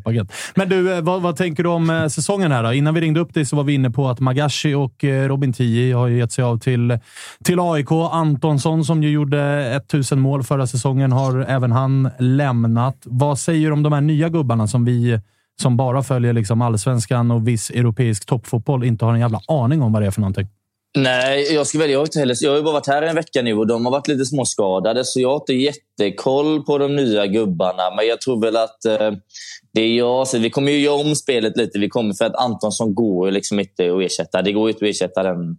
[0.54, 2.72] Men du, eh, vad, vad tänker du om eh, säsongen här då?
[2.72, 5.52] Innan vi ringde upp dig så var vi inne på att Magashi och eh, Robin
[5.52, 6.98] Tii har ju gett sig av till,
[7.44, 7.92] till AIK.
[8.12, 12.96] Antonsson, som ju gjorde 1000 mål förra säsongen, har även han lämnat.
[13.04, 15.20] Vad säger du om de här nya gubbarna som vi
[15.62, 19.92] som bara följer liksom allsvenskan och viss europeisk toppfotboll inte har en jävla aning om
[19.92, 20.48] vad det är för någonting?
[20.98, 21.92] Nej, jag ska välja.
[21.92, 23.84] Jag har, inte heller, jag har ju bara varit här en vecka nu och de
[23.84, 27.96] har varit lite småskadade så jag har inte jättekoll på de nya gubbarna.
[27.96, 29.10] Men jag tror väl att eh,
[29.74, 30.28] det är jag.
[30.28, 31.78] Så vi kommer ju göra om spelet lite.
[31.78, 34.42] Vi kommer för att Antonsson går ju liksom inte att ersätta.
[34.42, 35.56] Det går ju inte att ersätta den,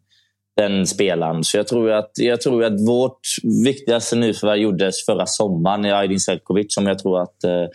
[0.58, 1.44] den spelaren.
[1.44, 3.20] Så jag tror att, jag tror att vårt
[3.66, 7.66] viktigaste nyförvärv gjordes förra sommaren i Aydin Selkovic som jag tror att eh,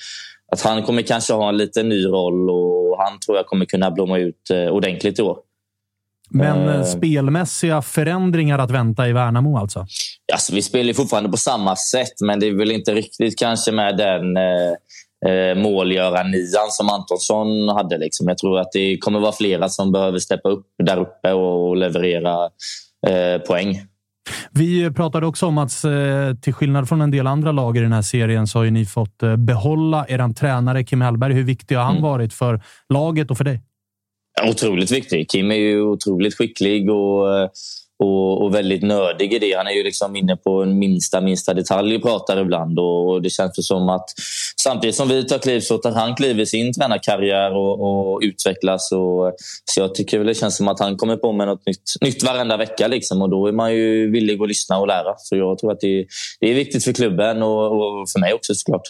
[0.53, 3.91] att han kommer kanske ha en lite ny roll och han tror jag kommer kunna
[3.91, 5.39] blomma ut eh, ordentligt i år.
[6.31, 6.85] Men eh, Eh.
[6.85, 9.87] spelmässiga förändringar att vänta i Värnamo alltså?
[10.33, 13.97] Alltså, vi spelar fortfarande på samma sätt, men det är väl inte riktigt kanske med
[13.97, 14.73] den eh,
[15.33, 17.99] eh, målgörar-nian som Antonsson hade.
[17.99, 18.29] Liksom.
[18.29, 22.45] Jag tror att det kommer vara flera som behöver steppa upp där uppe och leverera
[23.07, 23.81] eh, poäng.
[24.51, 25.91] Vi pratade också om att eh,
[26.43, 28.87] till skillnad från en del andra lag i den här serien så har ju ni
[28.87, 31.33] fått eh, behålla er tränare Kim Hellberg.
[31.33, 32.03] Hur viktig har han Mm.
[32.03, 33.61] varit för laget och för dig?
[34.51, 35.31] Otroligt viktig.
[35.31, 37.49] Kim är ju otroligt skicklig och, eh,
[37.99, 39.53] och, och väldigt nördig i det.
[39.57, 42.79] Han är ju liksom inne på en minsta, minsta detalj och pratar ibland.
[42.79, 44.05] Och, och det känns ju som att
[44.63, 48.93] samtidigt som vi tar kliv så tar han kliv i sin tränarkarriär och, och utvecklas.
[48.93, 49.33] Och,
[49.65, 52.23] så jag tycker väl det känns som att han kommer på med något nytt, nytt
[52.23, 52.89] varenda vecka.
[52.89, 55.15] Liksom, och då är man ju villig att lyssna och lära.
[55.19, 56.07] Så jag tror att det,
[56.41, 58.83] det är viktigt för klubben och, och för mig också såklart.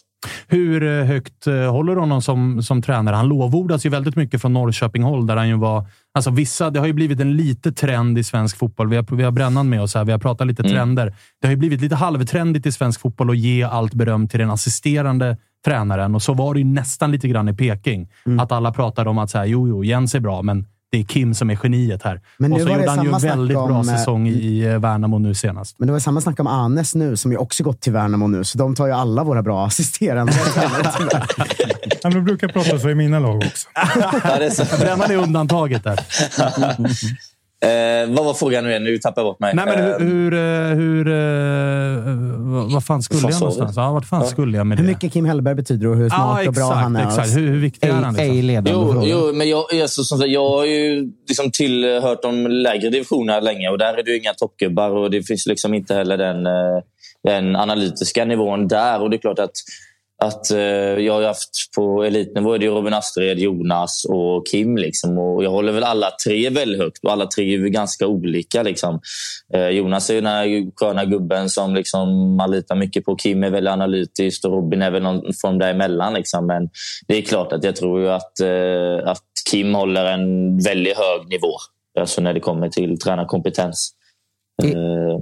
[0.49, 3.17] Hur eh, högt eh, håller du honom som, som tränare?
[3.17, 5.85] Han lovordas ju väldigt mycket från Norrköping-håll där han ju var...
[6.19, 8.89] Alltså vissa, det har ju blivit en lite trend i svensk fotboll.
[8.89, 10.05] Vi har, vi har Brännan med oss här.
[10.05, 10.73] Vi har pratat lite Mm.
[10.73, 11.15] trender.
[11.41, 14.51] Det har ju blivit lite halvtrendigt i svensk fotboll att ge allt beröm till den
[14.51, 16.15] assisterande tränaren.
[16.15, 18.09] Och så var det ju nästan lite grann i Peking.
[18.27, 18.41] Mm.
[18.41, 21.05] Att alla pratade om att så här, jo, jo, Jens är bra, men det är
[21.05, 22.21] Kim som är geniet här.
[22.39, 24.79] Men och nu så gjorde han ju en väldigt bra om, eh, säsong i, eh,
[24.79, 25.79] Värnamo nu senast.
[25.79, 28.45] Men det var samma snack om Anes nu, som ju också gått till Värnamo nu.
[28.45, 30.33] Så de tar ju alla våra bra assisterande.
[32.03, 33.69] Ja, men brukar prata så i mina lag också.
[34.25, 34.77] Ja, det är så.
[34.77, 36.01] Brännan är undantaget där.
[37.61, 38.85] Eh, vad var frågan nu igen?
[38.85, 39.55] Nu tappar jag bort mig.
[39.55, 39.79] Nej, men
[40.09, 40.35] hur...
[40.35, 42.05] Eh, hur, eh, hur eh,
[42.39, 43.77] vad, vad fan skulle Vad jag någonstans?
[43.77, 44.83] Ja, vart fan skulle jag med det?
[44.83, 47.07] Hur mycket Kim Hellberg betyder och hur smart ja, och bra han är.
[47.07, 47.37] Exakt.
[47.37, 48.17] Hur, hur viktig är han?
[48.17, 48.47] Ej Liksom?
[48.47, 49.07] ledande Jo, fråga.
[49.09, 53.41] jo, men jag, jag, så, som sagt, jag har ju liksom tillhört de lägre divisionerna
[53.41, 56.47] länge och där är det ju inga toppgubbar och det finns liksom inte heller den,
[57.25, 59.03] den analytiska nivån där.
[59.03, 59.53] Och det är klart att,
[60.23, 64.77] att eh, jag har haft på elitnivå är det Robin Astrid, Jonas och Kim.
[64.77, 68.63] Liksom, och jag håller väl alla tre väldigt högt och alla tre är ganska olika.
[68.63, 69.01] Liksom.
[69.55, 73.17] Eh, Jonas är den här sköna gubben som liksom man litar mycket på.
[73.17, 76.15] Kim är väldigt analytisk och Robin är väl någon form däremellan.
[76.15, 76.47] Liksom.
[76.47, 76.69] Men
[77.09, 81.29] det är klart att jag tror ju att, eh, att Kim håller en väldigt hög
[81.29, 81.53] nivå
[82.01, 83.95] alltså när det kommer till tränarkompetens.
[84.63, 85.19] Eh,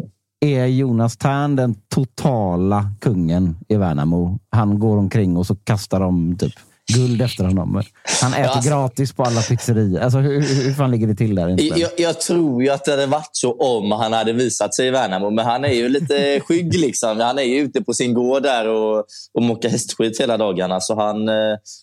[0.46, 4.38] är Jonas Tern den totala kungen i Värnamo?
[4.50, 6.52] Han går omkring och så kastar de typ
[6.94, 7.82] guld efter honom.
[8.22, 10.00] Han äter Ja, alltså- gratis på alla pizzerior.
[10.00, 11.78] Alltså, hur, hur, fan ligger det till där?
[11.78, 14.90] Jag, jag tror ju att det hade varit så om han hade visat sig i
[14.90, 16.74] Värnamo, men han är ju lite skygg.
[16.74, 17.20] Liksom.
[17.20, 19.04] Han är ju ute på sin gård där och,
[19.34, 21.34] och mockar hästskit hela dagarna, så han, eh,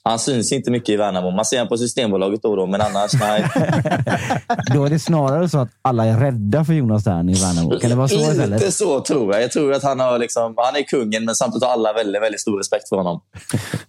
[0.04, 1.32] han syns inte mycket i Värnamo.
[1.32, 3.46] Man ser honom på Systembolaget då och då, men annars nej.
[4.74, 7.80] Då är det snarare så att alla är rädda för Jonas Dern i Värnamo.
[7.80, 8.74] Kan det vara så Lite istället?
[8.74, 9.44] så tror jag.
[9.44, 12.42] Jag tror att han, har liksom, han är kungen, men samtidigt har alla väldigt, väldigt
[12.42, 13.22] stor respekt för honom.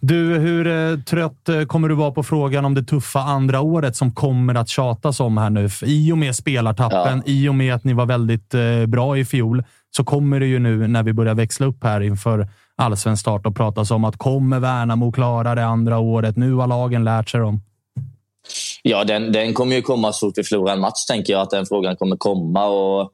[0.01, 3.97] Du, hur eh, trött eh, kommer du vara på frågan om det tuffa andra året
[3.97, 5.69] som kommer att tjatas om här nu?
[5.83, 9.65] I och med spelartappen, i och med att ni var väldigt eh, bra i fjol,
[9.97, 13.57] så kommer det ju nu när vi börjar växla upp här inför allsvensk start och
[13.57, 16.37] pratas om att kommer Värnamo klara det andra året?
[16.37, 17.61] Nu har lagen lärt sig dem.
[18.83, 21.51] Ja, den, den kommer ju komma så fort vi förlorar en match, tänker jag att
[21.51, 22.67] den frågan kommer komma.
[22.67, 23.13] Och,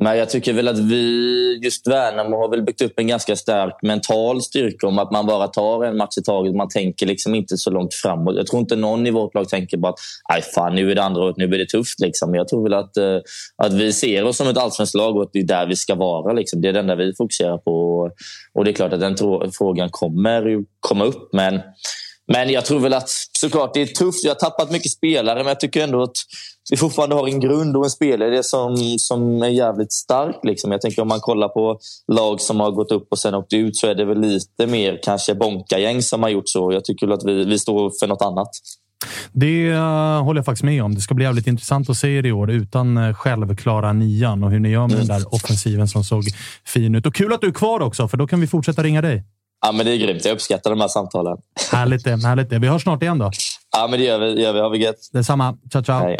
[0.00, 3.78] men jag tycker väl att vi, just Värnamo, har väl byggt upp en ganska stark
[3.82, 6.54] mental styrka om att man bara tar en match i taget.
[6.54, 8.36] Man tänker liksom inte så långt framåt.
[8.36, 9.98] Jag tror inte någon i vårt lag tänker bara att
[10.28, 12.00] Aj, fan, nu är det andra året, nu blir det tufft.
[12.00, 12.34] Liksom.
[12.34, 13.18] Jag tror väl att, eh,
[13.56, 15.94] att vi ser oss som ett allsvenskt lag och att det är där vi ska
[15.94, 16.32] vara.
[16.32, 16.60] Liksom.
[16.60, 17.72] Det är det enda vi fokuserar på.
[18.54, 19.16] Och det är klart att den
[19.52, 21.28] frågan kommer komma upp.
[21.32, 21.60] Men
[22.32, 23.08] men jag tror väl att
[23.38, 24.24] såklart det är tufft.
[24.24, 26.16] Vi har tappat mycket spelare, men jag tycker ändå att
[26.70, 30.36] vi fortfarande har en grund och en spelare som, som är jävligt stark.
[30.42, 30.72] Liksom.
[30.72, 31.78] Jag tänker om man kollar på
[32.12, 35.00] lag som har gått upp och sen åkt ut så är det väl lite mer
[35.02, 36.72] kanske Bonka-gäng som har gjort så.
[36.72, 38.48] Jag tycker att vi, vi står för något annat.
[39.32, 40.94] Det eh, håller jag faktiskt med om.
[40.94, 44.50] Det ska bli jävligt intressant att se er i år utan uh, självklara nian och
[44.50, 46.24] hur ni gör med den där offensiven som såg
[46.66, 47.06] fin ut.
[47.06, 49.24] Och kul att du är kvar också, för då kan vi fortsätta ringa dig.
[49.66, 50.24] Ja, men det är grymt.
[50.24, 51.36] Jag uppskattar de här samtalen.
[51.72, 52.26] Härligt det.
[52.26, 52.58] Härligt det.
[52.58, 53.30] Vi hörs snart igen då.
[53.76, 54.34] Ja, men det gör vi.
[54.34, 54.60] Det gör vi.
[54.60, 55.08] Ha det gött.
[55.12, 55.58] Detsamma.
[55.72, 56.00] Ciao, ciao.
[56.00, 56.16] Hej.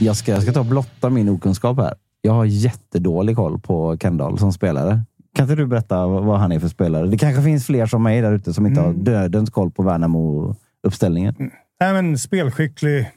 [0.00, 1.94] Jag ska, jag ska ta och blotta min okunskap här.
[2.20, 5.02] Jag har jättedålig koll på Kendall som spelare.
[5.34, 7.06] Kan inte du berätta vad han är för spelare?
[7.06, 11.34] Det kanske finns fler som mig där ute som inte har dödens koll på Värnamo-uppställningen.
[11.80, 13.10] Nej, men spelskicklig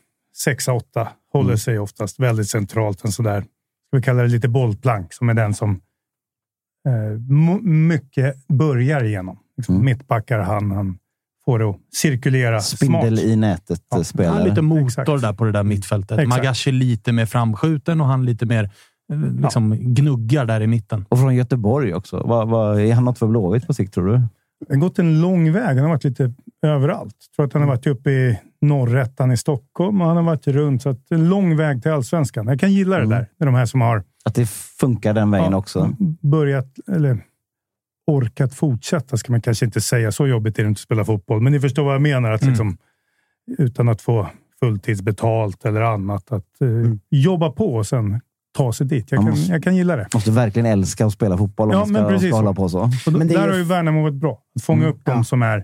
[0.47, 1.07] 6-8.
[1.33, 3.05] Håller sig oftast väldigt centralt.
[3.05, 5.81] En sådär, ska vi kalla det lite bollplank, som är den som
[6.87, 9.37] eh, mycket börjar igenom.
[9.61, 10.97] Liksom, Mittbackar han, han
[11.45, 13.25] får det att cirkulera Spindel smart.
[13.25, 14.41] i Han nätet-spelare.
[14.41, 15.21] är lite motor Exakt.
[15.21, 16.19] där på det där mittfältet.
[16.19, 16.29] Exakt.
[16.37, 18.63] Magashi lite mer framskjuten och han lite mer
[19.13, 21.05] eh, liksom, gnuggar där i mitten.
[21.09, 22.23] Och från Göteborg också.
[22.25, 24.21] Vad, vad, är han något för Blåvitt på sikt, tror du?
[24.67, 25.65] Det har gått en lång väg.
[25.67, 26.33] Han har varit lite
[26.65, 27.15] överallt.
[27.29, 30.47] Jag tror att han har varit uppe i norrättan i Stockholm och han har varit
[30.47, 30.81] runt.
[30.81, 32.47] Så att en lång väg till allsvenskan.
[32.47, 33.27] Jag kan gilla det där.
[33.39, 35.95] med de här som har Att det funkar den vägen Ja, också.
[36.21, 37.23] börjat, eller
[38.07, 40.11] orkat fortsätta, ska man kanske inte säga.
[40.11, 41.41] Så jobbigt är det inte att spela fotboll.
[41.41, 42.31] Men ni förstår vad jag menar.
[42.31, 42.77] Att liksom,
[43.57, 44.27] utan att få
[44.59, 46.31] fulltidsbetalt eller annat.
[46.31, 46.67] Att eh,
[47.09, 48.21] jobba på och sen
[48.57, 49.11] ta sig dit.
[49.11, 50.07] Jag Man kan, måste- jag kan gilla det.
[50.13, 52.89] Måste verkligen älska att spela fotboll om Ja, man ska, ska hålla på så.
[53.05, 54.41] Då, Men där ju- har ju Värnamo varit bra.
[54.55, 55.13] Att fånga upp Ja.
[55.13, 55.63] de som är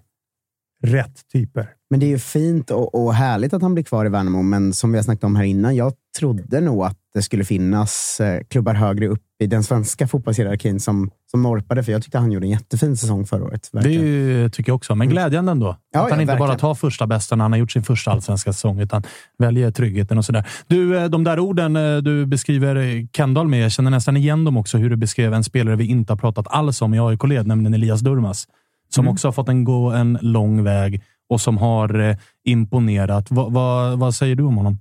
[0.84, 1.68] rätt typer.
[1.90, 4.74] Men det är ju fint och, och härligt att han blir kvar i Värnamo, men
[4.74, 8.44] som vi har snackat om här innan, jag trodde nog att det skulle finnas eh,
[8.44, 12.46] klubbar högre upp i den svenska fotbollshierarkin som, som norpade, för jag tyckte han gjorde
[12.46, 13.70] en jättefin säsong förra året.
[13.72, 14.06] Det verkligen.
[14.06, 15.66] ju- tycker jag också, men glädjande ändå.
[15.68, 15.78] Mm.
[15.94, 16.60] Ja, att han ja, inte bara verkligen.
[16.60, 19.04] tar första bästa när han har gjort sin första allsvenska säsong, utan
[19.38, 20.48] väljer tryggheten och sådär.
[20.68, 24.44] Du, eh, de där orden eh, du beskriver eh, Kendall med, jag känner nästan igen
[24.46, 27.48] dem också, hur du beskrev en spelare vi inte har pratat alls om i AIK-led,
[27.48, 28.48] nämligen Elias Durmas.
[28.90, 29.14] Som Mm.
[29.14, 33.32] också har fått en, gå en lång väg och som har imponerat.
[33.32, 34.78] Va, va, vad säger du om honom?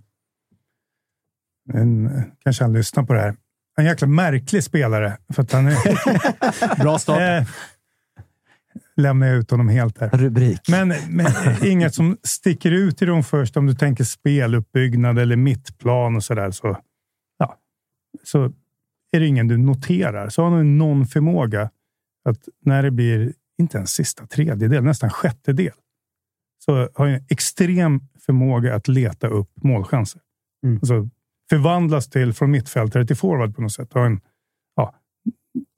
[1.73, 3.35] Men, eh, kanske han lyssnar på det här.
[3.76, 5.16] En jäkla märklig spelare.
[5.34, 7.20] För att han är, Bra start.
[7.20, 7.48] eh,
[8.96, 10.08] lämnar jag ut honom helt här.
[10.08, 10.68] Rubrik.
[10.68, 11.26] Men, men
[11.64, 16.50] inget som sticker ut i dem först om du tänker speluppbyggnad eller mittplan och sådär.
[16.50, 16.78] Så,
[17.38, 17.56] ja,
[18.22, 18.52] så
[19.12, 20.28] är det ingen du noterar.
[20.28, 21.70] Så har han någon förmåga
[22.28, 25.72] att när det blir, inte en sista tredjedel, nästan sjättedel,
[26.64, 30.20] så har han en extrem förmåga att leta upp målchanser.
[30.64, 30.76] Mm.
[30.76, 31.08] Alltså,
[31.51, 33.89] förvandlas till från mittfältare till forward på något sätt.
[33.93, 34.20] Har en,
[34.77, 34.94] ja,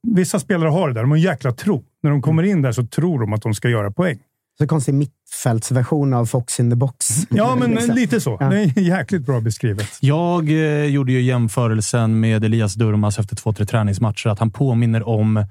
[0.09, 1.01] vissa spelare har det där.
[1.01, 1.85] De har en jäkla tro.
[2.03, 4.19] När de kommer in där så tror de att de ska göra poäng.
[4.59, 7.09] Så konstig mittfältsversion av Fox in the box.
[7.31, 7.95] Ja, men Liksom.
[7.95, 8.37] lite så.
[8.41, 8.49] Ja.
[8.49, 9.89] Det är jäkligt bra beskrivet.
[10.01, 15.09] Jag eh, gjorde ju jämförelsen med Elias Durmas efter två, tre träningsmatcher, att han påminner
[15.09, 15.45] om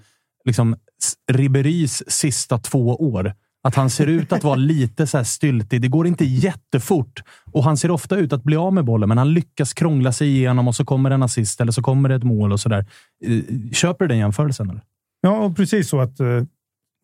[0.45, 0.75] liksom,
[1.31, 3.33] Riberis sista två år.
[3.67, 5.81] Att han ser ut att vara lite så här styltig.
[5.81, 9.17] Det går inte jättefort och han ser ofta ut att bli av med bollen, men
[9.17, 12.23] han lyckas krångla sig igenom och så kommer en assist eller så kommer det ett
[12.23, 12.85] mål och sådär.
[13.25, 14.69] Eh, Köper du den jämförelsen?
[14.69, 14.81] Eller?
[15.21, 16.43] Ja, och precis så att eh,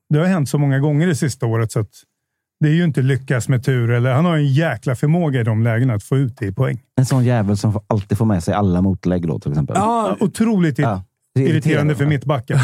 [0.09, 1.91] det har hänt så många gånger det sista året så att
[2.59, 3.91] det är ju inte lyckas med tur.
[3.91, 6.79] Eller, han har en jäkla förmåga i de lägena att få ut det i poäng.
[6.95, 9.75] En sån jävel som alltid får med sig alla motlägg då, till exempel.
[9.79, 11.03] Ja, otroligt, Ja.
[11.39, 12.57] Irriterande för mittbacken.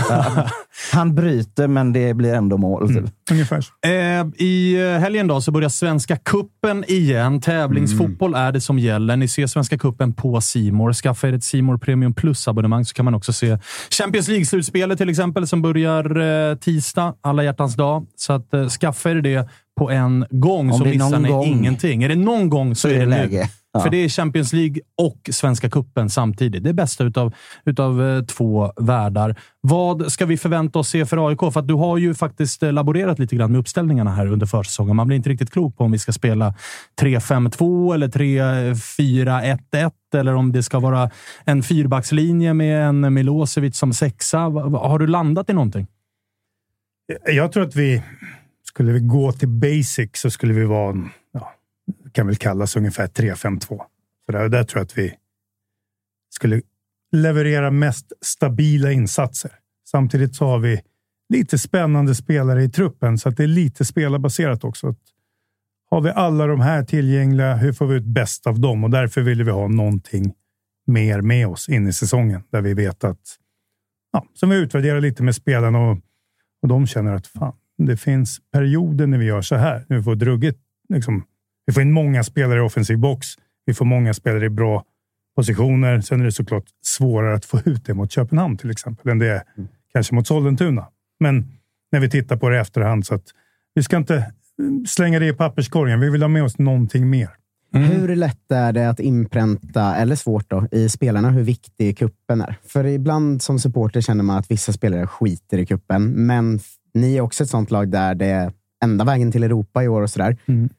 [0.91, 2.87] Han bryter, men det blir ändå mål.
[2.87, 3.03] Typ.
[3.31, 3.71] Ungefär så.
[3.89, 7.41] Eh, I helgen då så börjar Svenska Kuppen igen.
[7.41, 9.15] Tävlingsfotboll är det som gäller.
[9.17, 10.93] Ni ser Svenska Kuppen på Simor.
[10.93, 13.57] Skaffa er ett Simor Premium Plus-abonnemang så kan man också se
[13.89, 16.19] Champions League-slutspelet till exempel som börjar
[16.51, 18.05] eh, tisdag, alla hjärtans dag.
[18.15, 21.45] Så att, eh, skaffa er det på en gång Om så missar ni gång.
[21.45, 22.03] ingenting.
[22.03, 23.09] Är det någon gång så, Så är det nu.
[23.09, 23.49] läge.
[23.71, 23.79] Ja.
[23.79, 26.63] För det är Champions League och Svenska Kuppen samtidigt.
[26.63, 27.33] Det är bästa utav,
[27.65, 29.35] utav eh, två världar.
[29.61, 31.39] Vad ska vi förvänta oss se för AIK?
[31.39, 34.95] För att du har ju faktiskt eh, laborerat lite grann med uppställningarna här under försäsongen.
[34.95, 36.53] Man blir inte riktigt klok på om vi ska spela
[37.01, 41.09] 3-5-2 eller 3-4-1-1 eller om det ska vara
[41.45, 44.39] en fyrbackslinje med en Milosevic som sexa.
[44.39, 45.87] Har du landat i någonting?
[47.25, 48.03] Jag tror att vi,
[48.63, 51.09] skulle vi gå till basic så skulle vi vara,
[52.13, 53.81] kan väl kallas ungefär 3-5-2.
[54.25, 55.13] Så där, där tror jag att vi
[56.29, 56.61] skulle
[57.11, 59.51] leverera mest stabila insatser.
[59.91, 60.81] Samtidigt så har vi
[61.33, 64.87] lite spännande spelare i truppen, så att det är lite spelarbaserat också.
[64.87, 64.99] Att
[65.89, 68.83] har vi alla de här tillgängliga, hur får vi ut bäst av dem?
[68.83, 70.33] Och därför vill vi ha någonting
[70.87, 73.37] mer med oss in i säsongen, där vi vet att
[74.11, 75.97] ja, som vi utvärderar lite med spelarna och,
[76.61, 79.85] och de känner att fan, det finns perioder när vi gör så här.
[79.89, 80.57] Nu får drugget,
[80.89, 81.23] liksom,
[81.69, 83.27] vi får in många spelare i offensiv box.
[83.65, 84.83] Vi får många spelare i bra
[85.35, 86.01] positioner.
[86.01, 89.27] Sen är det såklart svårare att få ut det mot Köpenhamn till exempel än det
[89.27, 89.41] är
[89.93, 90.87] kanske mot Sollentuna.
[91.19, 91.47] Men
[91.91, 93.23] när vi tittar på det i efterhand så att
[93.73, 95.99] vi ska inte mm, slänga det i papperskorgen.
[95.99, 97.29] Vi vill ha med oss någonting mer.
[97.73, 102.55] Hur lätt är det att inpränta, eller svårt då, i spelarna hur viktig kuppen är?
[102.63, 106.59] För ibland som supporter känner man att vissa spelare skiter i kuppen, men
[106.93, 108.51] ni är också ett sånt lag där det är
[108.83, 110.37] enda vägen till Europa i år och sådär.
[110.45, 110.69] Hur-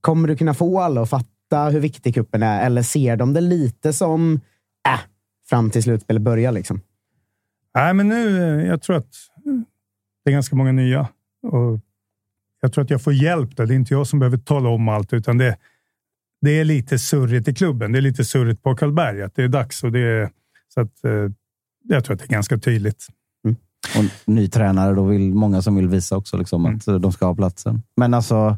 [0.00, 3.40] Kommer du kunna få alla att fatta hur viktig kuppen är, eller ser de det
[3.40, 4.40] lite som
[4.88, 5.00] äh,
[5.48, 6.52] fram till slutspelet börjar?
[6.52, 6.80] Liksom?
[7.74, 9.12] Nej, men nu, jag tror att
[10.24, 11.00] det är ganska många nya.
[11.42, 11.80] Och
[12.60, 13.66] jag tror att jag får hjälp där.
[13.66, 15.56] Det är inte jag som behöver tala om allt, utan det,
[16.40, 17.92] det är lite surrigt i klubben.
[17.92, 19.84] Det är lite surrigt på Karlberg, att det är dags.
[19.84, 20.30] Och det är,
[20.74, 21.12] så att, eh,
[21.84, 23.06] jag tror att det är ganska tydligt.
[23.98, 26.96] Och ny tränare, då vill många som vill visa också liksom, att Mm.
[26.96, 27.82] eh, de ska ha platsen.
[27.96, 28.56] Men alltså,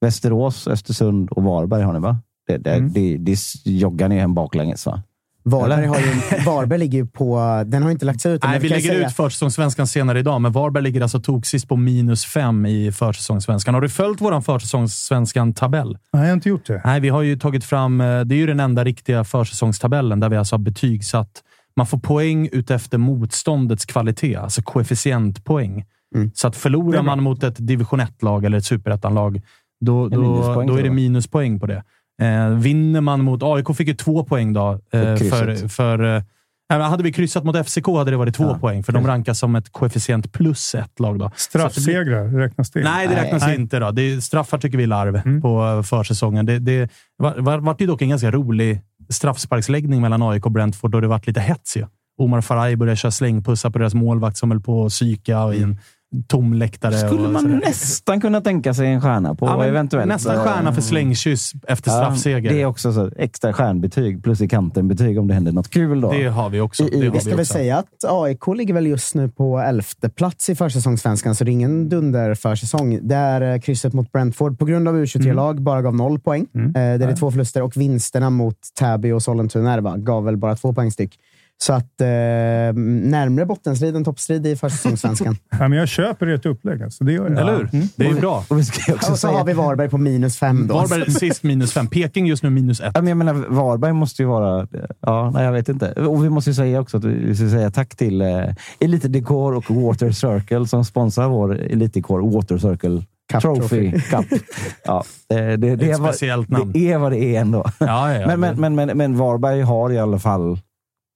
[0.00, 2.18] Västerås, Östersund och Varberg har ni va?
[2.46, 2.92] Det, det, Mm.
[2.92, 5.02] det, det joggar ni hem baklänges va?
[5.42, 7.38] Varberg, har ju, Varberg ligger ju på...
[7.66, 8.44] Den har inte lagts ut.
[8.44, 12.24] än, Nej, vi lägger ut försäsongssvenskan senare idag, men Varberg ligger alltså toksist på minus
[12.24, 13.74] fem i försäsongssvenskan.
[13.74, 15.98] Har du följt vår försäsongssvenskan-tabell?
[16.12, 16.82] Nej, jag har inte gjort det.
[16.84, 18.00] Nej, vi har ju tagit fram...
[18.00, 21.30] eh, Det är ju den enda riktiga försäsongstabellen där vi alltså har betygsatt...
[21.76, 25.84] Man får poäng utefter motståndets kvalitet, alltså koefficientpoäng.
[26.14, 26.30] Mm.
[26.34, 29.40] Så att förlorar man mot ett division 1-lag eller ett superettanlag,
[29.80, 31.82] då, då, då är det minuspoäng på det.
[32.22, 33.42] Eh, vinner man mot...
[33.42, 34.72] AIK fick ju två poäng då.
[34.92, 36.22] Eh, För för, eh,
[36.70, 39.38] nej, hade vi kryssat mot FCK hade det varit två Ja, poäng, för de rankas
[39.38, 41.18] som ett koefficient plus ett lag.
[41.18, 41.24] Då.
[41.28, 42.82] Blir- Straffsegrar, räknas det?
[42.82, 43.56] Nej, det räknas Nej.
[43.60, 43.78] inte.
[43.78, 43.90] Då.
[43.90, 45.42] Det är, straffar tycker vi är larv Mm.
[45.42, 46.46] på eh, försäsongen.
[46.46, 50.90] Det, det var, var, vart ju dock en ganska rolig straffsparksläggning mellan AIK och Brentford
[50.90, 51.76] då det vart lite hets.
[51.76, 51.86] Ju.
[52.18, 55.62] Omar Faraj började köra slängpussar på deras målvakt som höll på att psyka och i
[55.62, 55.78] en
[56.26, 56.98] tom läktare.
[56.98, 57.60] Skulle och man sådär.
[57.66, 60.08] nästan kunna tänka sig en stjärna på Ja, eventuellt.
[60.08, 62.50] Nästan stjärna för slängkyss efter straffseger.
[62.50, 66.00] Det är också så extra stjärnbetyg plus i kanten betyg om det händer något kul
[66.00, 66.12] då.
[66.12, 66.88] Det har vi också.
[66.88, 70.50] I, det vi ska väl säga att AIK ligger väl just nu på elfte plats
[70.50, 73.08] i försäsongssvenskan, så det är ingen dunderförsäsong.
[73.08, 76.46] Där eh, krysset mot Brentford på grund av U23-lag bara gav noll poäng.
[76.54, 76.66] Mm.
[76.66, 80.56] Eh, där det är två förluster och vinsterna mot Täby och Sollentuna gav väl bara
[80.56, 81.18] två poäng styck.
[81.62, 85.36] Så att eh, närmre bottenstrid än toppstrid i försäsongssvenskan.
[85.58, 86.82] Ja, men jag köper ert upplägg.
[86.82, 87.04] Alltså.
[87.04, 87.38] Det gör jag.
[87.38, 87.68] Eller hur?
[87.72, 87.86] Mm.
[87.96, 88.44] Det är bra.
[88.48, 90.74] Och vi ska ju också och så säga, har vi Varberg på minus fem då.
[90.74, 91.86] Varberg sist minus fem.
[91.86, 92.92] Peking just nu minus ett.
[92.94, 94.68] Ja, men jag menar, Varberg måste ju vara...
[95.00, 95.92] Ja, nej, jag vet inte.
[95.92, 98.44] Och vi måste ju säga också att vi ska säga tack till eh,
[98.80, 104.26] Elite Decor och Water Circle som sponsrar vår Elite Decor Water Circle Cup Trophy Cup.
[104.84, 106.72] Ja, det, det, det, är vad, speciellt namn.
[106.72, 107.64] det är vad det är ändå.
[107.78, 108.26] Ja, ja, ja.
[108.26, 110.58] Men, men, men, men, men Varberg har i alla fall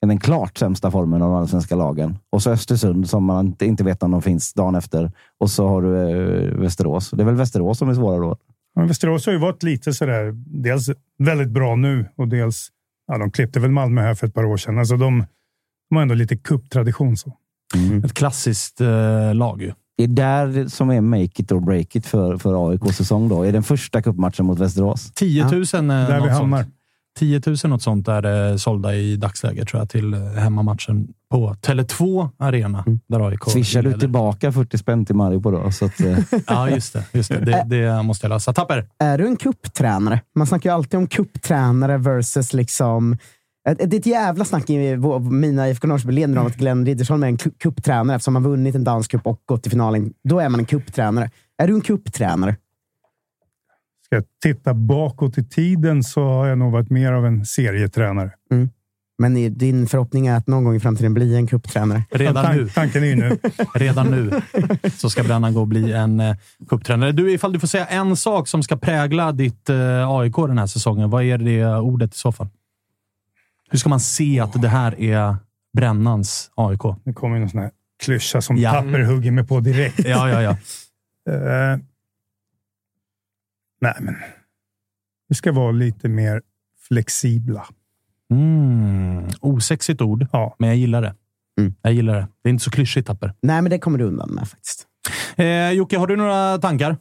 [0.08, 2.18] den klart sämsta formen av de allsvenska lagen.
[2.30, 5.12] Och så Östersund som man inte, vet om de finns dagen efter.
[5.40, 7.10] Och så har du eh, Västerås.
[7.10, 8.36] Det är väl Västerås som är svåra då?
[8.76, 12.68] Men Västerås har ju varit lite sådär, dels väldigt bra nu och dels,
[13.06, 14.78] ja, de klippte väl Malmö här för ett par år sedan.
[14.78, 15.24] Alltså de,
[15.90, 17.32] de har ändå lite cuptradition så.
[18.04, 19.72] Ett klassiskt eh, lag ju.
[19.96, 23.28] Det är där som är make it or break it för, för AIKs säsong.
[23.28, 23.42] Då.
[23.42, 25.12] Är den första cupmatchen mot Västerås?
[25.14, 26.62] 10 000 eh, Där vi hamnar.
[26.62, 26.74] sånt.
[27.18, 31.54] 10 000 något sånt är eh, sålda i dagsläget tror jag till eh, hemmamatchen på
[31.62, 32.84] Tele2 Arena.
[33.08, 35.70] Där AIK Swishar du tillbaka 40 spänn till Mario på då?
[35.72, 37.04] Så att, eh, Ja, just det.
[37.12, 37.40] Just det.
[37.40, 38.52] Det, det måste jag lösa.
[38.52, 38.86] Tapper!
[38.98, 40.20] Är du en kupptränare?
[40.34, 43.16] Man snackar ju alltid om kupptränare versus liksom
[43.68, 47.26] Ett- Det är ett jävla snack i mina IFK Norrköping om att Glenn Riddersholm är
[47.28, 50.12] en ku- cuptränare eftersom han vunnit en dansk cup och gått till finalen.
[50.28, 51.30] Då är man en cuptränare.
[51.62, 52.56] Är du en cuptränare?
[54.22, 58.30] Ska titta bakåt i tiden så har jag nog varit mer av en serietränare.
[59.18, 62.02] Men i- din förhoppning är att någon gång i framtiden bli en cuptränare?
[62.10, 62.68] Redan Tan- nu.
[62.68, 63.38] Tanken är ju nu.
[63.74, 64.40] Redan nu
[64.96, 66.36] så ska Brännan gå och bli en eh,
[66.68, 67.12] cuptränare.
[67.12, 70.66] Du, ifall du får säga en sak som ska prägla ditt eh, AIK den här
[70.66, 72.48] säsongen, vad är det ordet i så fall?
[73.70, 75.36] Hur ska man se att det här är
[75.76, 76.80] Brännans AIK?
[77.04, 77.70] Nu kommer ju någon sån här
[78.04, 78.72] klyscha som Ja.
[78.72, 79.98] Tapper hugger mig på direkt.
[80.04, 80.56] Ja, ja, ja.
[81.30, 81.78] Eh,
[83.84, 84.16] nej, men
[85.28, 86.42] vi ska vara lite mer
[86.88, 87.66] flexibla.
[88.30, 90.54] Mm, osexigt ord, Ja.
[90.58, 91.14] men jag gillar det.
[91.60, 91.74] Mm.
[91.82, 92.26] Jag gillar det.
[92.42, 93.34] Det är inte så klyschigt, Tapper.
[93.42, 94.86] Nej, men det kommer du undan med faktiskt.
[95.36, 96.96] Eh, Jocke, har du några tankar?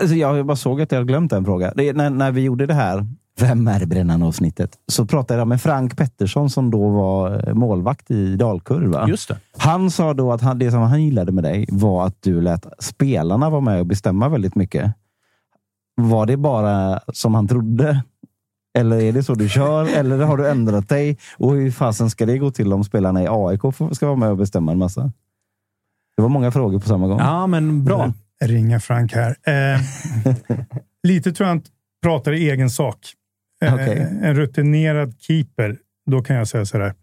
[0.00, 1.72] Alltså, jag bara såg att jag hade glömt en fråga.
[1.76, 3.06] Det, är när, när vi gjorde det här,
[3.40, 8.36] Vem är Brännan-avsnittet, så pratade jag med Frank Pettersson som då var eh, målvakt i
[8.36, 9.08] Dalkurva.
[9.08, 9.38] Just det.
[9.56, 12.66] Han sa då att han, det som han gillade med dig var att du lät
[12.78, 14.92] spelarna vara med och bestämma väldigt mycket.
[15.96, 18.02] Var det bara som han trodde?
[18.78, 19.96] Eller är det så du kör?
[19.96, 21.18] Eller har du ändrat dig?
[21.36, 23.60] Och hur fasen ska det gå till om spelarna i AIK
[23.92, 25.12] ska vara med och bestämma en massa?
[26.16, 27.18] Det var många frågor på samma gång.
[27.18, 28.12] Ja, men bra.
[28.44, 29.36] Ringa Frank här.
[29.46, 29.80] Eh,
[31.02, 31.62] lite tror jag han
[32.02, 32.98] pratar i egen sak.
[33.64, 34.18] Eh, Okej.
[34.22, 35.78] En rutinerad keeper,
[36.10, 36.94] då kan jag säga så här.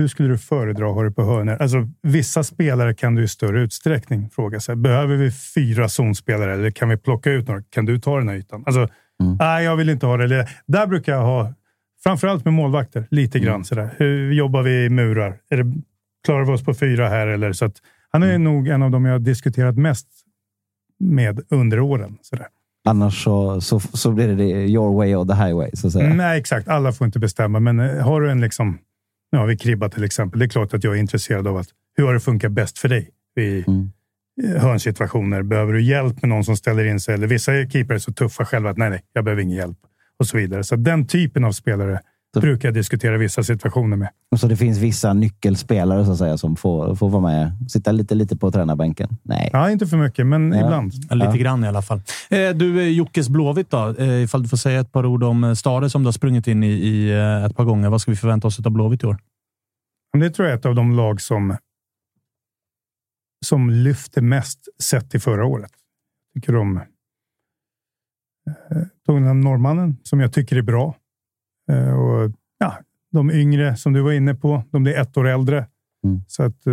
[0.00, 1.56] Hur skulle du föredra att ha det på hörnor?
[1.60, 4.76] Alltså, vissa spelare kan du i större utsträckning fråga sig.
[4.76, 7.62] Behöver vi fyra zonspelare eller kan vi plocka ut några?
[7.62, 8.62] Kan du ta den här ytan?
[8.66, 8.88] Alltså,
[9.38, 10.48] Nej, jag vill inte ha det.
[10.66, 11.54] Där brukar jag ha,
[12.02, 13.94] framförallt med målvakter, lite grann sådär.
[13.96, 15.38] Hur jobbar vi i murar?
[15.50, 15.72] Är det,
[16.24, 17.26] klarar vi oss på fyra här?
[17.26, 17.76] Eller, så att,
[18.10, 20.06] han är nog en av dem jag har diskuterat mest
[21.00, 22.18] med under åren.
[22.22, 22.46] Sådär.
[22.88, 25.70] Annars så, så, så blir det det your way or the highway.
[25.74, 26.14] Så att säga.
[26.14, 26.68] Nej, exakt.
[26.68, 28.78] Alla får inte bestämma, men eh, har du en liksom...
[29.32, 30.38] Nu har vi Kribba till exempel.
[30.38, 32.88] Det är klart att jag är intresserad av att hur har det funkat bäst för
[32.88, 33.90] dig i Mm.
[34.60, 35.42] hörnsituationer?
[35.42, 37.14] Behöver du hjälp med någon som ställer in sig?
[37.14, 39.78] Eller vissa keepare är så tuffa själva att nej, nej, jag behöver ingen hjälp
[40.18, 40.64] och så vidare.
[40.64, 42.00] Så den typen av spelare
[42.34, 44.08] Så- brukar jag diskutera vissa situationer med.
[44.36, 47.70] Så det finns vissa nyckelspelare så att säga, som får, får vara med.
[47.70, 49.08] Sitta lite, lite på tränarbänken.
[49.22, 49.50] Nej.
[49.52, 50.64] Ja, inte för mycket, men Ja.
[50.64, 50.92] ibland.
[51.08, 51.36] Ja, Lite Ja.
[51.36, 51.98] grann i alla fall.
[52.30, 53.94] Eh, du, eh, Jockes Blåvitt då?
[53.98, 56.46] Eh, ifall du får säga ett par ord om eh, Stare som du har sprungit
[56.46, 57.88] in i, i eh, ett par gånger.
[57.90, 59.18] Vad ska vi förvänta oss av Blåvitt i år?
[60.18, 61.56] Det tror jag är ett av de lag som,
[63.46, 65.72] som lyfter mest sett till förra året.
[66.34, 66.82] Tycker de eh,
[69.06, 70.94] tog den här norrmannen som jag tycker är bra.
[71.70, 72.74] Eh, och ja,
[73.12, 75.66] De yngre som du var inne på, de blir ett år äldre.
[76.04, 76.20] Mm.
[76.26, 76.72] Så att, eh,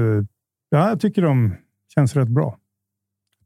[0.69, 1.53] ja, jag tycker de
[1.95, 2.57] känns rätt bra.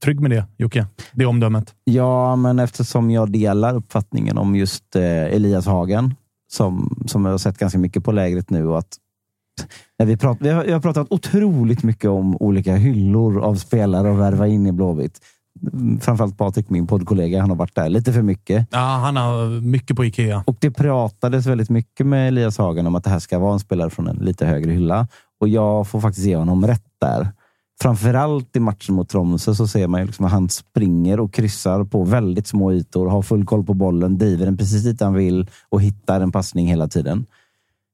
[0.04, 0.88] Trygg med det, Jocke?
[1.12, 1.76] Det omdömet.
[1.84, 6.16] Ja, men eftersom jag delar uppfattningen om just eh, Elias Hagen,
[6.52, 8.68] som, som jag har sett ganska mycket på lägret nu.
[8.68, 8.98] Och att
[10.00, 14.12] när vi, prat, vi, har, vi har pratat otroligt mycket om olika hyllor av spelare
[14.12, 15.20] att värva in i Blåvitt.
[16.02, 18.68] Framförallt Patrik, min poddkollega, han har varit där lite för mycket.
[18.72, 20.44] Ja, han har mycket på Ikea.
[20.48, 23.60] Och det pratades väldigt mycket med Elias Hagen om att det här ska vara en
[23.60, 25.08] spelare från en lite högre hylla.
[25.40, 27.28] Och jag får faktiskt ge honom rätt där.
[27.82, 31.84] Framförallt i matchen mot Tromsö så ser man ju liksom att han springer och kryssar
[31.84, 35.50] på väldigt små ytor, har full koll på bollen, driver den precis dit han vill
[35.70, 37.26] och hittar en passning hela tiden.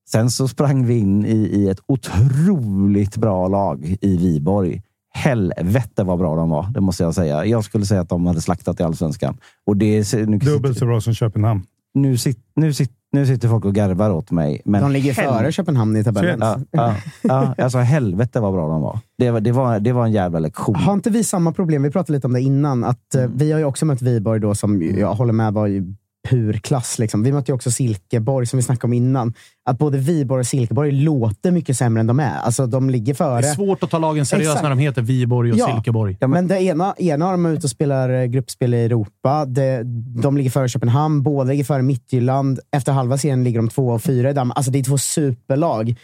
[0.10, 4.81] Sen så sprang vi in i, i ett otroligt bra lag i Viborg.
[5.18, 7.45] Helvete vad bra de var, det måste jag säga.
[7.45, 9.38] Jag skulle säga att de hade slaktat i allsvenskan.
[9.65, 11.61] Och det, nu, Dubbelt så bra som Köpenhamn.
[11.94, 14.61] nu, sit, nu, sit, nu sitter folk och garvar åt mig.
[14.65, 16.39] Men De ligger hel- före Köpenhamn i tabellen.
[16.41, 18.99] Ja, ja, ja, alltså helvete vad bra de var.
[19.18, 20.76] Det var, det var, det var en jävla lektion.
[20.76, 21.84] Har inte vi samma problem?
[21.84, 22.84] Vi pratade lite om det innan.
[22.84, 25.94] Att, eh, Vi har ju också mött Viborg då, som jag håller med var ju
[26.30, 26.99] pur klass.
[26.99, 27.24] Liksom.
[27.24, 29.34] Vi mötte ju också Silkeborg, som vi snackade om innan.
[29.66, 32.38] Att både Viborg och Silkeborg låter mycket sämre än de är.
[32.38, 33.41] Alltså, de ligger före.
[33.41, 34.64] Det är svårt att ta lagen seriöst Exakt.
[34.64, 35.68] när de heter Viborg och Ja.
[35.74, 36.18] Silkeborg.
[36.28, 39.45] men, det ena, ena har de ute och spelar eh, gruppspel i Europa.
[39.45, 39.82] Det,
[40.22, 41.24] de ligger före Köpenhamn.
[41.24, 42.60] Båda ligger före Midtjylland.
[42.72, 44.52] Efter halva serien ligger de två och fyra i damm.
[44.56, 45.95] Alltså, det är två superlag.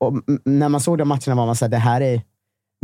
[0.00, 2.22] Och när man såg de matcherna var man såhär, det här är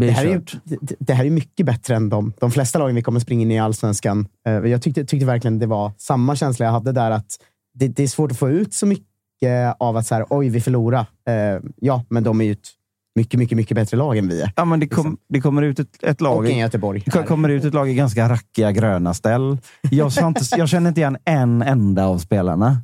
[0.06, 2.96] det här, är ju, det, det här är mycket bättre än de, de flesta lagen
[2.96, 4.28] vi kommer springa in i allsvenskan.
[4.46, 7.10] Eh, Jag tyckte, tyckte verkligen det var samma känsla jag hade där.
[7.10, 7.26] att
[7.74, 10.60] Det, det är svårt att få ut så mycket av att så här, oj, vi
[10.60, 11.06] förlorar.
[11.28, 12.68] Eh, ja, men de är ju ett
[13.16, 14.52] mycket, mycket, mycket bättre lag än vi är.
[14.56, 16.36] Ja, men det, kom, det kommer ut ett, ett lag...
[16.36, 17.02] Och en Göteborg.
[17.06, 19.58] Det kommer ut ett lag i ganska rackiga gröna ställ.
[19.90, 22.82] Jag, inte, jag känner inte igen en enda av spelarna.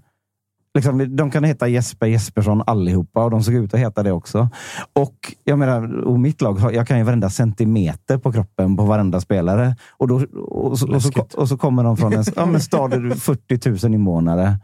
[0.74, 4.48] Liksom, de kan heta Jesper Jespersson allihopa och de såg ut att heta det också.
[4.92, 9.20] Och jag menar, och mitt lag, jag kan ju varenda centimeter på kroppen på varenda
[9.20, 9.76] spelare.
[9.90, 10.14] Och, då,
[10.48, 13.86] och, så, och, så, och så kommer de från en, ja, men stad med 40
[13.86, 14.58] 000 invånare.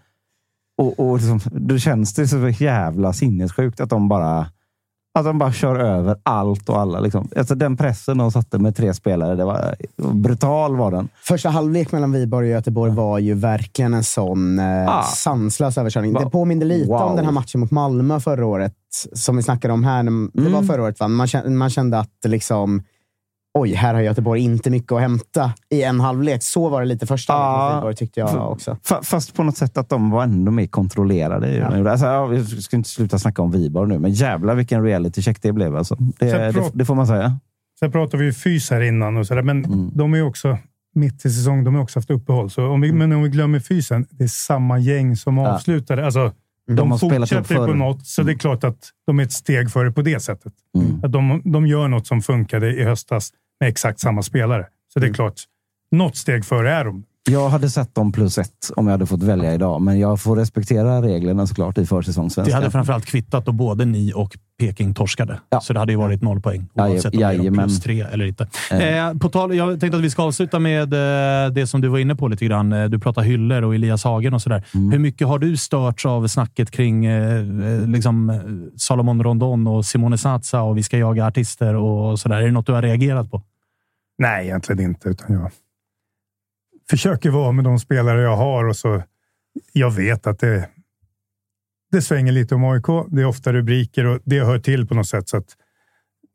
[0.79, 4.47] Och, och liksom, då känns det så jävla sinnessjukt att de bara
[5.19, 7.01] att de bara kör över allt och alla.
[7.01, 7.29] Liksom.
[7.37, 9.75] Alltså, den pressen de satte med tre spelare, det var
[10.13, 11.09] brutal var den.
[11.23, 15.03] Första halvlek mellan Viborg och Göteborg var ju verkligen en sån eh, Ah.
[15.03, 16.13] sanslös överkörning.
[16.13, 17.03] Va- Det påminner lite Wow.
[17.03, 18.73] om den här matchen mot Malmö förra året,
[19.13, 20.03] som vi snackade om här.
[20.03, 20.09] Det
[20.41, 20.53] Mm.
[20.53, 21.09] var förra året, va?
[21.09, 22.83] Man kände, man kände att liksom,
[23.59, 26.43] oj, här har Göteborg inte mycket att hämta i en halvlek.
[26.43, 27.75] Så var det lite första Ja.
[27.77, 28.77] Viborg, tyckte jag också.
[28.85, 31.57] Fa- Fast på något sätt att de var ändå mer kontrollerade.
[31.57, 31.91] Ja.
[31.91, 35.43] Alltså, ja, vi ska inte sluta snacka om Viborg nu, men jävlar vilken reality check
[35.43, 35.77] det blev.
[35.77, 35.95] Alltså.
[36.19, 37.39] Det, det, det får man säga.
[37.81, 39.91] Sen pratar vi ju fys här innan, och så där, men Mm.
[39.95, 40.59] de är ju också
[40.95, 41.65] mitt i säsong.
[41.65, 42.51] De har också haft uppehåll.
[42.51, 45.55] Så om vi, Men om vi glömmer fysen, det är samma gäng som Ja.
[45.55, 46.05] avslutade.
[46.05, 46.33] Alltså,
[46.67, 47.75] de De har spelat upp fortsätter på förr.
[47.75, 50.53] något, så det är klart att de är ett steg före på det sättet.
[50.79, 51.05] Mm.
[51.05, 54.67] Att de, de gör något som funkade i höstas med exakt samma spelare.
[54.93, 55.09] Så Mm.
[55.09, 55.43] det är klart,
[55.91, 57.05] något steg före är de.
[57.29, 60.37] Jag hade sett dem plus ett om jag hade fått välja idag, men jag får
[60.37, 62.55] respektera reglerna såklart i Det försäsongssvenskan.
[62.55, 65.41] hade framförallt kvittat då både ni och Peking torskade.
[65.51, 65.61] Ja.
[65.61, 68.49] Så det hade ju varit noll poäng oavsett om det är plus tre eller inte.
[68.71, 69.07] Eh.
[69.09, 71.99] Eh, på tal, jag tänkte att vi ska avsluta med eh, det som du var
[71.99, 72.73] inne på lite grann.
[72.73, 74.65] Eh, Du pratar hyller och Elias Hagen och sådär.
[74.75, 74.91] Mm.
[74.93, 78.41] Hur mycket har du störts av snacket kring eh, eh, liksom,
[78.77, 82.37] Salomon Rondon och Simone Satsa och vi ska jaga artister och sådär?
[82.37, 83.43] Är det något du har reagerat på?
[84.19, 85.09] Nej, egentligen inte.
[85.09, 85.51] Utan jag
[86.91, 89.03] försöker vara med de spelare jag har och så
[89.73, 90.69] jag vet att det,
[91.93, 92.87] det svänger lite om AIK.
[93.09, 95.29] Det är ofta rubriker och det hör till på något sätt.
[95.29, 95.47] Så att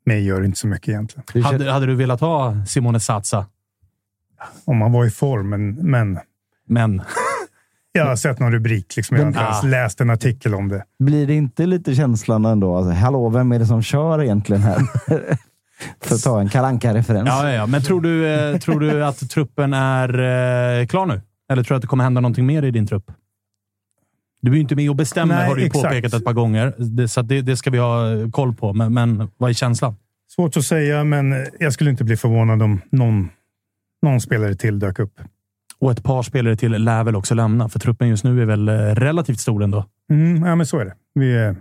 [0.06, 1.44] mig gör det inte så mycket egentligen.
[1.44, 3.46] Hade, hade du velat ha Simone Satsa?
[4.64, 6.18] Om man var i form, men, men
[6.68, 7.02] Men
[7.92, 8.96] jag har sett någon rubrik.
[8.96, 9.16] Liksom.
[9.16, 9.66] Jag har inte ens Ah.
[9.66, 10.84] läst en artikel om det.
[10.98, 12.76] Blir det inte lite känslan ändå?
[12.76, 14.80] Alltså, hallå, vem är det som kör egentligen här?
[16.00, 17.66] För att ta en kalanka referens Ja, ja.
[17.66, 20.08] Men tror du, eh, tror du att truppen är
[20.80, 21.20] eh, klar nu?
[21.50, 23.10] Eller tror du att det kommer hända någonting mer i din trupp?
[24.42, 25.84] Du är ju inte med och bestämmer, Nej, har du ju exakt.
[25.84, 26.74] påpekat ett par gånger.
[26.78, 28.72] Det, så det, det ska vi ha eh, koll på.
[28.72, 29.96] Men, men vad är känslan?
[30.34, 33.28] Svårt att säga, men jag skulle inte bli förvånad om någon,
[34.02, 35.20] någon spelare till dök upp.
[35.78, 38.68] Och ett par spelare till lär väl också lämna, för truppen just nu är väl
[38.94, 39.84] relativt stor ändå.
[40.10, 40.94] Mm, ja, men så är det.
[41.14, 41.56] Vi är,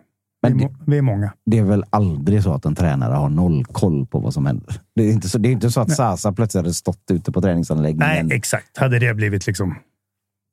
[0.48, 1.34] vi, Men är det- må- vi är många.
[1.46, 4.76] Det är väl aldrig så att en tränare har noll koll på vad som händer.
[4.96, 7.42] Det är inte så, det är inte så att Sasa plötsligt hade stått ute på
[7.42, 8.28] träningsanläggningen.
[8.28, 8.78] Nej, exakt.
[8.78, 9.76] Hade det blivit liksom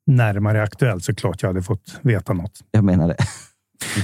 [0.07, 2.59] närmare aktuellt så klart jag hade fått veta något.
[2.71, 3.15] Jag menar det.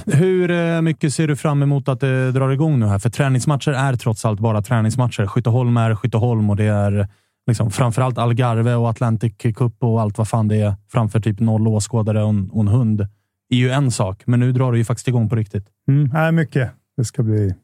[0.06, 3.00] Hur eh, mycket ser du fram emot att det drar igång nu här?
[3.00, 5.28] För träningsmatcher är trots allt bara träningsmatcher.
[5.28, 7.08] Skytteholm är Skytteholm och det är
[7.48, 11.68] liksom framförallt Algarve och Atlantic Cup och allt vad fan det är framför typ noll
[11.68, 13.02] åskådare och en, och en hund.
[13.50, 15.66] är ju en sak, men nu drar det ju faktiskt igång på riktigt.
[15.90, 16.72] Mm, nej, mycket.
[16.98, 17.56] Det ska bli,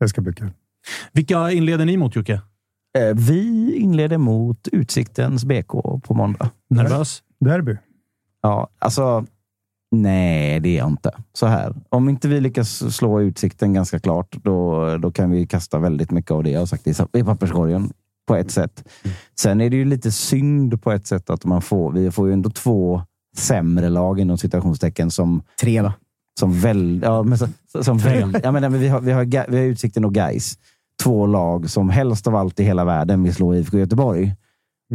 [0.00, 0.50] det ska bli kul.
[1.12, 2.40] Vilka inleder ni mot Jocke?
[2.98, 5.70] Eh, Vi inleder mot Utsiktens BK
[6.02, 6.50] på måndag.
[6.70, 7.22] Nervös?
[7.40, 7.76] Derby.
[8.42, 9.26] Ja, alltså.
[9.90, 11.10] Nej, det är jag inte.
[11.32, 11.74] Så här.
[11.88, 16.30] Om inte vi lyckas slå Utsikten ganska klart, då, då kan vi kasta väldigt mycket
[16.30, 17.92] av det jag har sagt i, papperskorgen
[18.26, 18.88] på ett sätt.
[19.40, 22.32] Sen är det ju lite synd på ett sätt att man får, vi får ju
[22.32, 23.02] ändå två
[23.36, 25.92] sämre lag inom citationstecken som Tre då.
[26.38, 27.48] Som väl, ja, men så,
[27.82, 30.58] som väl, ja, men, vi, har, vi, har, vi har Utsikten och Guys.
[31.02, 34.34] Två lag som helst av allt i hela världen vill slå IFK Göteborg.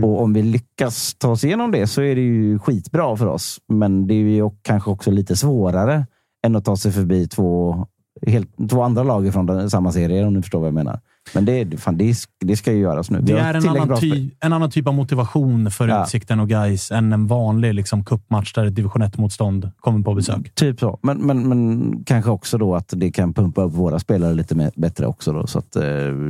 [0.02, 3.58] Och om vi lyckas ta oss igenom det så är det ju skitbra för oss.
[3.68, 6.06] Men det är ju kanske också lite svårare
[6.46, 7.88] än att ta sig förbi två,
[8.28, 11.00] helt, två andra lag från samma serie, om ni förstår vad jag menar.
[11.34, 13.20] Men det, fan, det, det ska ju göras nu.
[13.22, 16.04] Det är en annan, ty, en annan typ av motivation för Ja.
[16.04, 20.56] Utsikten och Guys än en vanlig liksom, cupmatch där ett division 1-motstånd kommer på besök.
[20.56, 21.00] Typ så.
[21.02, 24.72] Men, men, men kanske också då att det kan pumpa upp våra spelare lite mer,
[24.76, 25.34] bättre också.
[25.34, 25.48] Då.
[25.48, 25.84] Så att, eh,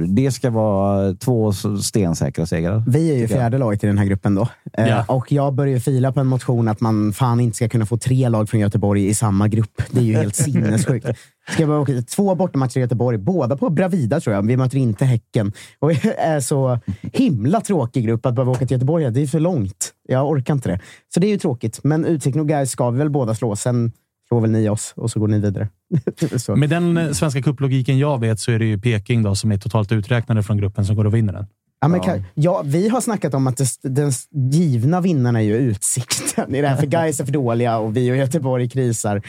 [0.08, 2.84] det ska vara två stensäkra segrar.
[2.88, 3.30] Vi är ju jag.
[3.30, 4.48] fjärde laget i den här gruppen då.
[4.74, 5.06] Eh, Ja.
[5.08, 8.30] Och jag börjar fila på en motion att man fan inte ska kunna få tre
[8.30, 9.82] lag från Göteborg i samma grupp.
[9.92, 11.08] Det är ju helt sinnessjukt.
[11.50, 14.48] Ska jag bara åka två bortamatcher i Göteborg, båda på Bravida tror jag.
[14.48, 15.54] Vi möter inte Häcken.
[15.80, 19.12] Och är så himla tråkig grupp att behöva åka till Göteborg.
[19.12, 19.94] Det är för långt.
[20.08, 20.80] Jag orkar inte det.
[21.14, 21.80] Så det är ju tråkigt.
[21.84, 23.56] Men Utsikten och Gais ska vi väl båda slå.
[23.56, 23.92] Sen
[24.28, 25.68] slår väl ni oss och så går ni vidare.
[26.56, 29.58] Med den eh, svenska cup-logiken jag vet så är det ju Peking då, som är
[29.58, 31.48] totalt uträknade från gruppen som går och vinner den.
[31.82, 34.12] Ja, men ja, vi har snackat om att det, den
[34.52, 36.56] givna vinnaren är ju Utsikten.
[36.56, 39.22] I det här för Gais är för dåliga och vi och Göteborg krisar.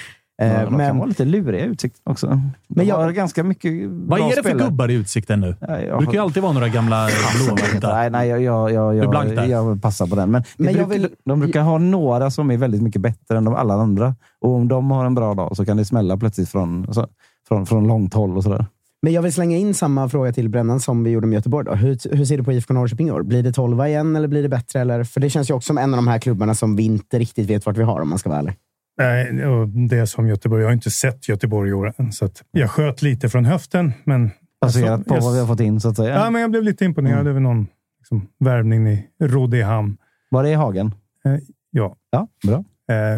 [0.43, 2.41] Eh, Ja, de kan men vara lite luriga i Utsikt också.
[2.69, 4.69] Men jag- har ganska mycket Vad är det för spelare.
[4.69, 5.57] gubbar i Utsikten nu?
[5.61, 7.09] Ja, Det brukar ju alltid vara några gamla
[7.47, 7.95] blåvita.
[7.95, 10.31] Nej, nej, jag, jag, jag, jag, jag passar på den.
[10.31, 13.45] Men, Men jag brukar, vill- de brukar ha några som är väldigt mycket bättre än
[13.45, 14.15] de alla andra.
[14.41, 17.07] Och om de har en bra dag så kan det smälla plötsligt från, så,
[17.49, 18.67] från, från långt håll och sådär.
[19.03, 21.67] Men jag vill slänga in samma fråga till Brännan som vi gjorde med Göteborg.
[21.67, 21.75] Då.
[21.75, 23.23] Hur, hur ser du på IFK Norrköping i år?
[23.23, 24.81] Blir det 12 igen eller blir det bättre?
[24.81, 25.05] Eller?
[25.05, 27.51] För det känns ju också som en av de här klubbarna som vi inte riktigt
[27.51, 28.55] vet vart vi har om man ska vara ärlig.
[28.99, 30.63] Nej, och det som Göteborg.
[30.63, 33.93] Jag har inte sett Göteborg i år än, så jag sköt lite från höften.
[34.05, 34.31] Men
[34.61, 36.15] Baserat på jag, vad vi har fått in, så att säga.
[36.15, 37.27] Ja, men jag blev lite imponerad Mm.
[37.31, 37.67] över någon
[37.99, 39.97] liksom, värvning i Rodehamn.
[40.31, 40.95] Var det i Hagen?
[41.25, 41.39] Eh,
[41.71, 41.97] ja.
[42.11, 42.65] Ja, bra.
[42.91, 43.15] Eh,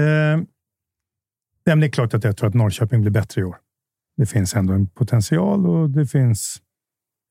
[0.00, 0.40] eh,
[1.64, 3.56] det är klart att jag tror att Norrköping blir bättre i år.
[4.16, 6.56] Det finns ändå en potential och det finns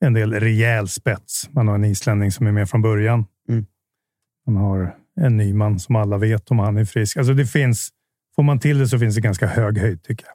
[0.05, 1.49] en del rejäl spets.
[1.51, 3.25] Man har en islänning som är med från början.
[3.49, 3.65] Mm.
[4.47, 7.17] Man har en ny man som alla vet om han är frisk.
[7.17, 7.89] Alltså det finns,
[8.35, 10.33] får man till det så finns det ganska hög höjd tycker jag.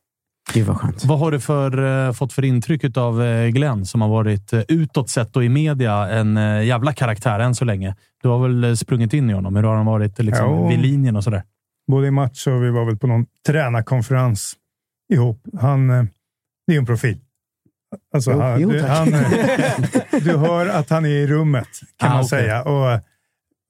[0.54, 1.04] Gud vad skönt.
[1.04, 4.60] Vad har du för, eh, fått för intryck av eh, Glenn som har varit eh,
[4.68, 6.36] utåt sett och i media en
[6.66, 7.96] jävla karaktär än så länge?
[8.22, 9.56] Du har väl sprungit in i honom?
[9.56, 10.68] Hur har han varit liksom, Ja.
[10.68, 11.42] vid linjen och sådär?
[11.90, 14.52] Både i match och vi var väl på någon tränarkonferens
[15.12, 15.42] ihop.
[15.60, 15.88] Han,
[16.66, 17.18] det är en profil.
[18.14, 19.06] Alltså, Jo, han, jo, du, han,
[20.22, 22.28] du hör att han är i rummet, kan Ah, man okej.
[22.28, 22.62] säga.
[22.62, 23.00] Och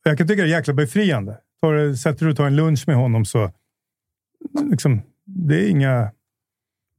[0.05, 1.37] jag kan tycka det är jäkla befriande.
[1.63, 3.51] Tar, sätter du och tar en lunch med honom så...
[4.71, 6.11] Liksom, det är inga...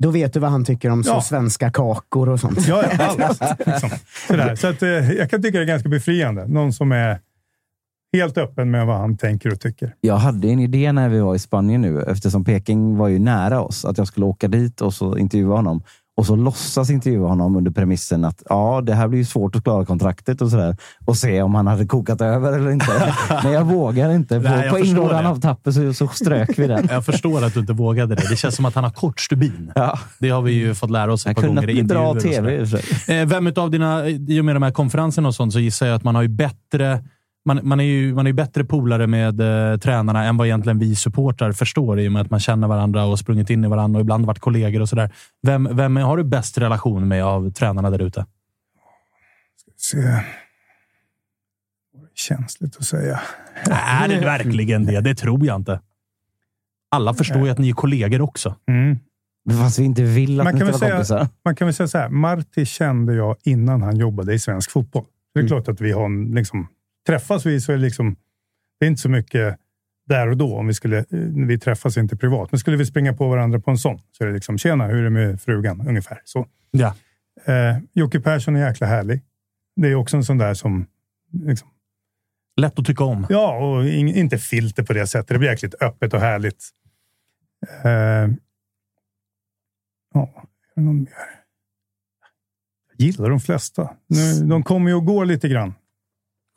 [0.03, 1.21] Då vet du vad han tycker om så Ja.
[1.21, 2.67] svenska kakor och sånt.
[2.67, 3.41] Ja, ja, allt.
[3.67, 3.89] Liksom.
[4.27, 4.55] Sådär.
[4.55, 6.47] Så att, eh, jag kan tycka det är ganska befriande.
[6.47, 7.19] Någon som är
[8.13, 9.95] helt öppen med vad han tänker och tycker.
[10.01, 13.61] Jag hade en idé när vi var i Spanien nu, eftersom Peking var ju nära
[13.61, 15.83] oss, att jag skulle åka dit och så intervjua honom.
[16.19, 19.63] Och så låtsas intervjua honom under premissen att ja, det här blir ju svårt att
[19.63, 20.77] klara kontraktet och sådär.
[21.05, 23.13] Och se om han hade kokat över eller inte.
[23.43, 24.39] Men jag vågar inte.
[24.39, 26.87] På, Nej, jag på inrådan av Tapper så, så strök vi den.
[26.91, 28.29] Jag förstår att du inte vågade det.
[28.29, 29.71] Det känns som att han har kort stubin.
[29.75, 29.99] Ja.
[30.19, 32.09] Det har vi ju fått lära oss ett Jag par gånger i intervjuer.
[32.09, 33.09] och tv och.
[33.09, 35.95] Eh, Vem utav dina, i och med de här konferenserna och sånt, så gissar jag
[35.95, 37.03] att man har ju bättre
[37.55, 39.39] man, man, är ju, man är ju bättre polare med
[39.71, 43.05] eh, tränarna än vad egentligen vi supportrar förstår i och med att man känner varandra
[43.05, 45.11] och sprungit in i varandra och ibland varit kollegor och sådär.
[45.41, 48.25] Vem, vem har du bäst relation med av tränarna där ute?
[49.77, 49.97] Se.
[49.97, 50.23] Det är
[52.15, 53.19] känsligt att säga.
[53.69, 55.01] Är det verkligen det?
[55.01, 55.81] Det tror jag inte.
[56.91, 58.55] Alla förstår ju att ni är kollegor också.
[58.67, 58.97] Mm.
[59.61, 61.35] Fast vi inte vill att Man ni kan, ska väl vara säga, kompisar.
[61.45, 62.09] man kan väl säga så här.
[62.09, 65.05] Marti kände jag innan han jobbade i svensk fotboll.
[65.33, 65.47] Det är Mm.
[65.49, 66.67] klart att vi har en, liksom,
[67.09, 68.15] träffas vi så är det liksom,
[68.79, 69.57] det är inte så mycket
[70.07, 71.05] där och då om vi skulle, eh,
[71.47, 72.51] vi träffas inte privat.
[72.51, 74.97] Men skulle vi springa på varandra på en sån så är det liksom, tjena, hur
[74.97, 75.87] är det med frugan?
[75.87, 76.47] Ungefär så.
[76.71, 76.95] Ja.
[77.45, 79.21] Eh, Jocke Persson är jäkla härlig.
[79.75, 80.87] Det är också en sån där som,
[81.31, 81.67] liksom,
[82.61, 83.27] Lätt att tycka om.
[83.29, 85.27] ja, och in, inte filter på det sättet.
[85.27, 86.69] Det blir jäkligt öppet och härligt.
[87.83, 87.91] Eh,
[90.13, 90.29] ja,
[90.75, 91.09] är det någon mer?
[92.97, 93.89] Jag gillar de flesta.
[94.07, 95.73] Nu, de kommer ju och går lite grann.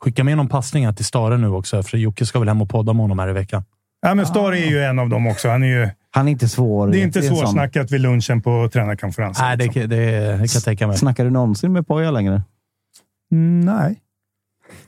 [0.03, 2.93] Skicka med någon passning till Stare nu också, för Jocke ska väl hem och podda
[2.93, 3.63] med honom här i veckan.
[4.01, 5.49] Ja, men Star är ju en av dem också.
[5.49, 6.87] Han är ju, Han är inte svår.
[6.87, 9.45] det är inte svårsnackat vid lunchen på tränarkonferensen.
[9.45, 9.89] Nej, det, liksom.
[9.89, 9.95] det,
[10.31, 10.97] det kan jag tänka mig.
[10.97, 12.41] Snackar du någonsin med Poja längre?
[13.31, 13.99] Mm, nej.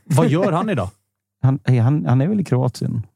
[0.04, 0.90] Vad gör han idag?
[1.44, 3.08] Han, är han, han är väl i Kroatien?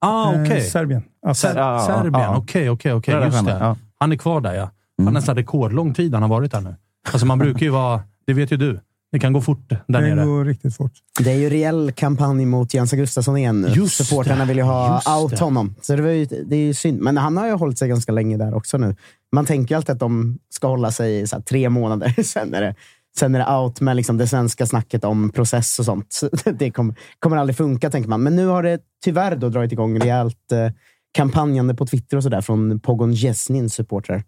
[0.00, 0.58] Ah, okej.
[0.58, 1.02] Eh, Serbien.
[1.26, 2.28] Alltså, Ser- ja, Serbien.
[2.34, 3.14] Okej, okej, okej.
[3.24, 3.58] Just han, det.
[3.60, 3.76] ja.
[3.98, 4.70] Han är kvar där, ja.
[4.96, 5.14] Var Mm.
[5.14, 6.76] nästan rekordlång tid han har varit där nu.
[7.12, 8.02] Alltså man brukar ju vara...
[8.26, 8.80] Det vet ju du.
[9.12, 10.24] Det kan gå fort där det nere.
[10.26, 10.92] går riktigt fort.
[11.20, 13.68] Det är ju reell kampanj mot Jens Gustafsson igen nu.
[13.68, 15.44] Just Supportrarna det, vill ju ha just out det.
[15.44, 15.74] honom.
[15.82, 17.00] Så det, var ju, det är ju synd.
[17.00, 18.96] Men han har ju hållit sig ganska länge där också nu.
[19.32, 22.14] Man tänker ju alltid att de ska hålla sig i så här, tre månader.
[22.22, 22.74] Sen är det,
[23.18, 26.12] sen är det out med liksom det svenska snacket om process och sånt.
[26.12, 26.28] Så
[26.58, 28.22] det kommer, kommer aldrig funka, tänker man.
[28.22, 30.70] Men nu har det tyvärr då dragit igång rejält eh,
[31.12, 34.24] kampanjande på Twitter och sådär från Pogon Jesnins supportrar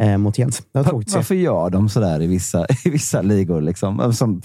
[0.00, 0.58] eh, mot Jens.
[0.72, 1.14] Det var tråkigt.
[1.14, 3.60] Varför gör de sådär i vissa, i vissa ligor?
[3.60, 4.12] Liksom?
[4.14, 4.42] Som,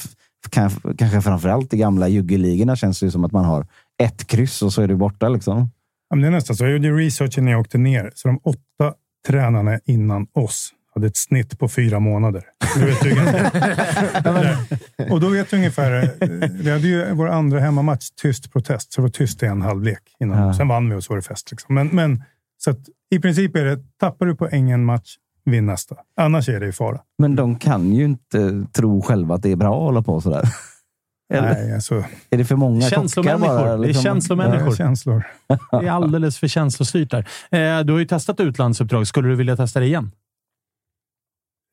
[0.50, 3.68] kan, kanske framförallt i gamla juggeligorna känns det ju som att man har
[4.04, 5.30] ett kryss och så är du borta.
[5.30, 5.70] Liksom.
[6.10, 6.64] Ja, men det är nästan så.
[6.64, 8.12] Jag gjorde researchen när jag åkte ner.
[8.16, 8.94] Så de åtta
[9.28, 12.44] tränarna innan oss hade ett snitt på fyra månader.
[12.76, 13.12] Du vet ju,
[15.12, 16.04] och då vet du ungefär.
[16.22, 19.62] eh, Vi hade ju vår andra hemmamatch tyst protest, så det var tyst i en
[19.62, 20.02] halvlek.
[20.20, 20.48] Innan.
[20.48, 20.54] Ja.
[20.54, 21.52] Sen vann vi och så var det fest.
[21.52, 21.76] Liksom.
[21.76, 22.24] Men, men,
[22.58, 22.80] så att,
[23.12, 25.16] i princip är det, tappar du poäng en match,
[25.52, 25.96] vinn nästa.
[26.18, 27.00] Annars är det i fara.
[27.18, 30.44] Men de kan ju inte tro själva att det är bra att hålla på sådär.
[31.34, 33.48] Eller Nej, alltså, är det för många kockar Känslomänniskor.
[33.48, 33.78] bara?
[33.78, 34.04] Det är liksom?
[34.04, 34.66] känslomänniskor.
[34.66, 35.24] det är känslor.
[35.72, 37.28] Det är alldeles för känslostyrt där.
[37.52, 39.08] Eh, du har ju testat utlandsuppdrag.
[39.08, 40.12] Skulle du vilja testa det igen?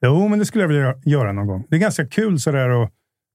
[0.03, 1.65] Jo, men det skulle jag vilja göra någon gång.
[1.71, 2.91] Det är ganska kul sådär att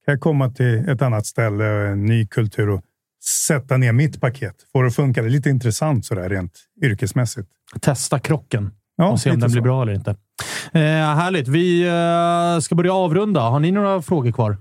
[0.05, 2.81] kan komma till ett annat ställe en ny kultur och
[3.47, 4.55] sätta ner mitt paket.
[4.71, 5.21] Får det att funka.
[5.21, 7.49] Det är lite intressant sådär rent yrkesmässigt.
[7.81, 9.63] Testa krocken Ja, och se om den blir så.
[9.63, 10.15] bra eller inte.
[10.73, 11.47] Eh, härligt.
[11.47, 13.41] Vi eh, ska börja avrunda.
[13.41, 14.51] Har ni några frågor kvar?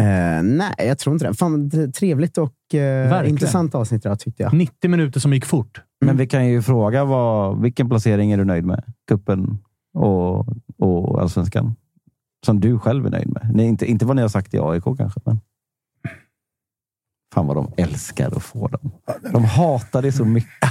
[0.00, 1.34] Eh, nej, jag tror inte det.
[1.34, 4.52] Fan, trevligt och eh, intressant avsnitt idag, tyckte jag.
[4.52, 5.82] 90 minuter som gick fort.
[6.04, 8.84] Men vi kan ju fråga vad, vilken placering är du nöjd med?
[9.08, 9.58] Kuppen
[9.94, 10.46] och,
[10.78, 11.74] och allsvenskan?
[12.46, 13.50] Som du själv är nöjd med.
[13.54, 15.20] Nej, inte, inte vad ni har sagt i AIK kanske.
[15.24, 15.40] Men...
[17.34, 18.90] Fan vad de älskar att få dem.
[19.32, 20.70] De hatar det så mycket.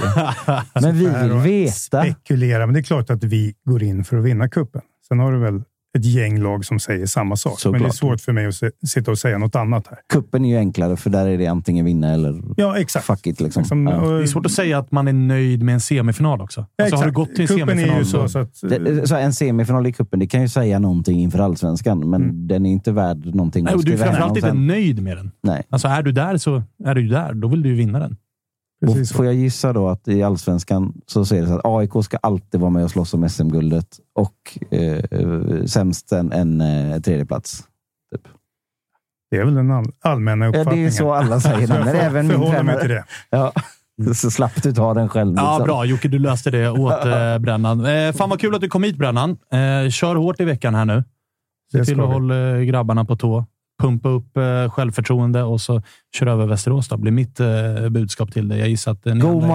[0.82, 2.02] Men vi vill veta.
[2.02, 4.82] Spekulera, men det är klart att vi går in för att vinna kuppen.
[5.08, 5.62] Sen har du väl
[5.98, 7.60] ett gäng lag som säger samma sak.
[7.60, 7.72] Såklart.
[7.72, 9.98] Men det är svårt för mig att se, sitta och säga något annat här.
[10.12, 13.06] Kuppen är ju enklare, för där är det antingen vinna eller Ja, exakt.
[13.06, 13.40] fuck it.
[13.40, 13.60] Liksom.
[13.62, 14.00] Liksom, Ja.
[14.10, 16.66] Det är svårt att säga att man är nöjd med en semifinal också.
[16.82, 18.60] Alltså, har du gått till en Kuppen är semifinal ju så, så att...
[18.62, 22.48] Det, så en semifinal i kuppen, det kan ju säga någonting inför allsvenskan, men Mm.
[22.48, 23.64] den är inte värd någonting.
[23.64, 25.30] Nej, att och du är framförallt inte nöjd med den.
[25.42, 25.62] Nej.
[25.70, 27.34] Alltså, är du där så är du där.
[27.34, 28.16] Då vill du ju vinna den.
[28.86, 32.04] Och Precis får jag gissa då att i allsvenskan så ser det så att AIK
[32.04, 37.64] ska alltid vara med och slåss om SM-guldet och eh, sämst en, en eh, tredjeplats.
[38.14, 38.22] Typ.
[39.30, 40.86] Det är väl den all, allmänna Ja, det uppfattningen.
[40.86, 41.66] är så alla säger.
[41.66, 42.80] Så jag får även min tränare.
[42.80, 43.04] till det.
[43.30, 43.52] Ja.
[44.14, 45.34] Så slapp du ta den själv.
[45.36, 45.66] Ja, liksom.
[45.66, 46.08] bra Jocke.
[46.08, 47.86] Du löste det åt eh, Brännan.
[47.86, 49.30] Eh, fan vad kul att du kom hit Brännan.
[49.30, 51.04] Eh, kör hårt i veckan här nu.
[51.72, 53.44] Se till att hålla eh, grabbarna på tå.
[53.80, 55.82] Pumpa upp eh, självförtroende och så
[56.16, 56.88] kör över Västerås.
[56.88, 56.96] Då.
[56.96, 58.58] blir mitt eh, budskap till dig.
[58.58, 59.48] Jag gissar att eh, Go med.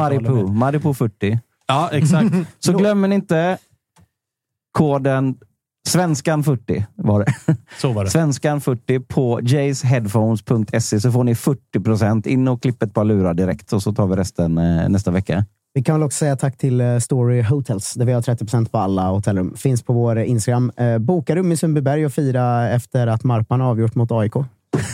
[0.53, 1.39] Maripo 40.
[1.68, 2.35] Ja, exakt.
[2.60, 3.57] Så glömmer ni inte
[4.72, 5.35] koden
[5.88, 7.56] Svenskan 40 var det.
[7.81, 8.10] Så var det.
[8.10, 12.26] Svenskan 40 på jaysheadphones.se så får ni 40 procent.
[12.26, 15.45] In och klipp ett par lurar direkt och så tar vi resten eh, nästa vecka.
[15.76, 18.77] Vi kan väl också säga tack till eh, Story Hotels, där vi har 30% på
[18.77, 19.56] alla hotellrum.
[19.57, 20.72] Finns på vår eh, Instagram.
[20.77, 24.34] Eh, boka rum i Sundbyberg och fira efter att Marpan avgjort mot AIK.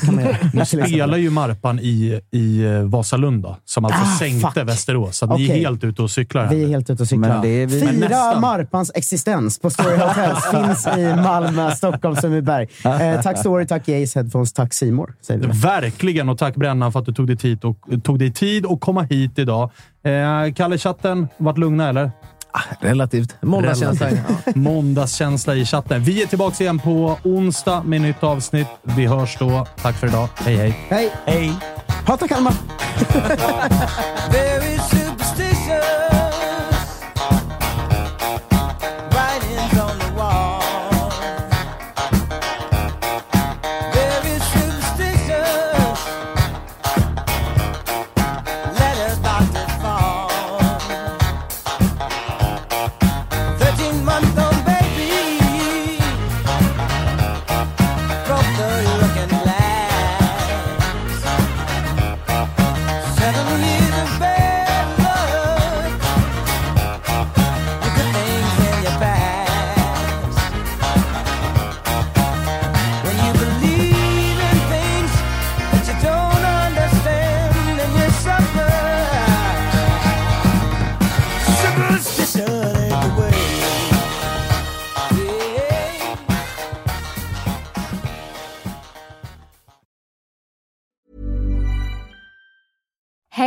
[0.06, 0.38] Kan man göra.
[0.54, 4.68] Nu spelar ju Marpan i, i eh, Vasalund, då, som alltså Ah, sänkte fuck.
[4.68, 5.18] Västerås.
[5.18, 6.48] Så att ni är helt ute och cyklar.
[6.50, 7.30] Vi är helt ute och cyklar.
[7.30, 8.42] Men det är vi- nästan.
[8.42, 10.46] Marpans existens på Story Hotels.
[10.52, 12.68] Finns i Malmö, Stockholm, Sundbyberg.
[12.86, 15.14] Eh, tack Story, tack Jace Headphones, tack Simor.
[15.62, 18.80] Verkligen, och tack Brännan för att du tog dig tid och, tog dig tid att
[18.82, 19.72] komma hit idag.
[20.04, 22.12] Eh, Kalle, chatten, varit lugna eller?
[22.80, 23.42] Relativt.
[23.42, 24.08] Måndagskänsla.
[24.08, 24.56] Relativt.
[24.56, 26.04] Måndagskänsla i chatten.
[26.04, 28.68] Vi är tillbaka igen på onsdag med nytt avsnitt.
[28.84, 29.68] Vi hörs då.
[29.82, 30.28] Tack för idag.
[30.36, 30.78] Hej, hej.
[30.90, 31.12] Hej!
[31.26, 31.54] Hej!
[32.06, 32.54] Hata Kalmar!